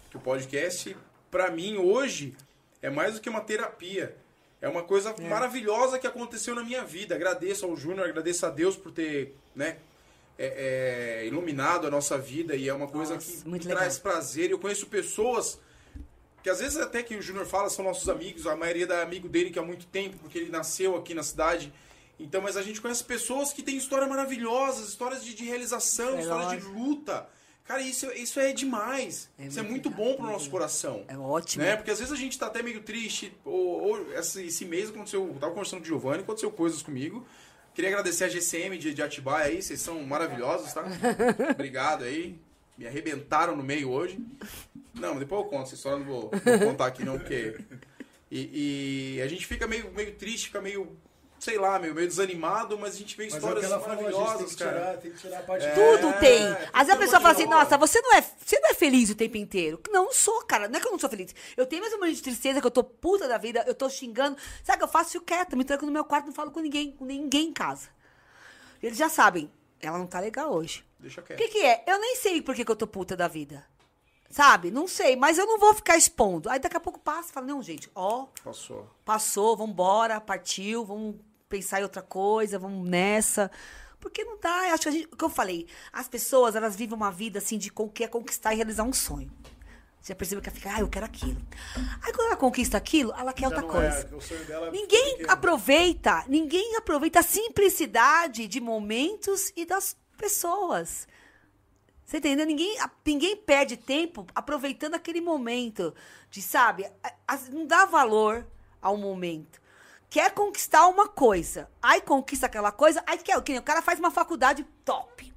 [0.10, 0.96] Que o podcast,
[1.30, 2.36] pra mim, hoje,
[2.82, 4.16] é mais do que uma terapia.
[4.60, 7.14] É uma coisa maravilhosa que aconteceu na minha vida.
[7.14, 9.78] Agradeço ao Júnior, agradeço a Deus por ter, né,
[10.38, 14.14] é, é, iluminado a nossa vida e é uma coisa Nossa, que traz legal.
[14.14, 14.52] prazer.
[14.52, 15.60] Eu conheço pessoas
[16.44, 19.28] que às vezes até que o Júnior fala são nossos amigos, a maioria é amigo
[19.28, 21.74] dele que há muito tempo, porque ele nasceu aqui na cidade.
[22.20, 26.22] Então, mas a gente conhece pessoas que têm histórias maravilhosas, histórias de, de realização, É
[26.22, 27.28] histórias de luta.
[27.68, 29.30] Cara, isso, isso é demais.
[29.38, 31.03] É isso é muito bom pro nosso coração.
[31.07, 31.64] É ótimo.
[31.65, 31.76] Né?
[31.76, 33.34] Porque às vezes a gente tá até meio triste.
[33.44, 35.27] Ou, ou esse, esse mês aconteceu.
[35.27, 37.27] Eu tava conversando com o Giovanni, aconteceu coisas comigo.
[37.76, 40.84] Queria agradecer a GCM de, de Atibaia aí, vocês são maravilhosos, tá?
[41.52, 42.39] Obrigado aí.
[42.77, 44.18] Me arrebentaram no meio hoje.
[44.94, 47.56] Não, mas depois eu conto, essa história não vou, vou contar aqui não, porque.
[48.31, 50.98] E, e a gente fica meio, meio triste, fica meio,
[51.40, 53.96] sei lá, meio, meio desanimado, mas a gente vê Mas é o histórias falou, tem
[53.96, 54.80] maravilhosas, que cara.
[54.80, 55.72] tirar, tem que tirar a parte É.
[55.74, 56.38] Tudo tem.
[56.40, 59.10] tem Às vezes a pessoa fala assim, nossa, você não, é, você não é feliz
[59.10, 59.80] o tempo inteiro.
[59.90, 60.68] Não, não sou, cara.
[60.68, 61.34] Não é que eu não sou feliz.
[61.56, 63.90] Eu tenho mais um momento de tristeza, que eu tô puta da vida, eu tô
[63.90, 64.38] xingando.
[64.64, 65.12] Sabe o que eu faço?
[65.12, 67.90] Fico quieta, me tranco no meu quarto, não falo com ninguém, com ninguém em casa.
[68.82, 69.52] Eles já sabem,
[69.82, 70.86] ela não tá legal hoje.
[71.00, 71.38] Deixa O quieto.
[71.38, 71.84] que que é?
[71.88, 73.66] Eu nem sei por que, que eu tô puta da vida.
[74.30, 74.72] Sabe?
[74.72, 76.50] Não sei, mas eu não vou ficar expondo.
[76.50, 78.86] Aí daqui a pouco passa e fala, não, gente, ó, Passou.
[79.06, 81.16] passou, vambora, partiu, vamos
[81.48, 83.49] pensar em outra coisa, vamos nessa.
[83.99, 86.95] Porque não dá, acho que a gente, o que eu falei, as pessoas, elas vivem
[86.95, 89.32] uma vida assim de quer conquistar e realizar um sonho.
[89.99, 91.41] Você já percebeu que ela fica, ah, eu quero aquilo.
[92.03, 94.10] Aí quando ela conquista aquilo, ela quer Já outra não coisa.
[94.52, 95.32] É, é Ninguém pequeno.
[95.32, 101.07] aproveita, ninguém aproveita a simplicidade de momentos e das pessoas.
[102.06, 102.45] Você entendeu?
[102.45, 105.94] Ninguém, ninguém perde tempo aproveitando aquele momento
[106.30, 108.48] de, sabe, a- a- não dá valor
[108.82, 109.60] ao momento.
[110.10, 114.10] Quer conquistar uma coisa, aí conquista aquela coisa, aí quer, que o cara faz uma
[114.10, 115.34] faculdade top.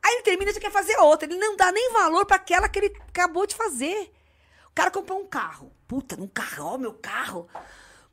[0.00, 1.28] Aí ele termina e já quer fazer outra.
[1.28, 4.12] Ele não dá nem valor pra aquela que ele acabou de fazer.
[4.68, 5.72] O cara comprou um carro.
[5.88, 7.48] Puta, num carro, ó, meu carro.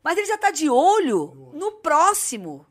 [0.03, 2.65] Mas ele já tá de olho no próximo.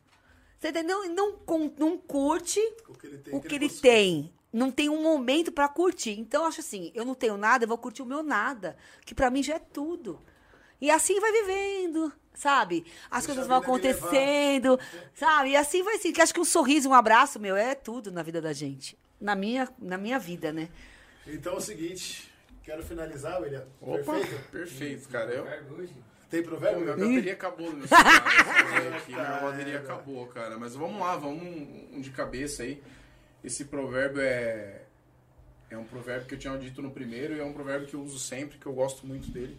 [0.58, 1.08] Você entendeu?
[1.10, 1.38] Não,
[1.78, 3.40] não curte O que ele tem.
[3.40, 4.34] que ele ele tem.
[4.52, 6.18] Não tem um momento pra curtir.
[6.18, 8.76] Então, eu acho assim, eu não tenho nada, eu vou curtir o meu nada.
[9.04, 10.20] Que pra mim já é tudo.
[10.84, 12.84] E assim vai vivendo, sabe?
[13.10, 14.78] As Deixa coisas vão acontecendo,
[15.14, 15.52] sabe?
[15.52, 16.12] E assim vai ser.
[16.12, 18.94] Que acho que um sorriso, um abraço, meu, é tudo na vida da gente.
[19.18, 20.68] Na minha, na minha vida, né?
[21.26, 22.30] Então é o seguinte,
[22.62, 23.64] quero finalizar, William.
[23.80, 24.50] Opa, Perfeito?
[24.50, 25.30] perfeito, cara.
[25.30, 25.46] Eu.
[26.28, 26.80] Tem Pô, provérbio?
[26.84, 28.26] minha bateria acabou no meu celular.
[28.98, 30.58] aqui, minha bateria acabou, cara.
[30.58, 32.82] Mas vamos lá, vamos um, um de cabeça aí.
[33.42, 34.82] Esse provérbio é.
[35.70, 38.02] É um provérbio que eu tinha dito no primeiro e é um provérbio que eu
[38.02, 39.58] uso sempre, que eu gosto muito dele.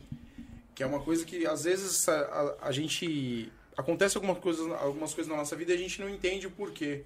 [0.75, 3.51] Que é uma coisa que às vezes a, a- a gente.
[3.77, 7.03] Acontece algumas coisas, algumas coisas na nossa vida e a gente não entende o porquê.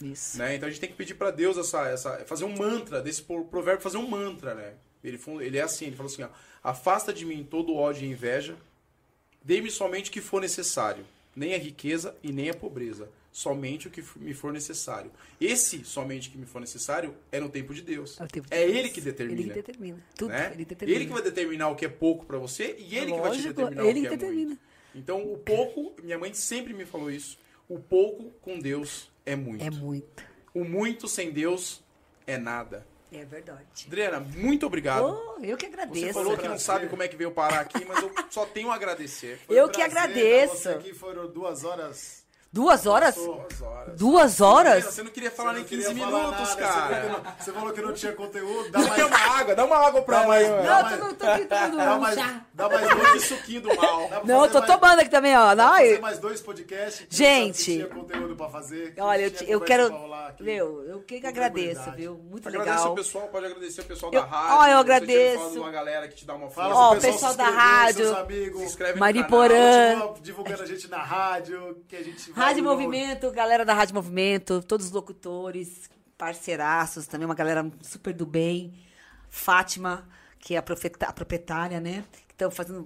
[0.00, 0.38] Isso.
[0.38, 0.54] né?
[0.56, 3.44] Então a gente tem que pedir pra Deus essa, essa, fazer um mantra desse pro-
[3.44, 4.74] provérbio, fazer um mantra, né?
[5.02, 6.28] Ele, ele é assim, ele falou assim, ó,
[6.62, 8.54] afasta de mim todo ódio e inveja,
[9.42, 11.04] dê-me somente o que for necessário,
[11.34, 15.10] nem a riqueza e nem a pobreza, somente o que me for necessário.
[15.40, 18.20] Esse somente que me for necessário é no tempo de Deus.
[18.20, 18.76] É o tempo de É Deus.
[18.78, 19.40] ele que determina.
[19.40, 19.98] Ele que determina.
[20.16, 20.28] Tudo.
[20.30, 20.50] né?
[20.54, 20.98] Ele determina.
[20.98, 23.36] Ele que vai determinar o que é pouco pra você e ele que vai te
[23.36, 24.46] Lógico, determinar ele o que que é determina.
[24.48, 24.60] muito.
[24.94, 29.64] Então, o pouco, minha mãe sempre me falou isso, o pouco com Deus é muito.
[29.64, 30.22] É muito.
[30.52, 31.82] O muito sem Deus
[32.26, 32.86] é nada.
[33.10, 33.86] É verdade.
[33.86, 35.04] Adriana, muito obrigado.
[35.04, 36.06] Oh, eu que agradeço.
[36.06, 38.70] Você falou que não sabe como é que veio parar aqui, mas eu só tenho
[38.70, 39.38] a agradecer.
[39.46, 40.56] Foi Eu um que prazer, agradeço.
[40.56, 42.21] Você aqui foram duas horas.
[42.52, 43.14] Duas horas?
[43.14, 43.98] Duas horas.
[43.98, 44.84] Duas horas?
[44.84, 46.84] Você não queria falar Você nem não queria 15 falar minutos, nada, cara.
[46.92, 48.70] Você falou, que não, você falou que não tinha conteúdo.
[48.70, 49.54] Dá mais, uma água?
[49.54, 52.44] Dá uma água pra dá Não, mais- tô, tô tomando dá mais, chá.
[52.54, 53.24] dá mais dois.
[53.24, 54.10] suquinho do mal.
[54.24, 55.54] Não, eu tô mais- tomando aqui também, ó.
[55.54, 57.06] dá fazer mais dois podcasts.
[57.08, 57.64] Gente.
[57.64, 58.94] tinha conteúdo pra fazer.
[58.94, 60.12] que olha, eu, eu quero.
[60.40, 62.14] Meu, eu que, agradeço, viu?
[62.30, 62.92] Muito Agradece legal.
[62.92, 64.56] o pessoal, pode agradecer o pessoal Eu- da rádio.
[64.56, 65.60] ó, eu agradeço.
[65.60, 66.70] uma galera que te dá uma força.
[66.70, 68.62] Fala Ó, o pessoal da rádio, Seus se amigos.
[68.62, 69.92] inscreve Mariporã.
[69.92, 70.18] no canal.
[70.22, 72.64] Divulgando a gente na rádio, que a gente vai Rádio.
[72.64, 78.74] Movimento, galera da Rádio Movimento, todos os locutores, parceiraços, também uma galera super do bem.
[79.28, 80.06] Fátima,
[80.38, 82.04] que é a, profeta- a proprietária, né?
[82.28, 82.84] Que estão fazendo.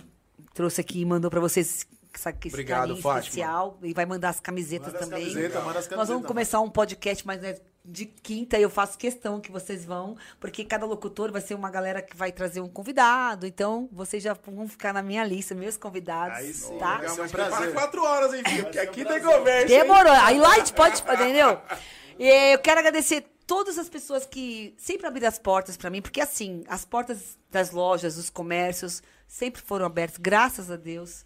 [0.54, 3.18] Trouxe aqui e mandou pra vocês essa, esse Obrigado, Fátima.
[3.20, 3.78] especial.
[3.82, 5.20] E vai mandar as camisetas Manda as também.
[5.28, 6.08] camisetas, manda as Nós camisetas.
[6.08, 10.16] vamos começar um podcast, mas é de quinta e eu faço questão que vocês vão,
[10.40, 13.46] porque cada locutor vai ser uma galera que vai trazer um convidado.
[13.46, 16.36] Então, vocês já vão ficar na minha lista, meus convidados.
[16.38, 16.98] Aí sim, tá?
[16.98, 17.74] Um Mas prepara prazer.
[17.74, 18.64] quatro horas, hein, filho?
[18.64, 19.72] Porque ser um aqui tem conversa.
[19.72, 19.80] hein?
[19.80, 20.12] Demorou.
[20.12, 21.60] Aí lá a gente pode, entendeu?
[22.18, 26.20] E eu quero agradecer todas as pessoas que sempre abriram as portas pra mim, porque
[26.20, 31.24] assim, as portas das lojas, dos comércios, sempre foram abertas, graças a Deus.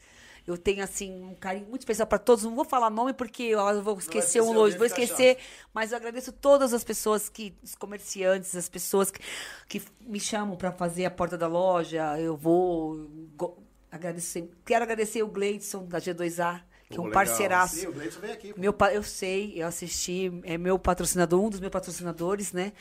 [0.51, 2.45] Eu tenho, assim, um carinho muito especial pra todos.
[2.45, 5.39] Não vou falar nome porque eu vou esquecer um longe, vou esquecer.
[5.73, 9.21] Mas eu agradeço todas as pessoas que, os comerciantes, as pessoas que,
[9.69, 12.19] que me chamam pra fazer a porta da loja.
[12.21, 13.09] Eu vou.
[13.37, 13.57] go-
[13.91, 14.49] agradecer.
[14.65, 17.13] Quero agradecer o Gleidson da G2A, que é um legal.
[17.25, 17.75] parceiraço.
[17.77, 18.53] Sim, o Gleison veio aqui.
[18.55, 18.61] pô.
[18.61, 22.73] Meu, eu sei, eu assisti, é meu patrocinador, um dos meus patrocinadores, né?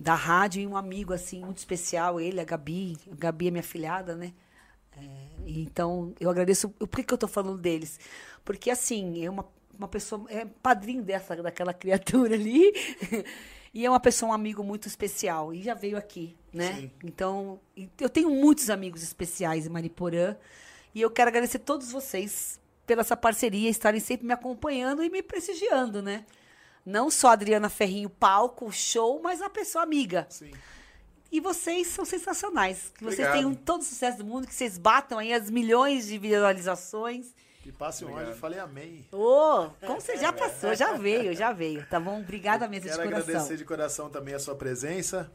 [0.00, 2.98] Da rádio e um amigo, assim, muito especial, ele, a Gabi.
[3.10, 4.32] A Gabi é minha filhada, né?
[4.96, 6.68] É, então, eu agradeço.
[6.70, 7.98] Por que, eu tô falando deles?
[8.44, 9.46] Porque, assim, é uma,
[9.78, 10.24] uma pessoa.
[10.28, 12.72] É padrinho dessa, daquela criatura ali.
[13.72, 15.52] e é uma pessoa, um amigo muito especial.
[15.52, 16.74] E já veio aqui, né?
[16.74, 16.90] Sim.
[17.04, 17.60] Então,
[17.98, 20.36] eu tenho muitos amigos especiais em Mariporã.
[20.94, 25.22] E eu quero agradecer todos vocês pela essa parceria, estarem sempre me acompanhando e me
[25.22, 26.26] prestigiando, né?
[26.84, 30.26] Não só a Adriana Ferrinho, palco, show, mas a pessoa amiga.
[30.28, 30.50] Sim.
[31.32, 32.92] E vocês são sensacionais.
[32.94, 33.32] Que vocês Obrigado.
[33.36, 37.34] tenham todo o sucesso do mundo, que vocês batam aí as milhões de visualizações.
[37.64, 39.06] E passe um anjo e falei amém.
[39.10, 42.20] Ô, como você já passou, já veio, já veio, tá bom?
[42.20, 43.28] Obrigada mesmo Quero de coração.
[43.30, 45.32] agradecer de coração também a sua presença.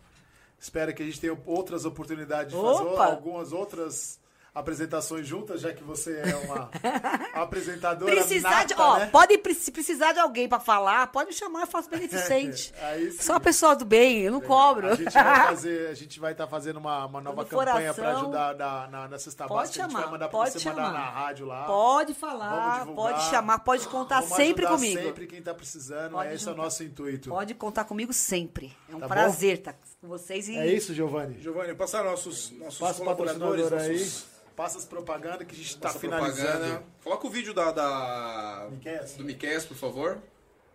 [0.60, 3.06] Espero que a gente tenha outras oportunidades de fazer Opa!
[3.06, 4.19] algumas outras
[4.57, 6.69] apresentações juntas, já que você é uma
[7.34, 9.05] apresentadora Precisar de, nata, ó, né?
[9.07, 12.73] pode se precisar de alguém pra falar, pode me chamar, eu faço beneficente.
[12.97, 13.11] Sim.
[13.19, 14.88] Sou uma pessoa do bem, eu não cobro.
[14.88, 18.55] A gente vai fazer, a gente vai estar fazendo uma, uma nova campanha para ajudar
[18.55, 19.84] na, na, na cesta Pode básica.
[19.84, 20.81] A gente vai chamar, mandar para pode você chamar.
[20.81, 21.63] mandar na rádio lá.
[21.65, 22.95] Pode falar, divulgar.
[22.95, 25.01] pode chamar, pode contar Vamos sempre comigo.
[25.01, 27.29] Sempre quem tá precisando, Pode esse é o nosso intuito.
[27.29, 28.75] Pode contar comigo sempre.
[28.89, 30.49] É um Tá prazer estar com vocês.
[30.49, 31.39] E É isso, Giovanni?
[31.41, 34.38] Giovanni, passar nossos, nossos Passa colaboradores, patrocinador aí.
[34.57, 36.49] Passa as propagandas que a gente está finalizando.
[36.49, 36.84] propaganda.
[37.03, 38.67] Coloca o vídeo da, da
[39.15, 40.15] do Miqueias, por favor.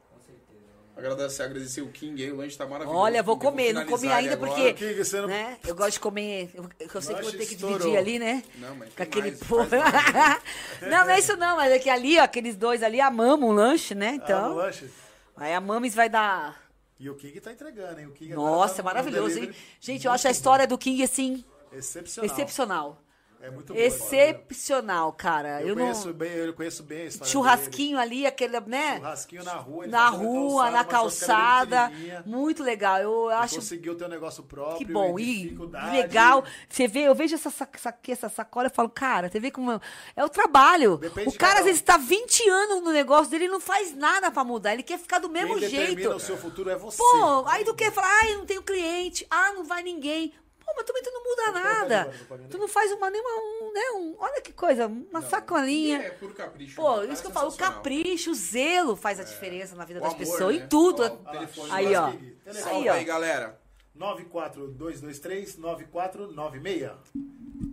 [0.08, 0.60] Com certeza.
[0.96, 2.96] Agradecer, agradecer o King aí, o lanche tá maravilhoso.
[2.96, 4.72] Olha, vou comer, não comi ainda porque.
[4.74, 6.52] King, você não- né, eu gosto de comer.
[6.54, 7.76] Eu, eu sei que vou ter que estourou.
[7.76, 8.44] dividir ali, né?
[8.54, 9.66] Não, mas Com aquele povo.
[10.82, 13.52] não, não é isso não, mas é que ali, ó, aqueles dois ali amamos um
[13.52, 14.10] lanche, né?
[14.10, 14.54] Ah, Então.
[14.54, 14.88] lanche?
[15.36, 16.62] aí a Mames vai dar.
[17.00, 18.06] E o King tá entregando, hein?
[18.06, 19.52] O King Nossa, tá é maravilhoso, hein?
[19.80, 22.30] Gente, eu acho a história do King, assim, Excepcional.
[22.32, 23.02] excepcional.
[23.42, 23.84] É muito boa.
[23.86, 24.30] história.
[24.30, 25.60] Excepcional, cara.
[25.62, 26.14] Eu, Eu, conheço não...
[26.14, 28.66] bem, eu conheço bem a história Churrasquinho ali, aquele, dele.
[28.70, 28.96] né?
[28.98, 29.86] Churrasquinho na rua.
[29.88, 31.76] Na rua, na calçada.
[31.76, 32.22] churrascaria pequenininha.
[32.24, 32.98] Muito legal.
[33.00, 34.78] Eu acho Conseguiu ter um negócio próprio.
[34.86, 35.18] que bom.
[35.18, 35.56] E
[35.90, 36.44] legal.
[36.68, 39.80] Você vê, eu vejo essa, sac- essa sacola e falo, cara, você vê como.
[40.14, 40.96] É o trabalho.
[40.98, 44.30] Depende o cara, às vezes, tá 20 anos no negócio dele e não faz nada
[44.30, 44.72] pra mudar.
[44.72, 46.08] Ele quer ficar do mesmo Quem jeito.
[46.10, 46.98] o seu futuro é você.
[46.98, 50.32] Pô, aí tu quer falar, ai, não tenho cliente, ah, não vai ninguém.
[50.64, 52.14] Pô, mas também tu não muda nada.
[52.50, 56.02] Tu não faz uma, nenhuma, um, né, um, olha que coisa, uma sacolinha.
[56.02, 56.76] É puro capricho.
[56.76, 59.84] Pô, cara, isso que eu é falo, o capricho, o zelo faz a diferença na
[59.84, 60.62] vida O das amor, pessoas, né?
[60.62, 61.02] em tudo.
[61.02, 61.30] Ó,
[61.70, 62.06] Aí, ó.
[62.06, 63.04] Aí, aí, ó.
[63.04, 63.61] galera.
[63.98, 66.92] 94223-9496.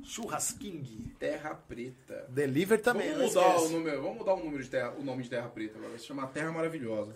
[0.03, 1.11] Churrasking.
[1.19, 2.25] Terra Preta.
[2.29, 5.23] Deliver também, Vamos não mudar, o número, vamos mudar o, número de terra, o nome
[5.23, 5.89] de Terra Preta agora.
[5.89, 7.11] Vai se chamar Terra Maravilhosa.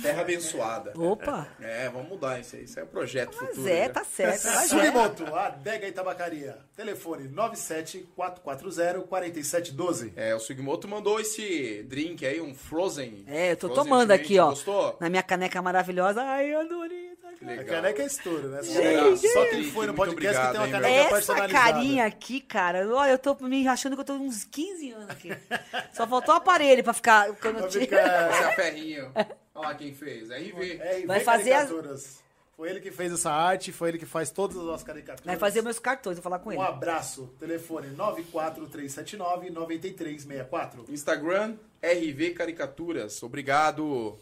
[0.00, 0.92] Terra Abençoada.
[0.96, 2.62] Opa, É, vamos mudar isso aí.
[2.64, 3.68] Isso é o projeto mas futuro.
[3.68, 3.88] é, né?
[3.88, 4.46] tá certo.
[4.48, 4.68] É.
[4.68, 6.56] Sugimoto, Adega e Tabacaria.
[6.76, 10.12] Telefone 97440-4712.
[10.14, 13.24] É, o Sugimoto mandou esse drink aí, um Frozen.
[13.26, 14.24] É, eu tô Frozen tomando drink.
[14.24, 14.50] aqui, ó.
[14.50, 14.96] Gostou?
[15.00, 16.22] Na minha caneca maravilhosa.
[16.22, 16.97] Ai, Adorita.
[17.54, 17.76] Que A legal.
[17.82, 18.62] caneca é estouro, né?
[18.62, 21.72] Só, Gente, só quem foi no podcast que tem uma obrigado, hein, caneca Essa personalizada.
[21.72, 25.30] carinha aqui, cara, olha, eu tô me achando que eu tô uns 15 anos aqui.
[25.92, 27.32] Só faltou o aparelho pra ficar.
[27.36, 27.84] Quando eu tiro.
[27.84, 29.12] Esse é a Ferrinho.
[29.54, 30.30] Olha lá quem fez.
[30.30, 30.78] RV.
[30.80, 32.18] É, e Vai fazer as- caricaturas.
[32.56, 35.24] Foi ele que fez essa arte, foi ele que faz todas as nossas caricaturas.
[35.24, 36.60] Vai fazer meus cartões, vou falar com ele.
[36.60, 37.32] Um abraço.
[37.38, 40.88] Telefone 94379-9364.
[40.88, 43.22] Instagram, RV Caricaturas.
[43.22, 44.18] Obrigado.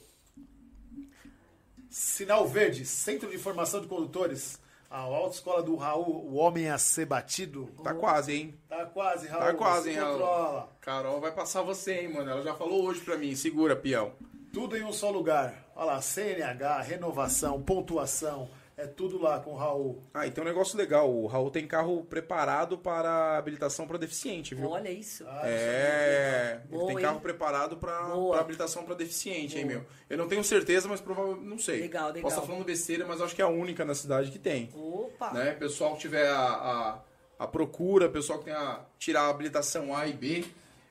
[1.98, 4.60] Sinal Verde, Centro de Formação de Condutores.
[4.90, 7.70] A autoescola do Raul, o homem a ser batido.
[7.82, 8.54] Tá quase, hein?
[8.68, 9.42] Tá quase, Raul.
[9.42, 10.12] Tá quase, se hein, Raul?
[10.12, 10.68] controla.
[10.82, 12.30] Carol vai passar você, hein, mano.
[12.30, 13.34] Ela já falou hoje pra mim.
[13.34, 14.12] Segura, peão.
[14.52, 15.54] Tudo em um só lugar.
[15.74, 18.50] Olha lá, CNH, renovação, pontuação.
[18.78, 20.02] É tudo lá com o Raul.
[20.12, 21.10] Ah, e tem um negócio legal.
[21.10, 24.68] O Raul tem carro preparado para habilitação para deficiente, viu?
[24.68, 25.24] Olha isso.
[25.26, 27.02] Ah, É, ele Boa, tem hein?
[27.02, 28.38] carro preparado para Boa.
[28.38, 29.82] habilitação para deficiente, hein, meu?
[30.10, 31.80] Eu não tenho certeza, mas provavelmente não sei.
[31.80, 32.22] Legal, legal.
[32.24, 34.68] Posso estar falando besteira, mas acho que é a única na cidade que tem.
[34.74, 35.32] Opa.
[35.32, 35.52] Né?
[35.52, 36.98] Pessoal que tiver a, a,
[37.38, 40.44] a procura, pessoal que tem a tirar a habilitação A e B,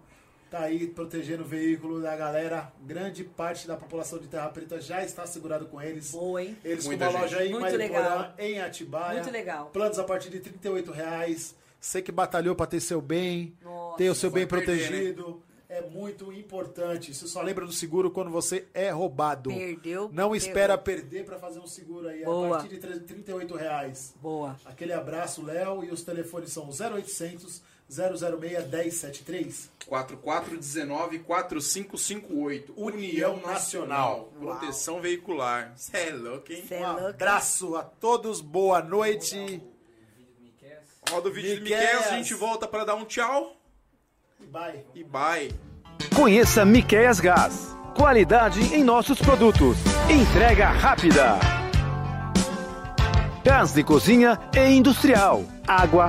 [0.52, 2.72] Tá aí protegendo o veículo da galera.
[2.86, 6.12] Grande parte da população de Terra Preta já está segurado com eles.
[6.12, 6.58] Boa, hein?
[6.64, 7.32] Eles Muita com uma gente.
[7.32, 8.34] loja em Muito Mariporã, legal.
[8.38, 9.14] em Atibaia.
[9.14, 9.66] Muito legal.
[9.74, 11.56] Planos a partir de 38 reais.
[11.80, 13.98] Você que batalhou para ter seu bem, Nossa.
[13.98, 14.78] ter o seu bem perder, né?
[14.88, 15.42] protegido.
[15.50, 15.53] É
[15.84, 17.14] muito importante.
[17.14, 19.50] Você só lembra do seguro quando você é roubado.
[19.50, 20.36] Perdeu, Não perdeu.
[20.36, 22.24] espera perder para fazer um seguro aí.
[22.24, 22.58] Boa.
[22.58, 24.14] A partir de 38 reais.
[24.22, 24.56] Boa.
[24.66, 25.84] Aquele abraço, Léo.
[25.84, 29.70] E os telefones são 0800 006 1073.
[29.90, 32.72] 4419-4558.
[32.76, 34.32] União Nacional.
[34.40, 35.74] Proteção veicular.
[35.76, 36.64] Cê é louco, hein?
[36.68, 37.08] Cê é Um louco.
[37.10, 38.42] abraço a todos.
[38.42, 39.38] Boa noite.
[39.38, 39.62] O vídeo
[40.36, 40.80] do Miquel.
[41.10, 42.00] Roda o vídeo do Miquel.
[42.00, 43.56] A gente volta para dar um tchau
[44.50, 44.84] Bye.
[44.96, 45.52] e bye.
[46.12, 47.76] Conheça Miqueias Gás.
[47.96, 49.78] Qualidade em nossos produtos.
[50.10, 51.38] Entrega rápida.
[53.44, 55.44] Gás de cozinha e industrial.
[55.68, 56.08] Água,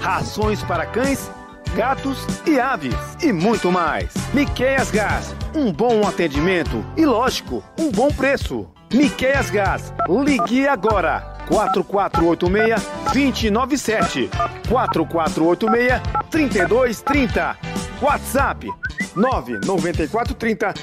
[0.00, 1.30] rações para cães,
[1.74, 2.94] gatos e aves.
[3.22, 4.12] E muito mais.
[4.32, 5.34] Miqueias Gás.
[5.54, 8.66] Um bom atendimento e, lógico, um bom preço.
[8.92, 9.92] Miqueias Gás.
[10.08, 11.30] Ligue agora.
[11.48, 14.30] 4486-297.
[14.68, 17.56] 4486-3230.
[18.00, 18.68] WhatsApp
[19.14, 20.74] 99430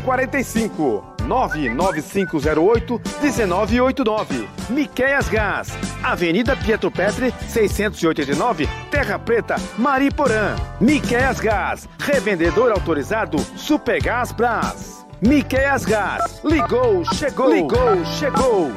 [0.00, 4.48] 0045 99508 1989.
[4.70, 5.68] Miqueias Gás,
[6.02, 10.54] Avenida Pietro Petre, 689, Terra Preta, Mariporã.
[10.80, 15.06] Miqueias Gás, revendedor autorizado Supergás Brás.
[15.20, 18.72] Miqueias Gás, ligou, chegou, ligou, chegou.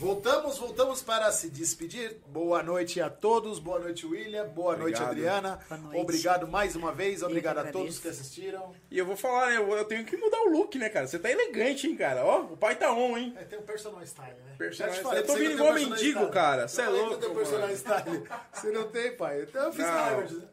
[0.00, 2.16] Voltamos, voltamos para se despedir.
[2.28, 3.58] Boa noite a todos.
[3.58, 4.48] Boa noite, William.
[4.48, 5.10] Boa noite, Obrigado.
[5.10, 5.60] Adriana.
[5.68, 6.00] Boa noite.
[6.00, 7.22] Obrigado mais uma vez.
[7.22, 8.74] Obrigado a todos que assistiram.
[8.90, 9.58] E eu vou falar, né?
[9.58, 11.06] Eu, eu tenho que mudar o look, né, cara?
[11.06, 12.24] Você tá elegante, hein, cara?
[12.24, 13.34] Ó, o pai tá on, hein?
[13.36, 14.54] É, tem um personal style, né?
[14.56, 15.16] Personal te style.
[15.18, 16.66] Eu tô você vindo igual mendigo, personal cara.
[16.66, 16.70] style.
[16.70, 18.24] Cê é Eu falei que louco, eu tenho personal style.
[18.54, 19.42] Você não tem, pai?
[19.42, 19.84] Então eu fiz.
[19.84, 20.34] Harvard.
[20.34, 20.48] né?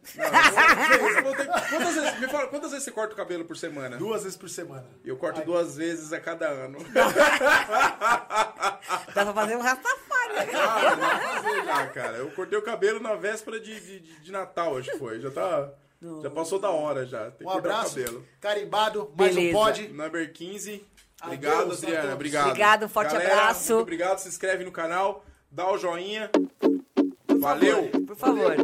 [1.69, 3.95] Quantas, vezes, me fala, quantas vezes você corta o cabelo por semana?
[3.95, 4.90] Duas vezes por semana.
[5.06, 6.80] Eu corto duas vezes a cada ano.
[9.14, 10.34] Dá pra fazer um rastafari.
[10.34, 10.52] né?
[10.56, 12.18] Ah, dá pra fazer já, cara.
[12.18, 15.19] Eu cortei o cabelo na véspera de, de, de- Natal, acho que foi.
[15.19, 15.69] Já tá.
[16.22, 17.31] Já passou da hora já.
[17.31, 17.99] Tem Um abraço.
[17.99, 18.26] o cabelo.
[18.39, 19.11] Carimbado.
[19.18, 19.57] Mais um Beleza.
[19.57, 19.88] pod.
[19.89, 20.85] Number 15.
[21.23, 22.14] Obrigado, Adeus Adriana.
[22.14, 22.48] Obrigado.
[22.49, 23.73] Obrigado, forte Galera, abraço.
[23.73, 24.18] Muito obrigado.
[24.19, 25.26] Se inscreve no canal.
[25.49, 26.30] Dá o joinha.
[27.39, 27.89] Valeu.
[28.06, 28.56] Por favor.